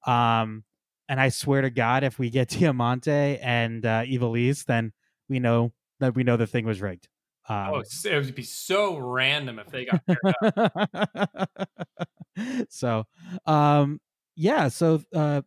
Um, 0.05 0.63
and 1.09 1.19
I 1.19 1.29
swear 1.29 1.61
to 1.61 1.69
God, 1.69 2.03
if 2.03 2.19
we 2.19 2.29
get 2.29 2.49
Diamante 2.59 3.39
and 3.39 3.85
uh, 3.85 4.03
Ivelisse, 4.03 4.65
then 4.65 4.93
we 5.27 5.39
know 5.39 5.73
that 5.99 6.15
we 6.15 6.23
know 6.23 6.37
the 6.37 6.47
thing 6.47 6.65
was 6.65 6.81
rigged. 6.81 7.07
Um, 7.49 7.73
oh, 7.73 7.83
it 8.05 8.15
would 8.25 8.35
be 8.35 8.43
so 8.43 8.97
random 8.97 9.59
if 9.59 9.71
they 9.71 9.85
got 9.85 11.49
so, 12.69 13.05
um, 13.47 13.99
yeah. 14.35 14.67
So, 14.67 15.01
uh, 15.15 15.41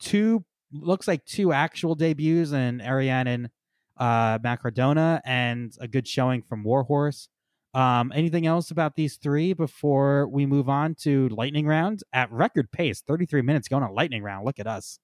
two 0.00 0.44
looks 0.72 1.06
like 1.06 1.24
two 1.24 1.52
actual 1.52 1.94
debuts 1.94 2.50
in 2.50 2.80
Ariane 2.80 3.28
and 3.28 3.50
uh, 3.96 4.40
Matt 4.42 4.60
Cardona, 4.60 5.22
and 5.24 5.72
a 5.80 5.86
good 5.86 6.08
showing 6.08 6.42
from 6.42 6.64
Warhorse. 6.64 7.28
Um, 7.74 8.10
anything 8.14 8.46
else 8.46 8.72
about 8.72 8.96
these 8.96 9.16
three 9.16 9.52
before 9.52 10.26
we 10.28 10.46
move 10.46 10.68
on 10.68 10.96
to 11.02 11.28
lightning 11.28 11.66
round 11.66 12.02
at 12.12 12.30
record 12.32 12.72
pace? 12.72 13.02
Thirty 13.02 13.24
three 13.24 13.42
minutes 13.42 13.68
going 13.68 13.84
on 13.84 13.94
lightning 13.94 14.24
round. 14.24 14.44
Look 14.44 14.58
at 14.58 14.66
us. 14.66 14.98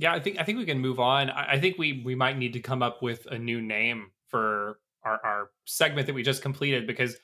Yeah, 0.00 0.12
I 0.12 0.18
think 0.18 0.40
I 0.40 0.42
think 0.42 0.58
we 0.58 0.64
can 0.64 0.80
move 0.80 0.98
on. 0.98 1.30
I, 1.30 1.52
I 1.52 1.60
think 1.60 1.78
we 1.78 2.02
we 2.04 2.16
might 2.16 2.36
need 2.36 2.54
to 2.54 2.60
come 2.60 2.82
up 2.82 3.00
with 3.00 3.26
a 3.26 3.38
new 3.38 3.62
name 3.62 4.10
for 4.26 4.80
our, 5.04 5.20
our 5.24 5.50
segment 5.64 6.06
that 6.06 6.14
we 6.14 6.22
just 6.22 6.42
completed 6.42 6.86
because 6.86 7.16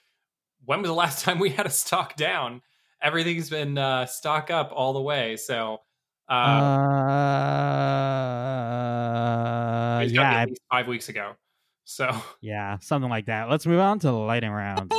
when 0.65 0.81
was 0.81 0.89
the 0.89 0.95
last 0.95 1.25
time 1.25 1.39
we 1.39 1.51
had 1.51 1.67
a 1.67 1.71
stock 1.71 2.17
down? 2.17 2.63
Everything's 3.03 3.49
been 3.49 3.79
uh, 3.79 4.05
stock 4.07 4.51
up 4.51 4.73
all 4.75 4.93
the 4.93 5.01
way. 5.01 5.37
So 5.37 5.79
uh, 6.29 6.33
uh 6.33 7.21
yeah, 10.07 10.47
five 10.71 10.87
weeks 10.87 11.09
ago. 11.09 11.33
So 11.85 12.11
yeah, 12.41 12.79
something 12.81 13.11
like 13.11 13.27
that. 13.27 13.51
Let's 13.51 13.67
move 13.67 13.81
on 13.81 13.99
to 14.01 14.07
the 14.07 14.13
lightning 14.13 14.53
round. 14.53 14.93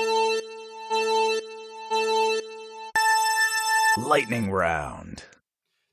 Lightning 3.97 4.51
round. 4.51 5.23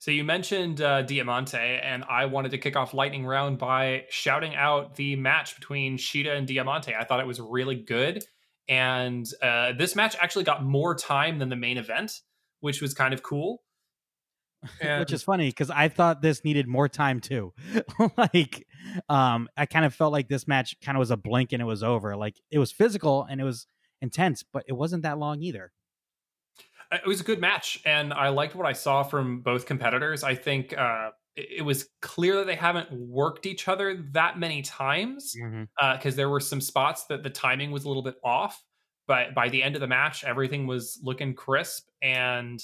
So 0.01 0.13
you 0.13 0.23
mentioned 0.23 0.81
uh, 0.81 1.03
Diamante, 1.03 1.59
and 1.59 2.05
I 2.05 2.27
wanted 2.27 2.53
to 2.53 2.59
kick 2.59 2.77
off 2.77 2.95
lightning 2.95 3.27
round 3.27 3.59
by 3.59 4.05
shouting 4.11 4.55
out 4.55 4.95
the 4.95 5.17
match 5.17 5.57
between 5.57 5.99
Shida 5.99 6.37
and 6.37 6.47
Diamante. 6.47 6.95
I 6.95 7.05
thought 7.05 7.19
it 7.19 7.27
was 7.27 7.41
really 7.41 7.75
good, 7.75 8.25
and 8.69 9.27
uh, 9.43 9.73
this 9.77 9.97
match 9.97 10.15
actually 10.21 10.45
got 10.45 10.63
more 10.63 10.95
time 10.95 11.39
than 11.39 11.49
the 11.49 11.57
main 11.57 11.79
event, 11.79 12.21
which 12.61 12.81
was 12.81 12.95
kind 12.95 13.13
of 13.13 13.23
cool. 13.23 13.63
And... 14.81 15.01
which 15.01 15.13
is 15.13 15.23
funny 15.23 15.49
because 15.49 15.71
I 15.71 15.89
thought 15.89 16.23
this 16.23 16.45
needed 16.45 16.67
more 16.69 16.89
time 16.89 17.21
too. 17.21 17.53
like, 18.17 18.67
um, 19.09 19.49
I 19.57 19.67
kind 19.67 19.85
of 19.85 19.95
felt 19.95 20.13
like 20.13 20.29
this 20.29 20.47
match 20.49 20.77
kind 20.81 20.97
of 20.97 21.01
was 21.01 21.11
a 21.11 21.17
blink 21.17 21.53
and 21.53 21.63
it 21.63 21.65
was 21.65 21.83
over. 21.83 22.17
Like 22.17 22.37
it 22.51 22.59
was 22.59 22.73
physical 22.73 23.27
and 23.29 23.41
it 23.41 23.45
was 23.45 23.67
intense, 24.01 24.45
but 24.53 24.65
it 24.69 24.73
wasn't 24.73 25.03
that 25.05 25.19
long 25.19 25.43
either. 25.43 25.73
It 26.91 27.07
was 27.07 27.21
a 27.21 27.25
good 27.25 27.41
match, 27.41 27.83
and 27.85 28.15
I 28.15 28.29
liked 28.31 28.55
what 28.55 28.67
I 28.67 28.73
saw 28.73 29.03
from 29.03 29.43
both 29.43 29.67
competitors. 29.67 30.25
I 30.25 30.35
think 30.35 30.77
uh, 30.77 31.11
it 31.37 31.63
was 31.65 31.91
clear 32.01 32.37
that 32.37 32.47
they 32.47 32.55
haven't 32.55 32.91
worked 32.93 33.45
each 33.45 33.69
other 33.69 34.03
that 34.13 34.39
many 34.39 34.63
times 34.63 35.35
because 35.35 36.15
Mhm. 36.15 36.15
uh, 36.15 36.17
there 36.17 36.31
were 36.31 36.41
some 36.41 36.63
spots 36.63 37.05
that 37.07 37.23
the 37.23 37.29
timing 37.31 37.73
was 37.73 37.85
a 37.85 37.89
little 37.89 38.03
bit 38.03 38.17
off. 38.25 38.65
But 39.07 39.35
by 39.35 39.49
the 39.51 39.63
end 39.63 39.75
of 39.75 39.81
the 39.81 39.87
match, 39.87 40.25
everything 40.25 40.67
was 40.67 40.99
looking 41.03 41.35
crisp, 41.35 41.89
and 42.01 42.59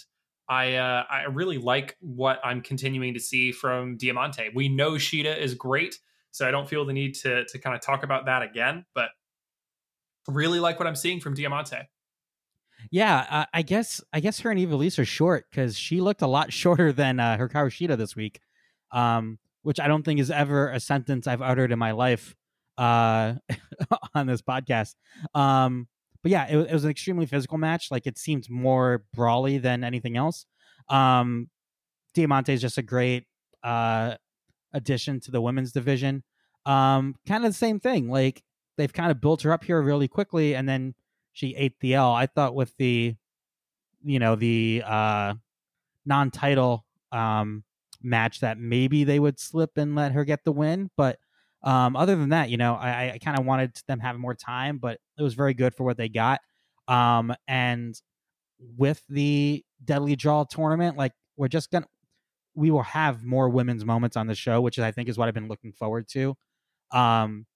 I 0.49 0.75
uh, 0.77 1.05
I 1.09 1.25
really 1.25 1.59
like 1.59 1.97
what 2.01 2.41
I'm 2.45 2.63
continuing 2.63 3.13
to 3.15 3.21
see 3.21 3.53
from 3.53 3.97
Diamante. 3.99 4.51
We 4.55 4.69
know 4.71 4.93
Shida 4.93 5.37
is 5.37 5.55
great, 5.55 5.99
so 6.31 6.47
I 6.49 6.51
don't 6.51 6.69
feel 6.69 6.85
the 6.87 6.93
need 6.95 7.15
to 7.17 7.45
to 7.45 7.59
kind 7.59 7.77
of 7.77 7.83
talk 7.83 8.03
about 8.03 8.25
that 8.27 8.43
again. 8.43 8.87
But 8.95 9.11
really 10.29 10.61
like 10.61 10.79
what 10.79 10.87
I'm 10.87 10.97
seeing 10.97 11.21
from 11.21 11.35
Diamante. 11.35 11.89
Yeah, 12.91 13.27
uh, 13.31 13.45
I 13.53 13.63
guess 13.63 14.01
I 14.13 14.21
guess 14.21 14.41
her 14.41 14.51
and 14.51 14.61
Ivelisse 14.61 14.99
are 14.99 15.05
short 15.05 15.47
because 15.51 15.77
she 15.79 16.01
looked 16.01 16.23
a 16.23 16.27
lot 16.27 16.53
shorter 16.53 16.93
than 16.93 17.21
uh, 17.21 17.37
Hikaru 17.39 17.69
Shida 17.69 17.97
this 17.97 18.17
week, 18.17 18.41
um, 18.93 19.39
which 19.63 19.81
I 19.81 19.89
don't 19.89 20.03
think 20.03 20.21
is 20.21 20.31
ever 20.31 20.71
a 20.71 20.81
sentence 20.81 21.27
I've 21.27 21.43
uttered 21.43 21.73
in 21.73 21.79
my 21.79 21.93
life 21.93 22.35
uh, 22.79 23.35
on 24.15 24.27
this 24.27 24.43
podcast. 24.43 24.95
Um, 25.35 25.89
but 26.23 26.33
yeah, 26.33 26.47
it, 26.49 26.57
it 26.57 26.73
was 26.73 26.85
an 26.85 26.91
extremely 26.91 27.27
physical 27.27 27.59
match. 27.59 27.91
Like 27.91 28.07
it 28.07 28.19
seemed 28.19 28.49
more 28.49 29.05
brawly 29.13 29.59
than 29.59 29.85
anything 29.85 30.17
else. 30.17 30.47
Um, 30.89 31.49
Diamante 32.15 32.53
is 32.53 32.61
just 32.61 32.79
a 32.79 32.83
great 32.83 33.25
uh, 33.63 34.15
addition 34.73 35.21
to 35.21 35.31
the 35.31 35.41
women's 35.41 35.73
division. 35.73 36.23
Um, 36.67 37.17
kind 37.27 37.45
of 37.45 37.51
the 37.51 37.59
same 37.59 37.81
thing. 37.81 38.09
Like 38.09 38.43
they've 38.79 38.93
kind 38.93 39.11
of 39.11 39.21
built 39.21 39.43
her 39.43 39.53
up 39.53 39.65
here 39.65 39.81
really 39.83 40.09
quickly, 40.09 40.55
and 40.55 40.69
then 40.69 40.95
she 41.35 41.55
ate 41.55 41.79
the 41.81 41.95
L. 41.95 42.13
I 42.13 42.27
thought 42.27 42.55
with 42.55 42.75
the, 42.79 43.15
you 44.03 44.19
know, 44.19 44.37
the 44.37 44.83
uh, 44.87 45.35
non-title 46.07 46.87
um, 47.13 47.65
match 48.03 48.41
that 48.41 48.59
maybe 48.59 49.05
they 49.05 49.21
would 49.21 49.39
slip 49.39 49.77
and 49.77 49.95
let 49.95 50.13
her 50.13 50.25
get 50.25 50.45
the 50.45 50.53
win, 50.53 50.91
but 50.97 51.19
um, 51.63 51.97
other 51.97 52.15
than 52.15 52.29
that, 52.29 52.51
you 52.51 52.57
know, 52.57 52.75
I, 52.75 53.13
I 53.15 53.19
kind 53.19 53.39
of 53.39 53.47
wanted 53.47 53.73
them 53.89 53.99
having 53.99 54.21
more 54.21 54.35
time, 54.35 54.79
but 54.79 55.01
it 55.19 55.23
was 55.23 55.35
very 55.35 55.55
good 55.55 55.75
for 55.75 55.85
what 55.85 55.97
they 55.97 56.09
got. 56.09 56.41
Um, 56.89 57.35
and 57.49 57.95
with 58.77 59.03
the 59.09 59.65
Deadly 59.83 60.15
Draw 60.15 60.45
tournament, 60.45 60.99
like 60.99 61.13
we're 61.37 61.49
just 61.49 61.71
gonna, 61.71 61.87
we 62.55 62.71
will 62.71 62.83
have 62.83 63.25
more 63.25 63.49
women's 63.49 63.85
moments 63.85 64.17
on 64.17 64.27
the 64.27 64.35
show, 64.35 64.61
which 64.61 64.79
I 64.79 64.93
think 64.93 65.09
is 65.09 65.17
what 65.17 65.27
I've 65.27 65.35
been 65.35 65.49
looking 65.49 65.73
forward 65.73 66.07
to. 66.09 66.37
Um, 66.93 67.47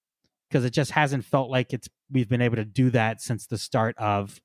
because 0.49 0.65
it 0.65 0.71
just 0.71 0.93
hasn't 0.93 1.27
felt 1.27 1.51
like 1.51 1.75
it's 1.75 1.91
we've 2.11 2.29
been 2.29 2.43
able 2.43 2.57
to 2.57 2.65
do 2.65 2.91
that 2.91 3.21
since 3.21 3.47
the 3.47 3.59
start 3.59 3.97
of 3.99 4.41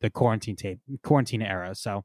the 0.00 0.10
quarantine 0.10 0.56
tape 0.56 0.80
quarantine 1.02 1.42
era. 1.42 1.74
So, 1.74 2.04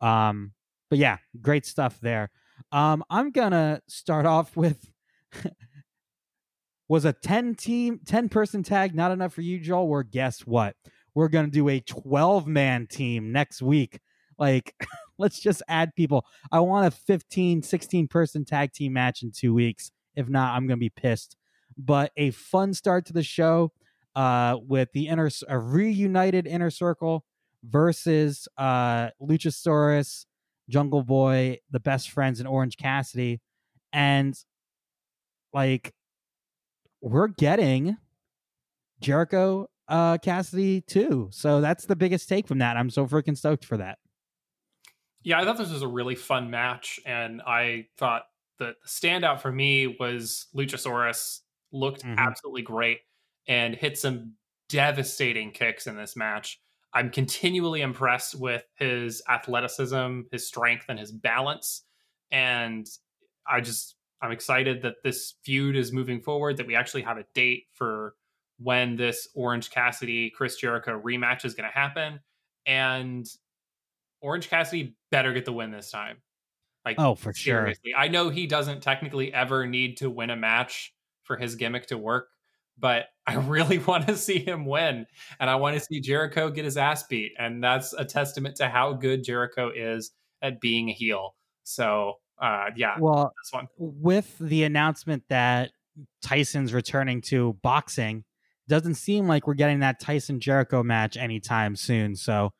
um, 0.00 0.52
but 0.90 0.98
yeah, 0.98 1.18
great 1.40 1.66
stuff 1.66 1.98
there. 2.00 2.30
Um, 2.72 3.02
I'm 3.10 3.30
gonna 3.30 3.80
start 3.88 4.26
off 4.26 4.56
with 4.56 4.90
was 6.88 7.04
a 7.04 7.12
10 7.12 7.54
team 7.54 8.00
10 8.06 8.28
person 8.28 8.62
tag 8.62 8.94
not 8.94 9.10
enough 9.10 9.32
for 9.32 9.42
you 9.42 9.58
joel? 9.58 9.88
Or 9.88 10.02
guess 10.02 10.40
what? 10.40 10.76
We're 11.14 11.28
gonna 11.28 11.48
do 11.48 11.68
a 11.68 11.80
12 11.80 12.46
man 12.46 12.86
team 12.86 13.32
next 13.32 13.62
week. 13.62 14.00
Like 14.38 14.74
let's 15.18 15.40
just 15.40 15.62
add 15.68 15.94
people. 15.94 16.24
I 16.52 16.60
want 16.60 16.86
a 16.86 16.90
15 16.90 17.62
16 17.62 18.08
person 18.08 18.44
tag 18.44 18.72
team 18.72 18.92
match 18.92 19.22
in 19.22 19.32
two 19.32 19.54
weeks. 19.54 19.90
If 20.14 20.28
not 20.28 20.54
i'm 20.54 20.66
gonna 20.66 20.76
be 20.78 20.90
pissed. 20.90 21.36
But 21.76 22.12
a 22.16 22.30
fun 22.32 22.74
start 22.74 23.06
to 23.06 23.12
the 23.12 23.22
show 23.22 23.72
uh 24.18 24.58
with 24.68 24.90
the 24.94 25.08
inner 25.08 25.30
a 25.48 25.58
reunited 25.60 26.46
inner 26.48 26.70
circle 26.70 27.24
versus 27.64 28.48
uh 28.58 29.10
luchasaurus 29.22 30.26
jungle 30.68 31.04
boy 31.04 31.58
the 31.70 31.80
best 31.80 32.10
friends 32.10 32.40
and 32.40 32.48
orange 32.48 32.76
cassidy 32.76 33.40
and 33.92 34.44
like 35.52 35.94
we're 37.00 37.28
getting 37.28 37.96
Jericho 39.00 39.68
uh 39.88 40.18
Cassidy 40.18 40.80
too. 40.82 41.28
So 41.32 41.60
that's 41.60 41.86
the 41.86 41.96
biggest 41.96 42.28
take 42.28 42.46
from 42.46 42.58
that. 42.58 42.76
I'm 42.76 42.90
so 42.90 43.06
freaking 43.06 43.36
stoked 43.36 43.64
for 43.64 43.76
that. 43.78 43.98
Yeah, 45.22 45.38
I 45.40 45.44
thought 45.44 45.58
this 45.58 45.70
was 45.70 45.82
a 45.82 45.88
really 45.88 46.14
fun 46.14 46.50
match, 46.50 47.00
and 47.04 47.42
I 47.42 47.88
thought 47.96 48.26
the 48.58 48.74
standout 48.86 49.40
for 49.40 49.52
me 49.52 49.86
was 49.86 50.46
Luchasaurus 50.54 51.40
looked 51.72 52.04
Mhm. 52.04 52.16
absolutely 52.16 52.62
great 52.62 53.00
and 53.48 53.74
hit 53.74 53.98
some 53.98 54.34
devastating 54.68 55.50
kicks 55.50 55.86
in 55.86 55.96
this 55.96 56.14
match. 56.14 56.60
I'm 56.92 57.10
continually 57.10 57.80
impressed 57.80 58.34
with 58.38 58.64
his 58.76 59.22
athleticism, 59.28 60.22
his 60.30 60.46
strength, 60.46 60.86
and 60.88 60.98
his 60.98 61.10
balance. 61.10 61.82
And 62.30 62.86
I 63.46 63.60
just, 63.60 63.96
I'm 64.22 64.30
excited 64.30 64.82
that 64.82 65.02
this 65.02 65.34
feud 65.42 65.76
is 65.76 65.92
moving 65.92 66.20
forward, 66.20 66.58
that 66.58 66.66
we 66.66 66.76
actually 66.76 67.02
have 67.02 67.18
a 67.18 67.24
date 67.34 67.64
for 67.72 68.14
when 68.58 68.96
this 68.96 69.28
Orange 69.34 69.70
Cassidy 69.70 70.30
Chris 70.30 70.56
Jericho 70.56 71.00
rematch 71.00 71.44
is 71.44 71.54
going 71.54 71.68
to 71.68 71.74
happen. 71.74 72.20
And 72.66 73.26
Orange 74.20 74.48
Cassidy 74.50 74.96
better 75.10 75.32
get 75.32 75.44
the 75.44 75.52
win 75.52 75.70
this 75.70 75.90
time. 75.90 76.18
Like, 76.84 76.96
Oh, 76.98 77.14
for 77.14 77.32
sure. 77.32 77.62
seriously. 77.62 77.94
I 77.96 78.08
know 78.08 78.30
he 78.30 78.46
doesn't 78.46 78.82
technically 78.82 79.32
ever 79.32 79.66
need 79.66 79.98
to 79.98 80.10
win 80.10 80.30
a 80.30 80.36
match 80.36 80.94
for 81.22 81.36
his 81.36 81.54
gimmick 81.54 81.86
to 81.88 81.98
work, 81.98 82.28
but 82.78 83.06
I 83.26 83.34
really 83.34 83.78
want 83.86 84.06
to 84.08 84.16
see 84.16 84.38
him 84.38 84.64
win. 84.66 85.06
And 85.40 85.50
I 85.50 85.56
want 85.56 85.76
to 85.76 85.80
see 85.80 86.00
Jericho 86.00 86.50
get 86.50 86.64
his 86.64 86.76
ass 86.76 87.02
beat. 87.04 87.32
And 87.38 87.62
that's 87.62 87.92
a 87.92 88.04
testament 88.04 88.56
to 88.56 88.68
how 88.68 88.92
good 88.94 89.24
Jericho 89.24 89.70
is 89.74 90.10
at 90.42 90.60
being 90.60 90.88
a 90.88 90.92
heel. 90.92 91.34
So, 91.64 92.14
uh, 92.40 92.66
yeah, 92.76 92.96
Well, 92.98 93.32
this 93.42 93.52
one. 93.52 93.68
with 93.76 94.36
the 94.38 94.64
announcement 94.64 95.24
that 95.28 95.70
Tyson's 96.22 96.72
returning 96.72 97.20
to 97.22 97.54
boxing, 97.62 98.24
doesn't 98.68 98.94
seem 98.96 99.26
like 99.26 99.46
we're 99.46 99.54
getting 99.54 99.80
that 99.80 99.98
Tyson 99.98 100.40
Jericho 100.40 100.82
match 100.82 101.16
anytime 101.16 101.74
soon. 101.74 102.14
So 102.14 102.52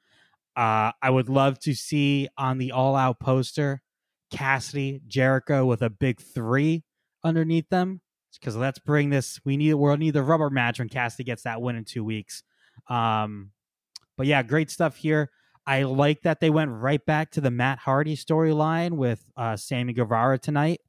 uh, 0.56 0.90
I 1.00 1.10
would 1.10 1.28
love 1.28 1.58
to 1.60 1.74
see 1.74 2.28
on 2.36 2.58
the 2.58 2.72
all 2.72 2.96
out 2.96 3.20
poster 3.20 3.82
Cassidy, 4.30 5.00
Jericho 5.06 5.64
with 5.64 5.82
a 5.82 5.90
big 5.90 6.20
three 6.20 6.82
underneath 7.24 7.68
them. 7.68 8.00
Because 8.40 8.56
let's 8.56 8.78
bring 8.78 9.10
this. 9.10 9.40
We 9.44 9.56
need 9.56 9.74
we'll 9.74 9.96
need 9.96 10.12
the 10.12 10.22
rubber 10.22 10.50
match 10.50 10.78
when 10.78 10.88
Cassidy 10.88 11.24
gets 11.24 11.42
that 11.42 11.60
win 11.60 11.76
in 11.76 11.84
two 11.84 12.04
weeks. 12.04 12.42
Um, 12.88 13.50
but 14.16 14.26
yeah, 14.26 14.42
great 14.42 14.70
stuff 14.70 14.96
here. 14.96 15.30
I 15.66 15.82
like 15.82 16.22
that 16.22 16.40
they 16.40 16.50
went 16.50 16.70
right 16.70 17.04
back 17.04 17.30
to 17.32 17.40
the 17.40 17.50
Matt 17.50 17.78
Hardy 17.80 18.16
storyline 18.16 18.92
with 18.92 19.30
uh, 19.36 19.56
Sammy 19.56 19.92
Guevara 19.92 20.38
tonight. 20.38 20.80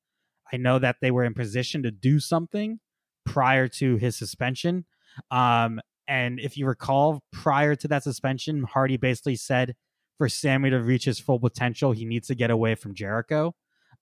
I 0.53 0.57
know 0.57 0.79
that 0.79 0.97
they 1.01 1.11
were 1.11 1.25
in 1.25 1.33
position 1.33 1.83
to 1.83 1.91
do 1.91 2.19
something 2.19 2.79
prior 3.25 3.67
to 3.67 3.97
his 3.97 4.17
suspension. 4.17 4.85
Um, 5.31 5.81
and 6.07 6.39
if 6.39 6.57
you 6.57 6.65
recall, 6.65 7.23
prior 7.31 7.75
to 7.75 7.87
that 7.89 8.03
suspension, 8.03 8.63
Hardy 8.63 8.97
basically 8.97 9.35
said 9.35 9.75
for 10.17 10.27
Sammy 10.27 10.69
to 10.69 10.81
reach 10.81 11.05
his 11.05 11.19
full 11.19 11.39
potential, 11.39 11.91
he 11.91 12.05
needs 12.05 12.27
to 12.27 12.35
get 12.35 12.49
away 12.49 12.75
from 12.75 12.95
Jericho, 12.95 13.53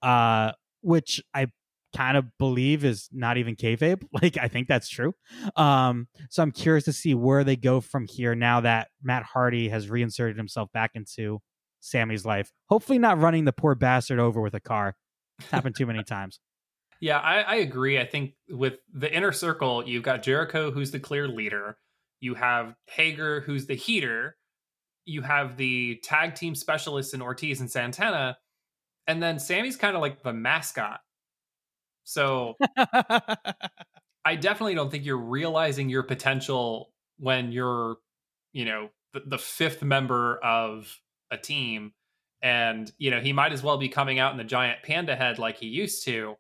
uh, 0.02 0.52
which 0.82 1.22
I 1.34 1.48
kind 1.96 2.18
of 2.18 2.26
believe 2.38 2.84
is 2.84 3.10
not 3.12 3.38
even 3.38 3.56
kayfabe. 3.56 4.04
Like, 4.22 4.38
I 4.38 4.48
think 4.48 4.68
that's 4.68 4.90
true. 4.90 5.14
Um, 5.56 6.08
so 6.30 6.42
I'm 6.42 6.52
curious 6.52 6.86
to 6.86 6.94
see 6.94 7.14
where 7.14 7.44
they 7.44 7.56
go 7.56 7.82
from 7.82 8.08
here 8.08 8.34
now 8.36 8.62
that 8.62 8.88
Matt 9.02 9.24
Hardy 9.24 9.70
has 9.70 9.90
reinserted 9.90 10.38
himself 10.38 10.72
back 10.74 10.92
into 10.96 11.40
Sammy's 11.80 12.26
life. 12.26 12.52
Hopefully, 12.70 12.98
not 13.00 13.20
running 13.20 13.46
the 13.46 13.54
poor 13.54 13.76
bastard 13.76 14.20
over 14.20 14.42
with 14.42 14.54
a 14.54 14.60
car. 14.60 14.96
It's 15.40 15.50
happened 15.50 15.76
too 15.78 15.86
many 15.86 16.04
times. 16.08 16.40
Yeah, 17.00 17.20
I, 17.20 17.42
I 17.42 17.56
agree. 17.58 18.00
I 18.00 18.06
think 18.06 18.34
with 18.50 18.80
the 18.92 19.14
inner 19.14 19.32
circle, 19.32 19.88
you've 19.88 20.04
got 20.04 20.24
Jericho, 20.24 20.72
who's 20.72 20.92
the 20.92 21.00
clear 21.00 21.28
leader. 21.28 21.78
You 22.20 22.34
have 22.34 22.74
Hager, 22.88 23.42
who's 23.42 23.68
the 23.68 23.76
heater. 23.76 24.36
You 25.06 25.22
have 25.22 25.58
the 25.58 26.00
tag 26.04 26.36
team 26.36 26.56
specialists 26.56 27.14
in 27.14 27.22
Ortiz 27.22 27.60
and 27.60 27.70
Santana. 27.70 28.38
And 29.06 29.22
then 29.22 29.40
Sammy's 29.40 29.78
kind 29.78 29.96
of 29.96 30.02
like 30.02 30.24
the 30.24 30.34
mascot. 30.34 31.00
So 32.08 32.56
I 34.24 34.36
definitely 34.40 34.76
don't 34.76 34.90
think 34.90 35.04
you're 35.04 35.18
realizing 35.18 35.90
your 35.90 36.04
potential 36.04 36.94
when 37.20 37.52
you're, 37.52 37.98
you 38.54 38.64
know, 38.64 38.90
the, 39.12 39.24
the 39.26 39.38
fifth 39.38 39.84
member 39.84 40.40
of 40.42 41.02
a 41.32 41.38
team. 41.38 41.92
And, 42.42 42.90
you 42.98 43.12
know, 43.12 43.20
he 43.20 43.34
might 43.34 43.52
as 43.52 43.62
well 43.62 43.78
be 43.78 43.90
coming 43.90 44.20
out 44.20 44.32
in 44.32 44.38
the 44.38 44.46
giant 44.46 44.84
panda 44.84 45.18
head 45.18 45.38
like 45.38 45.58
he 45.58 45.68
used 45.68 46.06
to 46.06 46.36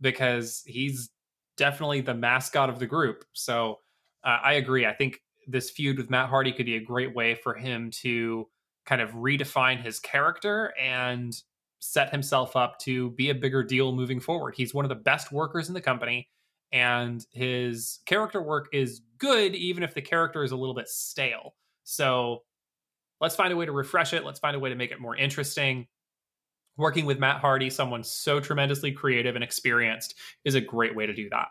because 0.00 0.64
he's 0.66 1.10
definitely 1.56 2.00
the 2.00 2.14
mascot 2.14 2.68
of 2.68 2.80
the 2.80 2.86
group. 2.86 3.24
So 3.32 3.76
uh, 4.24 4.38
I 4.42 4.54
agree. 4.54 4.86
I 4.86 4.92
think 4.92 5.20
this 5.46 5.70
feud 5.70 5.98
with 5.98 6.10
Matt 6.10 6.30
Hardy 6.30 6.50
could 6.50 6.66
be 6.66 6.74
a 6.74 6.84
great 6.84 7.14
way 7.14 7.36
for 7.36 7.54
him 7.54 7.92
to 8.02 8.48
kind 8.84 9.00
of 9.00 9.10
redefine 9.12 9.80
his 9.80 10.00
character 10.00 10.74
and 10.80 11.32
set 11.92 12.10
himself 12.10 12.56
up 12.56 12.78
to 12.80 13.10
be 13.10 13.30
a 13.30 13.34
bigger 13.34 13.62
deal 13.62 13.92
moving 13.92 14.20
forward. 14.20 14.54
He's 14.56 14.74
one 14.74 14.84
of 14.84 14.88
the 14.88 14.94
best 14.94 15.32
workers 15.32 15.68
in 15.68 15.74
the 15.74 15.80
company, 15.80 16.28
and 16.72 17.24
his 17.32 18.00
character 18.06 18.42
work 18.42 18.68
is 18.72 19.02
good, 19.18 19.54
even 19.54 19.82
if 19.82 19.94
the 19.94 20.02
character 20.02 20.42
is 20.42 20.52
a 20.52 20.56
little 20.56 20.74
bit 20.74 20.88
stale. 20.88 21.54
So 21.84 22.42
let's 23.20 23.36
find 23.36 23.52
a 23.52 23.56
way 23.56 23.66
to 23.66 23.72
refresh 23.72 24.12
it. 24.12 24.24
Let's 24.24 24.40
find 24.40 24.56
a 24.56 24.58
way 24.58 24.70
to 24.70 24.76
make 24.76 24.90
it 24.90 25.00
more 25.00 25.16
interesting. 25.16 25.86
working 26.76 27.06
with 27.06 27.18
Matt 27.18 27.40
Hardy, 27.40 27.70
someone 27.70 28.04
so 28.04 28.38
tremendously 28.38 28.92
creative 28.92 29.34
and 29.34 29.42
experienced, 29.42 30.14
is 30.44 30.54
a 30.54 30.60
great 30.60 30.94
way 30.94 31.06
to 31.06 31.14
do 31.14 31.28
that. 31.30 31.48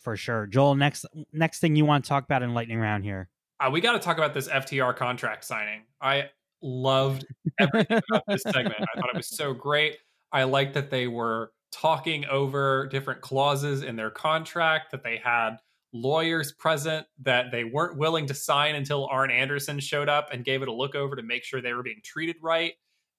For 0.00 0.16
sure, 0.16 0.46
Joel. 0.46 0.74
Next, 0.74 1.04
next 1.32 1.60
thing 1.60 1.76
you 1.76 1.84
want 1.84 2.04
to 2.04 2.08
talk 2.08 2.24
about 2.24 2.42
in 2.42 2.54
lightning 2.54 2.80
round 2.80 3.04
here? 3.04 3.28
Uh, 3.60 3.70
we 3.70 3.80
got 3.80 3.92
to 3.92 3.98
talk 3.98 4.18
about 4.18 4.34
this 4.34 4.48
FTR 4.48 4.96
contract 4.96 5.44
signing. 5.44 5.82
I 6.00 6.30
loved 6.66 7.24
everything 7.58 8.00
about 8.10 8.24
this 8.28 8.42
segment. 8.42 8.74
I 8.80 9.00
thought 9.00 9.10
it 9.10 9.16
was 9.16 9.28
so 9.28 9.54
great. 9.54 9.96
I 10.32 10.44
liked 10.44 10.74
that 10.74 10.90
they 10.90 11.06
were 11.06 11.52
talking 11.72 12.26
over 12.26 12.88
different 12.88 13.20
clauses 13.20 13.82
in 13.82 13.96
their 13.96 14.10
contract, 14.10 14.90
that 14.90 15.02
they 15.02 15.20
had 15.22 15.56
lawyers 15.92 16.52
present 16.52 17.06
that 17.22 17.50
they 17.50 17.64
weren't 17.64 17.96
willing 17.96 18.26
to 18.26 18.34
sign 18.34 18.74
until 18.74 19.06
Arn 19.06 19.30
Anderson 19.30 19.80
showed 19.80 20.08
up 20.08 20.28
and 20.32 20.44
gave 20.44 20.62
it 20.62 20.68
a 20.68 20.72
look 20.72 20.94
over 20.94 21.16
to 21.16 21.22
make 21.22 21.44
sure 21.44 21.62
they 21.62 21.72
were 21.72 21.82
being 21.82 22.00
treated 22.04 22.36
right. 22.42 22.74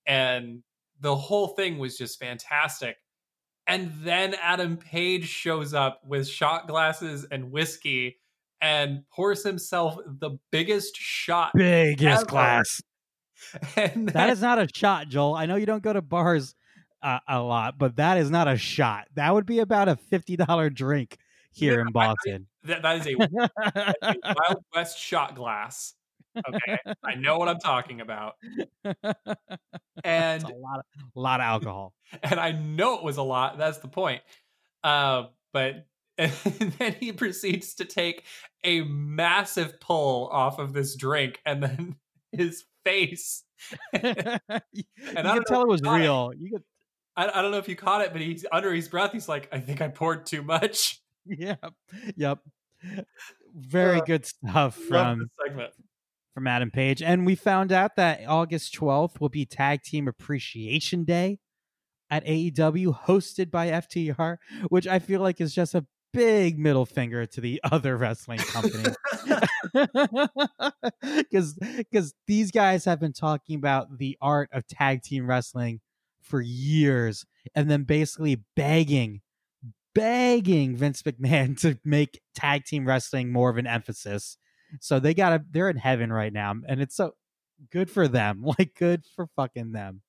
And 0.06 0.64
the 1.00 1.16
whole 1.16 1.48
thing 1.50 1.78
was 1.78 1.98
just 1.98 2.20
fantastic. 2.20 2.98
And 3.68 3.92
then 4.02 4.36
Adam 4.42 4.78
Page 4.78 5.28
shows 5.28 5.74
up 5.74 6.02
with 6.06 6.28
shot 6.28 6.68
glasses 6.68 7.26
and 7.32 7.52
whiskey 7.52 8.18
and 8.62 9.04
pours 9.14 9.44
himself 9.44 9.98
the 10.06 10.38
biggest 10.52 10.96
shot. 10.96 11.52
Biggest 11.54 12.28
glass. 12.28 12.82
And 13.76 14.10
that 14.10 14.30
is 14.30 14.42
not 14.42 14.60
a 14.60 14.68
shot, 14.74 15.08
Joel. 15.10 15.36
I 15.36 15.46
know 15.46 15.56
you 15.56 15.66
don't 15.66 15.84
go 15.84 15.94
to 15.94 16.02
bars 16.02 16.56
uh, 17.02 17.20
a 17.28 17.42
lot, 17.42 17.78
but 17.78 17.96
that 17.98 18.18
is 18.18 18.30
not 18.32 18.48
a 18.48 18.58
shot. 18.58 19.08
That 19.16 19.34
would 19.34 19.46
be 19.46 19.60
about 19.60 19.88
a 19.90 19.96
$50 20.12 20.74
drink 20.74 21.18
here 21.52 21.76
Yeah, 21.76 21.82
in 21.82 21.88
I- 21.88 21.90
I- 21.90 21.92
Boston. 21.92 22.48
that, 22.64 22.82
that 22.82 22.98
is 22.98 23.08
a, 23.08 23.50
a 24.02 24.16
Wild 24.24 24.64
West 24.76 24.98
shot 25.00 25.36
glass. 25.36 25.94
Okay. 26.38 26.78
I 27.04 27.16
know 27.16 27.38
what 27.40 27.48
I'm 27.50 27.58
talking 27.60 28.00
about. 28.02 28.36
And 30.04 30.42
It's 30.44 30.52
a 30.52 30.56
lot 30.56 30.80
of, 30.80 30.86
a 31.16 31.20
lot 31.20 31.40
of 31.40 31.44
alcohol. 31.46 31.94
and 32.24 32.40
I 32.40 32.52
know 32.52 32.96
it 32.96 33.04
was 33.04 33.18
a 33.18 33.24
lot. 33.24 33.58
That's 33.58 33.80
the 33.80 33.88
point. 33.88 34.22
Uh, 34.84 35.26
but 35.54 35.86
and 36.18 36.32
then 36.80 36.96
he 37.00 37.12
proceeds 37.12 37.76
to 37.76 37.86
take 37.86 38.24
a 38.64 38.82
massive 38.82 39.80
pull 39.80 40.28
off 40.32 40.60
of 40.60 40.74
this 40.74 40.96
drink, 40.96 41.40
and 41.46 41.62
then 41.62 41.96
his 42.32 42.64
face. 42.88 43.44
you 43.94 44.02
I 44.02 44.62
can 45.14 45.26
don't 45.26 45.46
tell 45.48 45.62
it 45.64 45.68
was 45.68 45.82
real. 45.82 46.32
You 46.38 46.52
could, 46.54 46.64
I, 47.16 47.40
I 47.40 47.42
don't 47.42 47.52
know 47.52 47.58
if 47.58 47.68
you 47.68 47.76
caught 47.76 48.02
it, 48.02 48.12
but 48.14 48.22
he's 48.22 48.46
under 48.52 48.74
his 48.74 48.88
breath. 48.88 49.12
He's 49.12 49.28
like, 49.28 49.50
"I 49.52 49.60
think 49.60 49.82
I 49.82 49.88
poured 49.88 50.26
too 50.26 50.42
much." 50.44 51.02
yep, 51.26 51.74
yep. 52.16 52.40
Very 53.56 54.00
Uh, 54.02 54.06
good 54.06 54.26
stuff 54.26 54.76
from 54.76 55.28
segment. 55.46 55.74
from 56.34 56.48
Adam 56.48 56.70
Page. 56.72 57.02
And 57.02 57.26
we 57.26 57.36
found 57.36 57.72
out 57.72 57.96
that 57.96 58.22
August 58.28 58.76
12th 58.76 59.20
will 59.20 59.30
be 59.30 59.46
Tag 59.46 59.82
Team 59.82 60.08
Appreciation 60.08 61.04
Day 61.04 61.40
at 62.10 62.24
AEW, 62.26 62.98
hosted 63.06 63.50
by 63.52 63.68
FTR, 63.70 64.38
which 64.70 64.86
I 64.88 65.00
feel 65.00 65.20
like 65.22 65.42
is 65.42 65.54
just 65.56 65.74
a 65.76 65.86
big 66.14 66.58
middle 66.58 66.86
finger 66.86 67.26
to 67.26 67.42
the 67.42 67.62
other 67.72 67.98
wrestling 67.98 68.40
companies. 68.40 68.96
Because 71.02 71.54
because 71.54 72.14
these 72.26 72.52
guys 72.52 72.86
have 72.86 73.00
been 73.00 73.14
talking 73.14 73.58
about 73.58 73.98
the 73.98 74.18
art 74.22 74.50
of 74.52 74.66
tag 74.68 75.04
team 75.04 75.28
wrestling 75.28 75.82
for 76.22 76.42
years 76.42 77.26
and 77.56 77.70
then 77.70 77.84
basically 77.84 78.44
begging 78.56 79.22
begging 79.94 80.76
Vince 80.76 81.02
McMahon 81.02 81.60
to 81.62 81.78
make 81.84 82.22
tag 82.36 82.66
team 82.66 82.88
wrestling 82.88 83.32
more 83.32 83.50
of 83.50 83.58
an 83.58 83.68
emphasis. 83.68 84.38
So 84.80 85.00
they 85.00 85.14
got 85.14 85.30
to 85.30 85.44
they're 85.50 85.70
in 85.70 85.78
heaven 85.78 86.12
right 86.12 86.34
now 86.34 86.54
and 86.68 86.82
it's 86.82 86.96
so 86.96 87.14
good 87.72 87.90
for 87.90 88.08
them. 88.08 88.44
Like 88.60 88.76
good 88.76 89.04
for 89.16 89.28
fucking 89.36 89.72
them. 89.72 90.02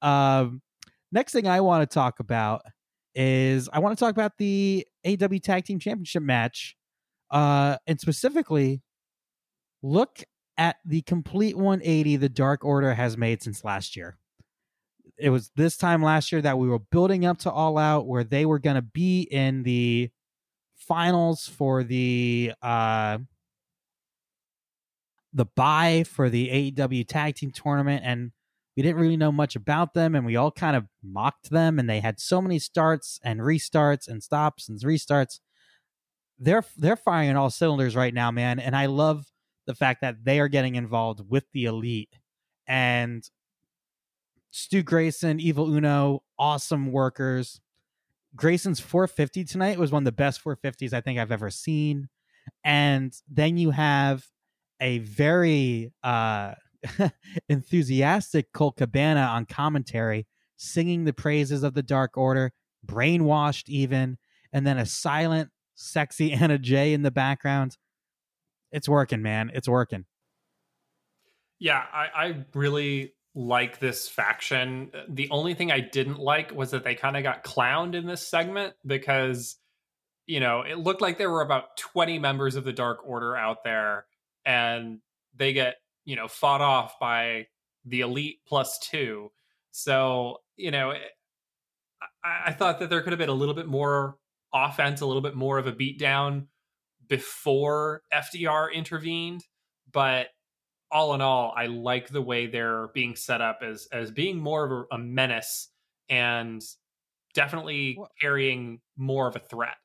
Um 0.00 0.62
next 1.10 1.32
thing 1.32 1.46
I 1.46 1.60
want 1.60 1.88
to 1.88 1.92
talk 1.92 2.20
about 2.20 2.62
is 3.14 3.68
I 3.72 3.80
want 3.80 3.96
to 3.96 4.02
talk 4.02 4.12
about 4.12 4.38
the 4.38 4.86
AEW 5.04 5.42
Tag 5.42 5.64
Team 5.64 5.78
Championship 5.78 6.22
match. 6.22 6.76
Uh 7.30 7.76
and 7.86 8.00
specifically 8.00 8.82
look 9.82 10.22
at 10.58 10.76
the 10.84 11.02
complete 11.02 11.56
180 11.56 12.16
the 12.16 12.28
Dark 12.28 12.64
Order 12.64 12.94
has 12.94 13.16
made 13.16 13.42
since 13.42 13.64
last 13.64 13.96
year. 13.96 14.16
It 15.18 15.30
was 15.30 15.50
this 15.56 15.76
time 15.76 16.02
last 16.02 16.32
year 16.32 16.42
that 16.42 16.58
we 16.58 16.68
were 16.68 16.78
building 16.78 17.24
up 17.24 17.38
to 17.38 17.50
All 17.50 17.78
Out, 17.78 18.06
where 18.06 18.24
they 18.24 18.44
were 18.46 18.58
going 18.58 18.76
to 18.76 18.82
be 18.82 19.22
in 19.22 19.62
the 19.62 20.10
finals 20.76 21.46
for 21.46 21.84
the 21.84 22.52
uh 22.60 23.18
the 25.32 25.46
buy 25.46 26.04
for 26.04 26.28
the 26.28 26.72
AEW 26.72 27.06
Tag 27.06 27.36
Team 27.36 27.50
Tournament, 27.50 28.02
and 28.04 28.32
we 28.76 28.82
didn't 28.82 29.00
really 29.00 29.16
know 29.16 29.32
much 29.32 29.56
about 29.56 29.94
them, 29.94 30.14
and 30.14 30.24
we 30.24 30.36
all 30.36 30.50
kind 30.50 30.76
of 30.76 30.86
mocked 31.02 31.50
them, 31.50 31.78
and 31.78 31.88
they 31.88 32.00
had 32.00 32.20
so 32.20 32.40
many 32.40 32.58
starts 32.58 33.20
and 33.22 33.40
restarts 33.40 34.08
and 34.08 34.22
stops 34.22 34.68
and 34.68 34.78
restarts. 34.80 35.40
They're 36.38 36.64
they're 36.76 36.96
firing 36.96 37.30
on 37.30 37.36
all 37.36 37.50
cylinders 37.50 37.94
right 37.94 38.14
now, 38.14 38.30
man, 38.30 38.58
and 38.58 38.74
I 38.74 38.86
love 38.86 39.26
the 39.66 39.74
fact 39.74 40.00
that 40.00 40.24
they 40.24 40.40
are 40.40 40.48
getting 40.48 40.74
involved 40.74 41.22
with 41.28 41.44
the 41.52 41.66
elite 41.66 42.18
and 42.66 43.28
Stu 44.50 44.82
Grayson, 44.82 45.40
Evil 45.40 45.72
Uno, 45.74 46.22
awesome 46.38 46.92
workers. 46.92 47.60
Grayson's 48.34 48.80
450 48.80 49.44
tonight 49.44 49.78
was 49.78 49.92
one 49.92 50.02
of 50.02 50.04
the 50.04 50.12
best 50.12 50.42
450s 50.44 50.92
I 50.92 51.00
think 51.00 51.18
I've 51.18 51.32
ever 51.32 51.50
seen. 51.50 52.08
And 52.64 53.14
then 53.30 53.56
you 53.56 53.70
have 53.70 54.26
a 54.80 54.98
very 54.98 55.92
uh 56.02 56.54
enthusiastic 57.48 58.52
Colt 58.52 58.76
Cabana 58.76 59.20
on 59.20 59.46
commentary 59.46 60.26
singing 60.56 61.04
the 61.04 61.12
praises 61.12 61.62
of 61.62 61.74
the 61.74 61.82
Dark 61.82 62.16
Order, 62.16 62.52
brainwashed 62.86 63.68
even, 63.68 64.18
and 64.52 64.66
then 64.66 64.78
a 64.78 64.86
silent, 64.86 65.50
sexy 65.74 66.32
Anna 66.32 66.58
Jay 66.58 66.92
in 66.92 67.02
the 67.02 67.10
background. 67.10 67.76
It's 68.70 68.88
working, 68.88 69.22
man. 69.22 69.50
It's 69.54 69.68
working. 69.68 70.06
Yeah, 71.58 71.82
I, 71.92 72.06
I 72.14 72.44
really 72.54 73.14
like 73.34 73.78
this 73.78 74.08
faction. 74.08 74.90
The 75.08 75.28
only 75.30 75.54
thing 75.54 75.70
I 75.70 75.80
didn't 75.80 76.18
like 76.18 76.52
was 76.52 76.70
that 76.72 76.84
they 76.84 76.94
kind 76.94 77.16
of 77.16 77.22
got 77.22 77.44
clowned 77.44 77.94
in 77.94 78.06
this 78.06 78.26
segment 78.26 78.74
because, 78.84 79.56
you 80.26 80.40
know, 80.40 80.62
it 80.62 80.78
looked 80.78 81.00
like 81.00 81.18
there 81.18 81.30
were 81.30 81.42
about 81.42 81.76
20 81.76 82.18
members 82.18 82.56
of 82.56 82.64
the 82.64 82.72
Dark 82.72 83.06
Order 83.06 83.36
out 83.36 83.64
there 83.64 84.06
and 84.44 85.00
they 85.36 85.52
get, 85.52 85.76
you 86.04 86.16
know, 86.16 86.28
fought 86.28 86.60
off 86.60 86.98
by 87.00 87.46
the 87.84 88.00
Elite 88.00 88.38
plus 88.46 88.78
two. 88.78 89.30
So, 89.70 90.38
you 90.56 90.70
know, 90.70 90.90
eh, 90.90 90.98
I, 92.24 92.42
I 92.46 92.52
thought 92.52 92.78
that 92.80 92.90
there 92.90 93.02
could 93.02 93.12
have 93.12 93.18
been 93.18 93.28
a 93.28 93.34
little 93.34 93.54
bit 93.54 93.66
more 93.66 94.16
offense, 94.52 95.00
a 95.00 95.06
little 95.06 95.22
bit 95.22 95.34
more 95.34 95.58
of 95.58 95.66
a 95.66 95.72
beatdown 95.72 96.46
before 97.08 98.02
FTR 98.12 98.72
intervened. 98.72 99.44
But 99.90 100.28
all 100.90 101.14
in 101.14 101.20
all, 101.20 101.54
I 101.56 101.66
like 101.66 102.08
the 102.08 102.22
way 102.22 102.46
they're 102.46 102.88
being 102.88 103.16
set 103.16 103.40
up 103.40 103.60
as 103.62 103.88
as 103.92 104.10
being 104.10 104.38
more 104.38 104.64
of 104.64 104.86
a, 104.92 104.94
a 104.96 104.98
menace 104.98 105.68
and 106.08 106.62
definitely 107.34 107.96
Well- 107.98 108.10
carrying 108.20 108.80
more 108.96 109.26
of 109.26 109.36
a 109.36 109.40
threat. 109.40 109.76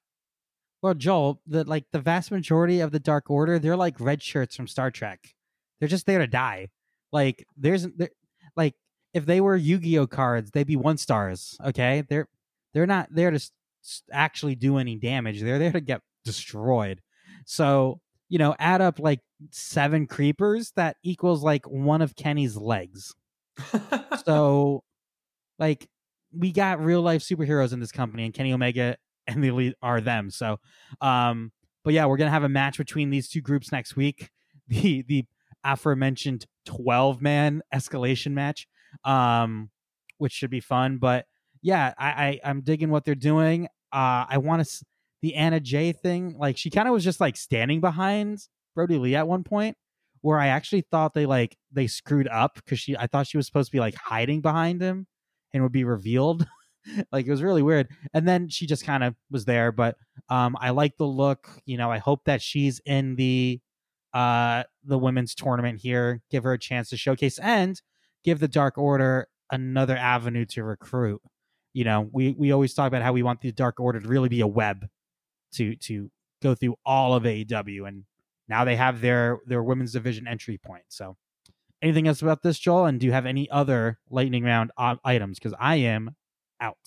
Well, 0.81 0.93
Joel, 0.93 1.41
the 1.47 1.63
like 1.63 1.85
the 1.91 1.99
vast 1.99 2.29
majority 2.31 2.81
of 2.81 2.91
the 2.91 2.99
Dark 2.99 3.29
Order, 3.29 3.57
they're 3.57 3.75
like 3.75 3.99
red 3.99 4.21
shirts 4.21 4.55
from 4.55 4.67
Star 4.67 4.91
Trek. 4.91 5.33
They're 5.79 5.89
just 5.89 6.05
there 6.05 6.19
to 6.19 6.27
die. 6.27 6.69
Like 7.11 7.45
there's 7.55 7.87
there, 7.95 8.09
like 8.55 8.73
if 9.13 9.25
they 9.25 9.41
were 9.41 9.55
Yu-Gi-Oh 9.55 10.07
cards, 10.07 10.51
they'd 10.51 10.67
be 10.67 10.75
one 10.75 10.97
stars. 10.97 11.57
Okay, 11.63 12.03
they're 12.09 12.27
they're 12.73 12.87
not 12.87 13.07
there 13.11 13.31
to 13.31 13.39
actually 14.11 14.55
do 14.55 14.77
any 14.77 14.95
damage. 14.95 15.41
They're 15.41 15.59
there 15.59 15.71
to 15.71 15.81
get 15.81 16.01
destroyed. 16.25 17.01
So 17.45 18.01
you 18.29 18.39
know, 18.39 18.55
add 18.59 18.81
up 18.81 18.99
like 18.99 19.21
seven 19.51 20.07
creepers, 20.07 20.71
that 20.75 20.97
equals 21.03 21.43
like 21.43 21.65
one 21.67 22.01
of 22.01 22.15
Kenny's 22.15 22.57
legs. 22.57 23.15
So, 24.25 24.83
like, 25.57 25.87
we 26.33 26.51
got 26.51 26.83
real 26.83 27.01
life 27.01 27.21
superheroes 27.21 27.71
in 27.71 27.79
this 27.79 27.93
company, 27.93 28.25
and 28.25 28.33
Kenny 28.33 28.51
Omega 28.51 28.97
and 29.25 29.41
the 29.41 29.47
Elite 29.47 29.75
are 29.81 30.01
them. 30.01 30.29
So, 30.29 30.59
um, 30.99 31.53
but 31.85 31.93
yeah, 31.93 32.05
we're 32.05 32.17
gonna 32.17 32.29
have 32.29 32.43
a 32.43 32.49
match 32.49 32.77
between 32.77 33.09
these 33.09 33.29
two 33.29 33.41
groups 33.41 33.71
next 33.71 33.95
week. 33.95 34.29
The 34.69 35.01
the 35.07 35.25
aforementioned 35.67 36.45
twelve 36.65 37.21
man 37.21 37.61
escalation 37.73 38.31
match, 38.31 38.67
um, 39.03 39.69
which 40.17 40.33
should 40.33 40.49
be 40.49 40.61
fun. 40.61 40.97
But 40.97 41.25
yeah, 41.61 41.93
I, 41.97 42.07
I 42.07 42.39
I'm 42.43 42.61
digging 42.61 42.89
what 42.89 43.05
they're 43.05 43.15
doing. 43.15 43.65
Uh, 43.91 44.25
I 44.29 44.37
want 44.39 44.65
to 44.65 44.85
the 45.21 45.35
Anna 45.35 45.59
Jay 45.59 45.91
thing. 45.91 46.35
Like, 46.37 46.57
she 46.57 46.69
kind 46.69 46.87
of 46.87 46.93
was 46.93 47.03
just 47.03 47.19
like 47.19 47.35
standing 47.35 47.81
behind 47.81 48.39
Brodie 48.75 48.97
Lee 48.97 49.15
at 49.15 49.27
one 49.27 49.43
point, 49.43 49.77
where 50.21 50.39
I 50.39 50.47
actually 50.47 50.81
thought 50.81 51.13
they 51.13 51.25
like 51.25 51.57
they 51.71 51.87
screwed 51.87 52.27
up 52.27 52.55
because 52.55 52.79
she 52.79 52.95
I 52.97 53.07
thought 53.07 53.27
she 53.27 53.37
was 53.37 53.45
supposed 53.45 53.69
to 53.69 53.75
be 53.75 53.79
like 53.79 53.95
hiding 53.95 54.41
behind 54.41 54.81
him 54.81 55.07
and 55.53 55.63
would 55.63 55.71
be 55.71 55.83
revealed. 55.83 56.45
like 57.11 57.25
it 57.25 57.31
was 57.31 57.43
really 57.43 57.63
weird. 57.63 57.87
And 58.13 58.27
then 58.27 58.49
she 58.49 58.67
just 58.67 58.85
kind 58.85 59.03
of 59.03 59.15
was 59.31 59.45
there. 59.45 59.71
But 59.71 59.95
um 60.29 60.55
I 60.59 60.71
like 60.71 60.97
the 60.97 61.05
look. 61.05 61.49
You 61.65 61.77
know, 61.77 61.91
I 61.91 61.97
hope 61.97 62.25
that 62.25 62.41
she's 62.41 62.81
in 62.85 63.15
the 63.15 63.59
uh 64.13 64.63
the 64.83 64.97
women's 64.97 65.35
tournament 65.35 65.79
here. 65.81 66.21
Give 66.29 66.43
her 66.43 66.53
a 66.53 66.59
chance 66.59 66.89
to 66.89 66.97
showcase 66.97 67.39
and 67.39 67.81
give 68.23 68.39
the 68.39 68.47
Dark 68.47 68.77
Order 68.77 69.27
another 69.51 69.95
avenue 69.97 70.45
to 70.45 70.63
recruit. 70.63 71.21
You 71.73 71.83
know, 71.83 72.09
we 72.11 72.35
we 72.37 72.51
always 72.51 72.73
talk 72.73 72.87
about 72.87 73.01
how 73.01 73.13
we 73.13 73.23
want 73.23 73.41
the 73.41 73.51
Dark 73.51 73.79
Order 73.79 73.99
to 73.99 74.07
really 74.07 74.29
be 74.29 74.41
a 74.41 74.47
web 74.47 74.87
to 75.53 75.75
to 75.75 76.09
go 76.41 76.55
through 76.55 76.75
all 76.85 77.13
of 77.13 77.23
AEW, 77.23 77.87
and 77.87 78.03
now 78.47 78.65
they 78.65 78.75
have 78.75 79.01
their 79.01 79.39
their 79.45 79.63
women's 79.63 79.93
division 79.93 80.27
entry 80.27 80.57
point. 80.57 80.83
So, 80.89 81.17
anything 81.81 82.07
else 82.07 82.21
about 82.21 82.41
this, 82.43 82.59
Joel? 82.59 82.85
And 82.85 82.99
do 82.99 83.05
you 83.05 83.11
have 83.11 83.25
any 83.25 83.49
other 83.49 83.99
lightning 84.09 84.43
round 84.43 84.71
items? 84.77 85.39
Because 85.39 85.55
I 85.59 85.77
am 85.77 86.15
out. 86.59 86.77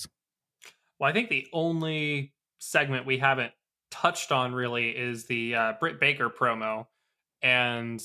Well, 0.99 1.09
I 1.09 1.13
think 1.13 1.31
the 1.31 1.47
only 1.53 2.35
segment 2.59 3.07
we 3.07 3.19
haven't 3.19 3.53
touched 3.91 4.33
on 4.33 4.53
really 4.53 4.91
is 4.91 5.27
the 5.27 5.55
uh, 5.55 5.73
Britt 5.81 5.99
Baker 5.99 6.29
promo, 6.29 6.87
and 7.43 8.03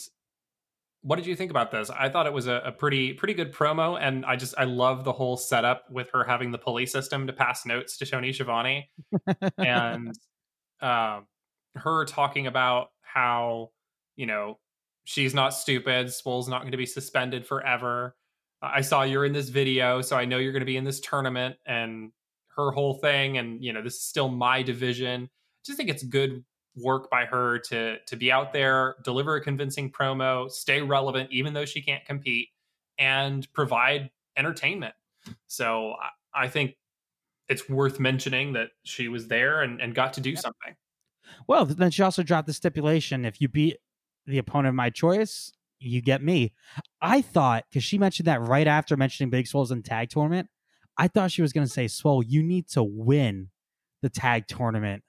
what 1.05 1.17
did 1.17 1.27
you 1.27 1.35
think 1.35 1.51
about 1.51 1.69
this? 1.69 1.91
I 1.91 2.09
thought 2.09 2.25
it 2.25 2.33
was 2.33 2.47
a, 2.47 2.63
a, 2.65 2.71
pretty 2.71 3.13
pretty 3.13 3.35
good 3.35 3.53
promo, 3.53 3.95
and 4.01 4.25
I 4.25 4.35
just 4.35 4.55
I 4.57 4.63
love 4.63 5.03
the 5.03 5.11
whole 5.11 5.37
setup 5.37 5.85
with 5.91 6.09
her 6.13 6.23
having 6.23 6.51
the 6.51 6.57
pulley 6.57 6.87
system 6.87 7.27
to 7.27 7.33
pass 7.33 7.63
notes 7.63 7.95
to 7.97 8.07
Tony 8.07 8.33
Schiavone, 8.33 8.89
and 9.59 10.15
uh, 10.81 11.19
her 11.75 12.05
talking 12.05 12.47
about 12.47 12.87
how 13.01 13.69
you 14.15 14.25
know 14.25 14.57
she's 15.03 15.35
not 15.35 15.53
stupid, 15.53 16.11
Swole's 16.11 16.47
not 16.47 16.61
going 16.61 16.71
to 16.71 16.77
be 16.77 16.87
suspended 16.87 17.45
forever. 17.45 18.15
I 18.63 18.81
saw 18.81 19.03
you're 19.03 19.25
in 19.25 19.33
this 19.33 19.49
video, 19.49 20.01
so 20.01 20.17
I 20.17 20.25
know 20.25 20.39
you're 20.39 20.53
going 20.53 20.61
to 20.61 20.65
be 20.65 20.77
in 20.77 20.85
this 20.85 21.01
tournament, 21.01 21.55
and 21.67 22.11
her 22.55 22.71
whole 22.71 22.95
thing, 22.95 23.37
and 23.37 23.63
you 23.63 23.73
know 23.73 23.83
this 23.83 23.93
is 23.93 24.01
still 24.01 24.27
my 24.27 24.63
division. 24.63 25.25
I 25.25 25.61
just 25.63 25.77
think 25.77 25.91
it's 25.91 26.03
good 26.03 26.43
work 26.75 27.09
by 27.09 27.25
her 27.25 27.59
to 27.59 27.97
to 28.05 28.15
be 28.15 28.31
out 28.31 28.53
there, 28.53 28.95
deliver 29.03 29.35
a 29.35 29.41
convincing 29.41 29.91
promo, 29.91 30.49
stay 30.49 30.81
relevant 30.81 31.31
even 31.31 31.53
though 31.53 31.65
she 31.65 31.81
can't 31.81 32.05
compete, 32.05 32.49
and 32.97 33.51
provide 33.53 34.11
entertainment. 34.37 34.93
So 35.47 35.93
I, 36.33 36.45
I 36.45 36.47
think 36.47 36.75
it's 37.47 37.69
worth 37.69 37.99
mentioning 37.99 38.53
that 38.53 38.69
she 38.83 39.07
was 39.07 39.27
there 39.27 39.61
and, 39.61 39.79
and 39.79 39.93
got 39.93 40.13
to 40.13 40.21
do 40.21 40.35
something. 40.35 40.75
Well, 41.47 41.65
then 41.65 41.91
she 41.91 42.03
also 42.03 42.23
dropped 42.23 42.47
the 42.47 42.53
stipulation: 42.53 43.25
if 43.25 43.39
you 43.41 43.47
beat 43.47 43.77
the 44.25 44.37
opponent 44.37 44.69
of 44.69 44.75
my 44.75 44.89
choice, 44.89 45.53
you 45.79 46.01
get 46.01 46.21
me. 46.23 46.53
I 47.01 47.21
thought 47.21 47.65
because 47.69 47.83
she 47.83 47.97
mentioned 47.97 48.27
that 48.27 48.41
right 48.41 48.67
after 48.67 48.97
mentioning 48.97 49.29
Big 49.29 49.47
Swole's 49.47 49.71
in 49.71 49.83
tag 49.83 50.09
tournament, 50.09 50.49
I 50.97 51.07
thought 51.07 51.31
she 51.31 51.41
was 51.41 51.53
going 51.53 51.65
to 51.65 51.71
say, 51.71 51.87
"Swole, 51.87 52.23
you 52.23 52.43
need 52.43 52.67
to 52.69 52.83
win 52.83 53.49
the 54.01 54.09
tag 54.09 54.47
tournament 54.47 55.03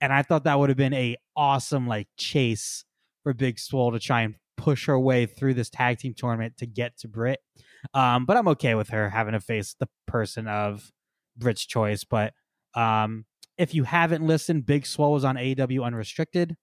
and 0.00 0.12
I 0.12 0.22
thought 0.22 0.44
that 0.44 0.58
would 0.58 0.68
have 0.70 0.76
been 0.76 0.94
a 0.94 1.16
awesome 1.36 1.86
like 1.86 2.08
chase 2.16 2.84
for 3.22 3.32
Big 3.32 3.58
Swole 3.58 3.92
to 3.92 3.98
try 3.98 4.22
and 4.22 4.34
push 4.56 4.86
her 4.86 4.98
way 4.98 5.26
through 5.26 5.54
this 5.54 5.70
tag 5.70 5.98
team 5.98 6.14
tournament 6.16 6.56
to 6.58 6.66
get 6.66 6.98
to 6.98 7.08
Britt. 7.08 7.40
Um, 7.94 8.26
but 8.26 8.36
I'm 8.36 8.48
okay 8.48 8.74
with 8.74 8.88
her 8.90 9.10
having 9.10 9.32
to 9.32 9.40
face 9.40 9.74
the 9.78 9.88
person 10.06 10.48
of 10.48 10.90
Britt's 11.36 11.64
choice. 11.64 12.04
But 12.04 12.32
um, 12.74 13.24
if 13.56 13.74
you 13.74 13.84
haven't 13.84 14.26
listened, 14.26 14.66
Big 14.66 14.86
Swole 14.86 15.12
was 15.12 15.24
on 15.24 15.36
AEW 15.36 15.84
Unrestricted 15.84 16.56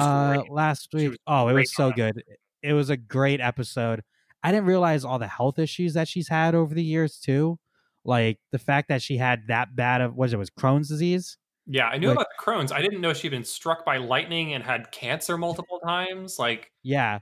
uh, 0.00 0.42
last 0.50 0.88
week. 0.92 1.18
Oh, 1.26 1.48
it 1.48 1.52
was 1.54 1.74
so 1.74 1.90
good. 1.96 2.22
It 2.62 2.72
was 2.72 2.90
a 2.90 2.96
great 2.96 3.40
episode. 3.40 4.02
I 4.42 4.52
didn't 4.52 4.66
realize 4.66 5.04
all 5.04 5.18
the 5.18 5.26
health 5.28 5.58
issues 5.58 5.94
that 5.94 6.08
she's 6.08 6.28
had 6.28 6.54
over 6.54 6.74
the 6.74 6.84
years 6.84 7.18
too. 7.18 7.58
Like 8.04 8.38
the 8.52 8.58
fact 8.58 8.88
that 8.88 9.02
she 9.02 9.18
had 9.18 9.42
that 9.48 9.76
bad 9.76 10.00
of 10.00 10.14
was 10.14 10.32
it 10.32 10.38
was 10.38 10.50
Crohn's 10.50 10.88
disease. 10.88 11.36
Yeah, 11.72 11.86
I 11.86 11.98
knew 11.98 12.08
like, 12.08 12.16
about 12.16 12.26
the 12.36 12.44
Crohn's. 12.44 12.72
I 12.72 12.82
didn't 12.82 13.00
know 13.00 13.12
she'd 13.12 13.28
been 13.28 13.44
struck 13.44 13.84
by 13.84 13.98
lightning 13.98 14.54
and 14.54 14.64
had 14.64 14.90
cancer 14.90 15.38
multiple 15.38 15.78
times. 15.86 16.36
Like, 16.36 16.72
yeah, 16.82 17.20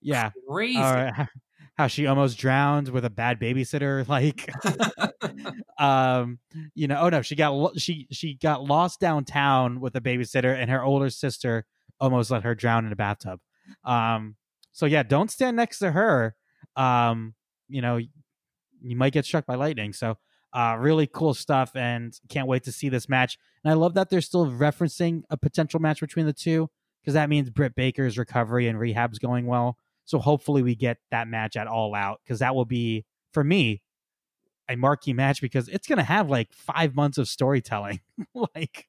yeah, 0.00 0.30
crazy. 0.48 0.78
Uh, 0.78 1.26
how 1.76 1.88
she 1.88 2.06
almost 2.06 2.38
drowned 2.38 2.88
with 2.90 3.04
a 3.04 3.10
bad 3.10 3.40
babysitter. 3.40 4.06
Like, 4.08 4.48
um, 5.80 6.38
you 6.76 6.86
know, 6.86 7.00
oh 7.00 7.08
no, 7.08 7.22
she 7.22 7.34
got 7.34 7.76
she 7.80 8.06
she 8.12 8.34
got 8.34 8.62
lost 8.62 9.00
downtown 9.00 9.80
with 9.80 9.96
a 9.96 10.00
babysitter, 10.00 10.54
and 10.54 10.70
her 10.70 10.82
older 10.82 11.10
sister 11.10 11.66
almost 11.98 12.30
let 12.30 12.44
her 12.44 12.54
drown 12.54 12.86
in 12.86 12.92
a 12.92 12.96
bathtub. 12.96 13.40
Um, 13.82 14.36
so 14.70 14.86
yeah, 14.86 15.02
don't 15.02 15.28
stand 15.28 15.56
next 15.56 15.80
to 15.80 15.90
her. 15.90 16.36
Um, 16.76 17.34
you 17.68 17.82
know, 17.82 17.96
you 17.96 18.96
might 18.96 19.12
get 19.12 19.24
struck 19.24 19.44
by 19.44 19.56
lightning. 19.56 19.92
So 19.92 20.18
uh, 20.52 20.76
really 20.78 21.06
cool 21.06 21.34
stuff, 21.34 21.74
and 21.74 22.18
can't 22.28 22.48
wait 22.48 22.64
to 22.64 22.72
see 22.72 22.88
this 22.88 23.08
match. 23.08 23.38
And 23.64 23.70
I 23.70 23.74
love 23.74 23.94
that 23.94 24.10
they're 24.10 24.20
still 24.20 24.46
referencing 24.46 25.22
a 25.30 25.36
potential 25.36 25.80
match 25.80 26.00
between 26.00 26.26
the 26.26 26.32
two 26.32 26.70
because 27.00 27.14
that 27.14 27.28
means 27.28 27.50
Britt 27.50 27.74
Baker's 27.74 28.18
recovery 28.18 28.68
and 28.68 28.78
rehab's 28.78 29.18
going 29.18 29.46
well. 29.46 29.78
So 30.04 30.18
hopefully 30.18 30.62
we 30.62 30.74
get 30.74 30.98
that 31.10 31.28
match 31.28 31.56
at 31.56 31.66
All 31.66 31.94
Out 31.94 32.20
because 32.24 32.38
that 32.38 32.54
will 32.54 32.64
be 32.64 33.04
for 33.32 33.44
me 33.44 33.82
a 34.68 34.76
marquee 34.76 35.12
match 35.12 35.40
because 35.40 35.68
it's 35.68 35.86
going 35.86 35.98
to 35.98 36.04
have 36.04 36.30
like 36.30 36.52
five 36.52 36.94
months 36.94 37.18
of 37.18 37.28
storytelling. 37.28 38.00
like 38.34 38.88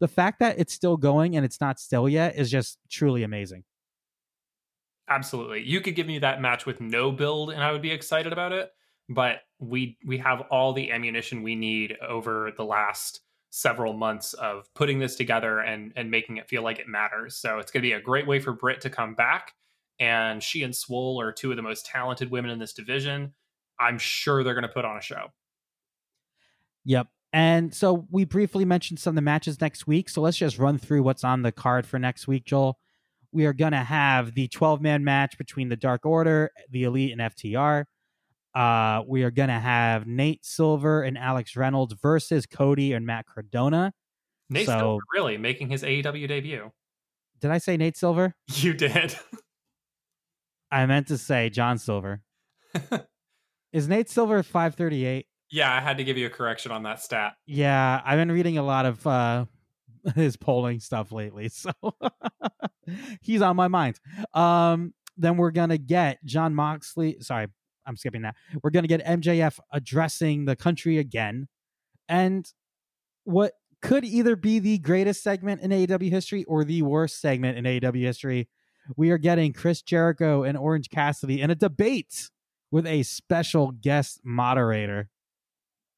the 0.00 0.08
fact 0.08 0.40
that 0.40 0.58
it's 0.58 0.72
still 0.72 0.96
going 0.96 1.36
and 1.36 1.44
it's 1.44 1.60
not 1.60 1.78
still 1.78 2.08
yet 2.08 2.36
is 2.36 2.50
just 2.50 2.78
truly 2.90 3.22
amazing. 3.22 3.64
Absolutely. 5.08 5.62
You 5.62 5.80
could 5.80 5.94
give 5.94 6.06
me 6.06 6.18
that 6.18 6.40
match 6.40 6.66
with 6.66 6.80
no 6.80 7.12
build 7.12 7.50
and 7.50 7.62
I 7.62 7.72
would 7.72 7.82
be 7.82 7.92
excited 7.92 8.32
about 8.32 8.52
it 8.52 8.70
but 9.08 9.40
we 9.58 9.98
we 10.04 10.18
have 10.18 10.42
all 10.50 10.72
the 10.72 10.90
ammunition 10.90 11.42
we 11.42 11.54
need 11.54 11.96
over 12.06 12.52
the 12.56 12.64
last 12.64 13.20
several 13.50 13.92
months 13.94 14.34
of 14.34 14.66
putting 14.74 14.98
this 14.98 15.16
together 15.16 15.60
and 15.60 15.92
and 15.96 16.10
making 16.10 16.36
it 16.36 16.48
feel 16.48 16.62
like 16.62 16.78
it 16.78 16.88
matters. 16.88 17.36
So 17.36 17.58
it's 17.58 17.70
going 17.70 17.82
to 17.82 17.88
be 17.88 17.92
a 17.92 18.00
great 18.00 18.26
way 18.26 18.40
for 18.40 18.52
Britt 18.52 18.80
to 18.82 18.90
come 18.90 19.14
back. 19.14 19.52
And 19.98 20.42
she 20.42 20.62
and 20.62 20.76
Swole 20.76 21.20
are 21.20 21.32
two 21.32 21.50
of 21.50 21.56
the 21.56 21.62
most 21.62 21.86
talented 21.86 22.30
women 22.30 22.50
in 22.50 22.58
this 22.58 22.74
division. 22.74 23.32
I'm 23.80 23.98
sure 23.98 24.44
they're 24.44 24.54
going 24.54 24.62
to 24.62 24.68
put 24.68 24.84
on 24.84 24.96
a 24.96 25.00
show. 25.00 25.28
Yep. 26.84 27.08
And 27.32 27.74
so 27.74 28.06
we 28.10 28.24
briefly 28.24 28.64
mentioned 28.64 28.98
some 28.98 29.12
of 29.12 29.16
the 29.16 29.22
matches 29.22 29.60
next 29.60 29.86
week. 29.86 30.08
So 30.08 30.20
let's 30.20 30.36
just 30.36 30.58
run 30.58 30.78
through 30.78 31.02
what's 31.02 31.24
on 31.24 31.42
the 31.42 31.52
card 31.52 31.86
for 31.86 31.98
next 31.98 32.28
week, 32.28 32.44
Joel. 32.44 32.78
We 33.32 33.46
are 33.46 33.52
going 33.52 33.72
to 33.72 33.78
have 33.78 34.34
the 34.34 34.48
12 34.48 34.80
man 34.80 35.04
match 35.04 35.36
between 35.36 35.68
the 35.68 35.76
Dark 35.76 36.06
Order, 36.06 36.50
the 36.70 36.84
Elite, 36.84 37.12
and 37.12 37.20
FTR. 37.20 37.84
Uh, 38.56 39.02
we 39.06 39.22
are 39.22 39.30
going 39.30 39.50
to 39.50 39.60
have 39.60 40.06
Nate 40.06 40.42
Silver 40.42 41.02
and 41.02 41.18
Alex 41.18 41.56
Reynolds 41.56 41.94
versus 42.00 42.46
Cody 42.46 42.94
and 42.94 43.04
Matt 43.04 43.26
Cardona. 43.26 43.92
Nate 44.48 44.64
so, 44.64 44.78
Silver, 44.78 45.02
really 45.12 45.36
making 45.36 45.68
his 45.68 45.82
AEW 45.82 46.26
debut. 46.26 46.70
Did 47.42 47.50
I 47.50 47.58
say 47.58 47.76
Nate 47.76 47.98
Silver? 47.98 48.34
You 48.54 48.72
did. 48.72 49.14
I 50.70 50.86
meant 50.86 51.08
to 51.08 51.18
say 51.18 51.50
John 51.50 51.76
Silver. 51.76 52.22
Is 53.74 53.88
Nate 53.88 54.08
Silver 54.08 54.42
538? 54.42 55.26
Yeah, 55.50 55.70
I 55.70 55.80
had 55.80 55.98
to 55.98 56.04
give 56.04 56.16
you 56.16 56.24
a 56.24 56.30
correction 56.30 56.72
on 56.72 56.82
that 56.84 57.02
stat. 57.02 57.34
Yeah, 57.46 58.00
I've 58.06 58.18
been 58.18 58.32
reading 58.32 58.56
a 58.56 58.62
lot 58.62 58.86
of 58.86 59.06
uh, 59.06 59.44
his 60.14 60.38
polling 60.38 60.80
stuff 60.80 61.12
lately, 61.12 61.50
so 61.50 61.72
he's 63.20 63.42
on 63.42 63.54
my 63.54 63.68
mind. 63.68 64.00
Um, 64.32 64.94
then 65.18 65.36
we're 65.36 65.50
gonna 65.50 65.78
get 65.78 66.24
Jon 66.24 66.54
Moxley. 66.54 67.18
Sorry, 67.20 67.48
I'm 67.86 67.96
skipping 67.96 68.22
that. 68.22 68.34
We're 68.62 68.70
going 68.70 68.84
to 68.84 68.88
get 68.88 69.04
MJF 69.04 69.58
addressing 69.72 70.44
the 70.44 70.56
country 70.56 70.98
again. 70.98 71.48
And 72.08 72.50
what 73.24 73.52
could 73.82 74.04
either 74.04 74.36
be 74.36 74.58
the 74.58 74.78
greatest 74.78 75.22
segment 75.22 75.60
in 75.60 75.70
AEW 75.70 76.10
history 76.10 76.44
or 76.44 76.64
the 76.64 76.82
worst 76.82 77.20
segment 77.20 77.58
in 77.58 77.64
AEW 77.64 78.02
history. 78.02 78.48
We 78.96 79.10
are 79.10 79.18
getting 79.18 79.52
Chris 79.52 79.82
Jericho 79.82 80.42
and 80.42 80.56
Orange 80.56 80.90
Cassidy 80.90 81.40
in 81.40 81.50
a 81.50 81.54
debate 81.54 82.30
with 82.70 82.86
a 82.86 83.02
special 83.02 83.72
guest 83.72 84.20
moderator. 84.24 85.08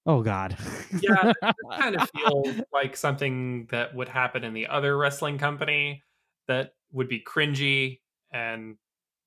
Oh 0.07 0.23
God. 0.23 0.57
yeah, 1.01 1.33
kind 1.79 1.97
of 1.97 2.11
feel 2.11 2.65
like 2.73 2.97
something 2.97 3.67
that 3.71 3.95
would 3.95 4.09
happen 4.09 4.45
in 4.45 4.55
the 4.55 4.67
other 4.67 4.97
wrestling 4.97 5.39
company 5.39 6.03
that 6.47 6.73
would 6.93 7.09
be 7.09 7.21
cringy 7.21 8.01
and 8.33 8.77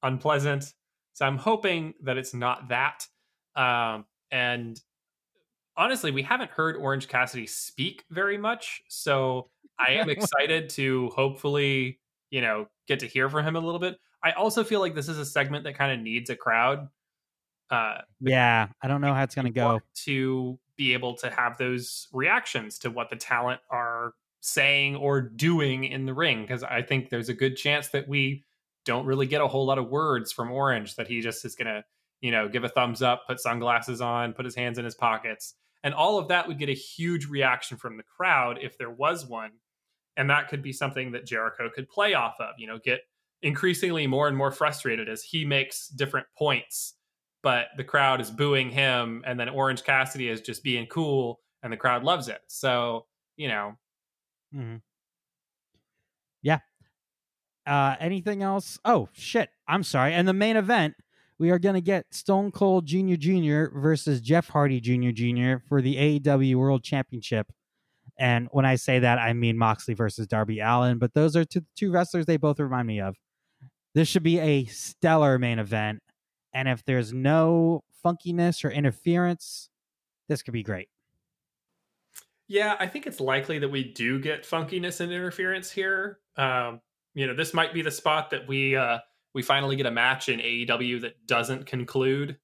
unpleasant. 0.01 0.73
So 1.13 1.25
I'm 1.25 1.37
hoping 1.37 1.93
that 2.03 2.17
it's 2.17 2.33
not 2.33 2.69
that. 2.69 3.05
Um, 3.55 4.05
and 4.31 4.79
honestly, 5.75 6.11
we 6.11 6.23
haven't 6.23 6.51
heard 6.51 6.75
Orange 6.77 7.07
Cassidy 7.07 7.47
speak 7.47 8.05
very 8.09 8.37
much. 8.37 8.81
So 8.87 9.49
I 9.79 9.93
am 9.93 10.09
excited 10.09 10.69
to 10.71 11.09
hopefully, 11.09 11.99
you 12.29 12.41
know, 12.41 12.67
get 12.87 12.99
to 12.99 13.07
hear 13.07 13.29
from 13.29 13.45
him 13.45 13.55
a 13.55 13.59
little 13.59 13.79
bit. 13.79 13.97
I 14.23 14.31
also 14.31 14.63
feel 14.63 14.79
like 14.79 14.95
this 14.95 15.09
is 15.09 15.17
a 15.17 15.25
segment 15.25 15.63
that 15.63 15.75
kind 15.75 15.91
of 15.91 15.99
needs 15.99 16.29
a 16.29 16.35
crowd. 16.35 16.87
Uh, 17.69 17.99
yeah, 18.19 18.67
I 18.81 18.87
don't 18.87 19.01
know 19.01 19.13
how 19.13 19.23
it's 19.23 19.35
going 19.35 19.45
to 19.51 19.51
go. 19.51 19.79
To 20.05 20.59
be 20.75 20.93
able 20.93 21.15
to 21.15 21.29
have 21.29 21.57
those 21.57 22.07
reactions 22.11 22.79
to 22.79 22.91
what 22.91 23.09
the 23.09 23.15
talent 23.15 23.61
are 23.69 24.13
saying 24.41 24.95
or 24.95 25.21
doing 25.21 25.85
in 25.85 26.05
the 26.05 26.13
ring, 26.13 26.41
because 26.41 26.63
I 26.63 26.81
think 26.81 27.09
there's 27.09 27.29
a 27.29 27.33
good 27.33 27.55
chance 27.55 27.89
that 27.89 28.07
we 28.07 28.43
don't 28.85 29.05
really 29.05 29.27
get 29.27 29.41
a 29.41 29.47
whole 29.47 29.65
lot 29.65 29.77
of 29.77 29.89
words 29.89 30.31
from 30.31 30.51
Orange 30.51 30.95
that 30.95 31.07
he 31.07 31.21
just 31.21 31.45
is 31.45 31.55
going 31.55 31.67
to, 31.67 31.83
you 32.21 32.31
know, 32.31 32.47
give 32.47 32.63
a 32.63 32.69
thumbs 32.69 33.01
up, 33.01 33.27
put 33.27 33.39
sunglasses 33.39 34.01
on, 34.01 34.33
put 34.33 34.45
his 34.45 34.55
hands 34.55 34.77
in 34.77 34.85
his 34.85 34.95
pockets. 34.95 35.55
And 35.83 35.93
all 35.93 36.17
of 36.17 36.27
that 36.27 36.47
would 36.47 36.59
get 36.59 36.69
a 36.69 36.73
huge 36.73 37.27
reaction 37.27 37.77
from 37.77 37.97
the 37.97 38.03
crowd 38.03 38.59
if 38.61 38.77
there 38.77 38.91
was 38.91 39.25
one. 39.25 39.51
And 40.17 40.29
that 40.29 40.49
could 40.49 40.61
be 40.61 40.73
something 40.73 41.11
that 41.13 41.25
Jericho 41.25 41.69
could 41.73 41.89
play 41.89 42.13
off 42.13 42.35
of, 42.39 42.55
you 42.57 42.67
know, 42.67 42.79
get 42.83 43.01
increasingly 43.41 44.05
more 44.05 44.27
and 44.27 44.37
more 44.37 44.51
frustrated 44.51 45.09
as 45.09 45.23
he 45.23 45.45
makes 45.45 45.87
different 45.87 46.27
points 46.37 46.95
but 47.43 47.69
the 47.77 47.83
crowd 47.83 48.21
is 48.21 48.29
booing 48.29 48.69
him, 48.69 49.23
and 49.25 49.39
then 49.39 49.49
Orange 49.49 49.83
Cassidy 49.83 50.29
is 50.29 50.41
just 50.41 50.63
being 50.63 50.85
cool, 50.87 51.39
and 51.63 51.73
the 51.73 51.77
crowd 51.77 52.03
loves 52.03 52.27
it. 52.27 52.41
So 52.47 53.07
you 53.35 53.47
know, 53.47 53.77
Mm-hmm. 54.53 54.77
Yeah. 56.41 56.59
Uh, 57.65 57.95
anything 57.99 58.41
else? 58.41 58.79
Oh 58.83 59.09
shit! 59.13 59.49
I'm 59.67 59.83
sorry. 59.83 60.13
And 60.13 60.27
the 60.27 60.33
main 60.33 60.57
event, 60.57 60.95
we 61.37 61.49
are 61.49 61.59
going 61.59 61.75
to 61.75 61.81
get 61.81 62.13
Stone 62.13 62.51
Cold 62.51 62.85
Jr. 62.85 63.15
Jr. 63.15 63.65
versus 63.73 64.21
Jeff 64.21 64.49
Hardy 64.49 64.79
Jr. 64.79 65.11
Jr. 65.11 65.63
for 65.67 65.81
the 65.81 65.95
AEW 66.19 66.55
World 66.55 66.83
Championship. 66.83 67.51
And 68.17 68.47
when 68.51 68.65
I 68.65 68.75
say 68.75 68.99
that, 68.99 69.17
I 69.17 69.33
mean 69.33 69.57
Moxley 69.57 69.95
versus 69.95 70.27
Darby 70.27 70.59
Allin. 70.59 70.99
But 70.99 71.13
those 71.15 71.35
are 71.35 71.43
two, 71.43 71.65
two 71.75 71.91
wrestlers 71.91 72.27
they 72.27 72.37
both 72.37 72.59
remind 72.59 72.87
me 72.87 73.01
of. 73.01 73.15
This 73.95 74.07
should 74.07 74.23
be 74.23 74.39
a 74.39 74.65
stellar 74.65 75.39
main 75.39 75.57
event. 75.57 76.01
And 76.53 76.67
if 76.67 76.85
there's 76.85 77.11
no 77.13 77.83
funkiness 78.05 78.63
or 78.63 78.69
interference, 78.69 79.69
this 80.29 80.43
could 80.43 80.53
be 80.53 80.63
great. 80.63 80.89
Yeah, 82.47 82.75
I 82.79 82.87
think 82.87 83.07
it's 83.07 83.19
likely 83.19 83.59
that 83.59 83.69
we 83.69 83.83
do 83.83 84.19
get 84.19 84.43
funkiness 84.43 84.99
and 84.99 85.11
interference 85.11 85.71
here. 85.71 86.19
Um, 86.35 86.81
you 87.13 87.27
know, 87.27 87.35
this 87.35 87.53
might 87.53 87.73
be 87.73 87.81
the 87.81 87.91
spot 87.91 88.29
that 88.31 88.47
we 88.47 88.75
uh, 88.75 88.99
we 89.33 89.41
finally 89.41 89.75
get 89.75 89.85
a 89.85 89.91
match 89.91 90.29
in 90.29 90.39
AEW 90.39 91.01
that 91.01 91.25
doesn't 91.27 91.65
conclude. 91.65 92.37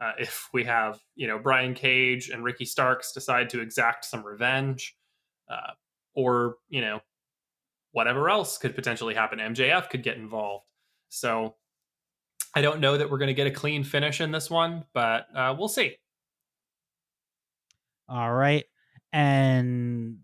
Uh, 0.00 0.12
if 0.18 0.48
we 0.52 0.64
have 0.64 1.00
you 1.14 1.26
know 1.26 1.38
Brian 1.38 1.74
Cage 1.74 2.30
and 2.30 2.44
Ricky 2.44 2.64
Starks 2.64 3.12
decide 3.12 3.48
to 3.50 3.60
exact 3.60 4.04
some 4.04 4.24
revenge, 4.24 4.96
uh, 5.48 5.72
or 6.14 6.56
you 6.68 6.80
know 6.80 7.00
whatever 7.92 8.28
else 8.28 8.58
could 8.58 8.74
potentially 8.74 9.14
happen, 9.14 9.38
MJF 9.38 9.88
could 9.88 10.02
get 10.02 10.16
involved. 10.16 10.66
So 11.10 11.54
I 12.54 12.60
don't 12.60 12.80
know 12.80 12.96
that 12.96 13.10
we're 13.10 13.18
going 13.18 13.28
to 13.28 13.34
get 13.34 13.46
a 13.46 13.52
clean 13.52 13.84
finish 13.84 14.20
in 14.20 14.32
this 14.32 14.50
one, 14.50 14.84
but 14.92 15.26
uh, 15.34 15.54
we'll 15.56 15.68
see. 15.68 15.96
All 18.08 18.32
right. 18.32 18.64
And 19.12 20.18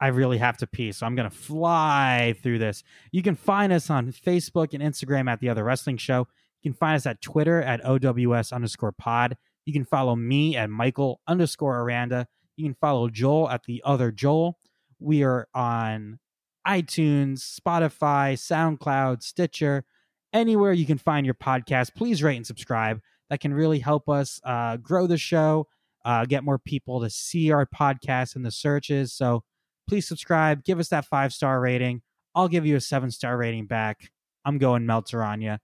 I 0.00 0.08
really 0.08 0.38
have 0.38 0.58
to 0.58 0.66
pee, 0.66 0.92
so 0.92 1.06
I'm 1.06 1.14
going 1.14 1.28
to 1.28 1.34
fly 1.34 2.34
through 2.42 2.58
this. 2.58 2.82
You 3.12 3.22
can 3.22 3.34
find 3.34 3.72
us 3.72 3.88
on 3.88 4.12
Facebook 4.12 4.74
and 4.74 4.82
Instagram 4.82 5.30
at 5.30 5.40
The 5.40 5.48
Other 5.48 5.64
Wrestling 5.64 5.96
Show. 5.96 6.26
You 6.62 6.72
can 6.72 6.76
find 6.76 6.96
us 6.96 7.06
at 7.06 7.22
Twitter 7.22 7.62
at 7.62 7.80
OWS 7.84 8.52
underscore 8.52 8.92
pod. 8.92 9.36
You 9.64 9.72
can 9.72 9.84
follow 9.84 10.14
me 10.14 10.56
at 10.56 10.68
Michael 10.68 11.20
underscore 11.26 11.80
Aranda. 11.80 12.28
You 12.56 12.66
can 12.66 12.76
follow 12.80 13.08
Joel 13.08 13.48
at 13.48 13.64
The 13.64 13.82
Other 13.84 14.12
Joel. 14.12 14.58
We 14.98 15.22
are 15.22 15.48
on 15.54 16.18
iTunes, 16.66 17.58
Spotify, 17.58 18.34
SoundCloud, 18.34 19.22
Stitcher, 19.22 19.84
anywhere 20.32 20.72
you 20.72 20.86
can 20.86 20.98
find 20.98 21.24
your 21.24 21.34
podcast. 21.34 21.94
Please 21.94 22.22
rate 22.22 22.36
and 22.36 22.46
subscribe. 22.46 23.00
That 23.30 23.40
can 23.40 23.54
really 23.54 23.78
help 23.78 24.08
us 24.08 24.40
uh, 24.44 24.76
grow 24.76 25.06
the 25.06 25.18
show, 25.18 25.68
uh, 26.04 26.26
get 26.26 26.44
more 26.44 26.58
people 26.58 27.00
to 27.00 27.10
see 27.10 27.50
our 27.50 27.66
podcast 27.66 28.36
in 28.36 28.42
the 28.42 28.50
searches. 28.50 29.12
So 29.12 29.42
please 29.88 30.06
subscribe, 30.06 30.64
give 30.64 30.78
us 30.78 30.88
that 30.88 31.04
five 31.06 31.32
star 31.32 31.60
rating. 31.60 32.02
I'll 32.34 32.48
give 32.48 32.66
you 32.66 32.76
a 32.76 32.80
seven 32.80 33.10
star 33.10 33.36
rating 33.36 33.66
back. 33.66 34.10
I'm 34.44 34.58
going 34.58 34.86
Meltzer 34.86 35.22
on 35.22 35.40
you. 35.40 35.56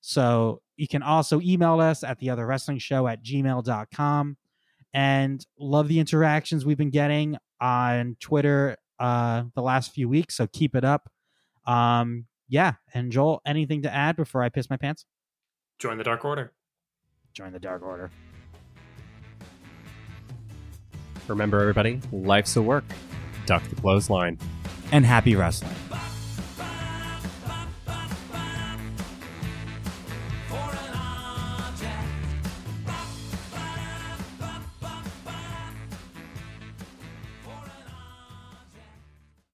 So 0.00 0.62
you 0.76 0.88
can 0.88 1.02
also 1.02 1.40
email 1.40 1.80
us 1.80 2.04
at 2.04 2.18
the 2.18 2.30
other 2.30 2.46
wrestling 2.46 2.78
show 2.78 3.06
at 3.06 3.22
gmail.com 3.22 4.36
and 4.92 5.46
love 5.58 5.88
the 5.88 5.98
interactions 5.98 6.64
we've 6.64 6.78
been 6.78 6.90
getting 6.90 7.36
on 7.60 8.16
Twitter 8.20 8.76
uh, 8.98 9.44
the 9.54 9.62
last 9.62 9.92
few 9.92 10.08
weeks. 10.08 10.36
So 10.36 10.46
keep 10.46 10.76
it 10.76 10.84
up. 10.84 11.10
Um, 11.66 12.26
yeah. 12.48 12.74
And 12.92 13.10
Joel, 13.10 13.40
anything 13.44 13.82
to 13.82 13.92
add 13.92 14.16
before 14.16 14.42
I 14.42 14.48
piss 14.48 14.70
my 14.70 14.76
pants? 14.76 15.04
Join 15.78 15.98
the 15.98 16.04
Dark 16.04 16.24
Order. 16.24 16.52
Join 17.32 17.52
the 17.52 17.58
Dark 17.58 17.82
Order. 17.82 18.10
Remember, 21.26 21.60
everybody, 21.60 22.00
life's 22.12 22.54
a 22.56 22.62
work. 22.62 22.84
Duck 23.46 23.62
the 23.68 23.76
clothesline. 23.76 24.38
And 24.92 25.04
happy 25.04 25.34
wrestling. 25.34 25.74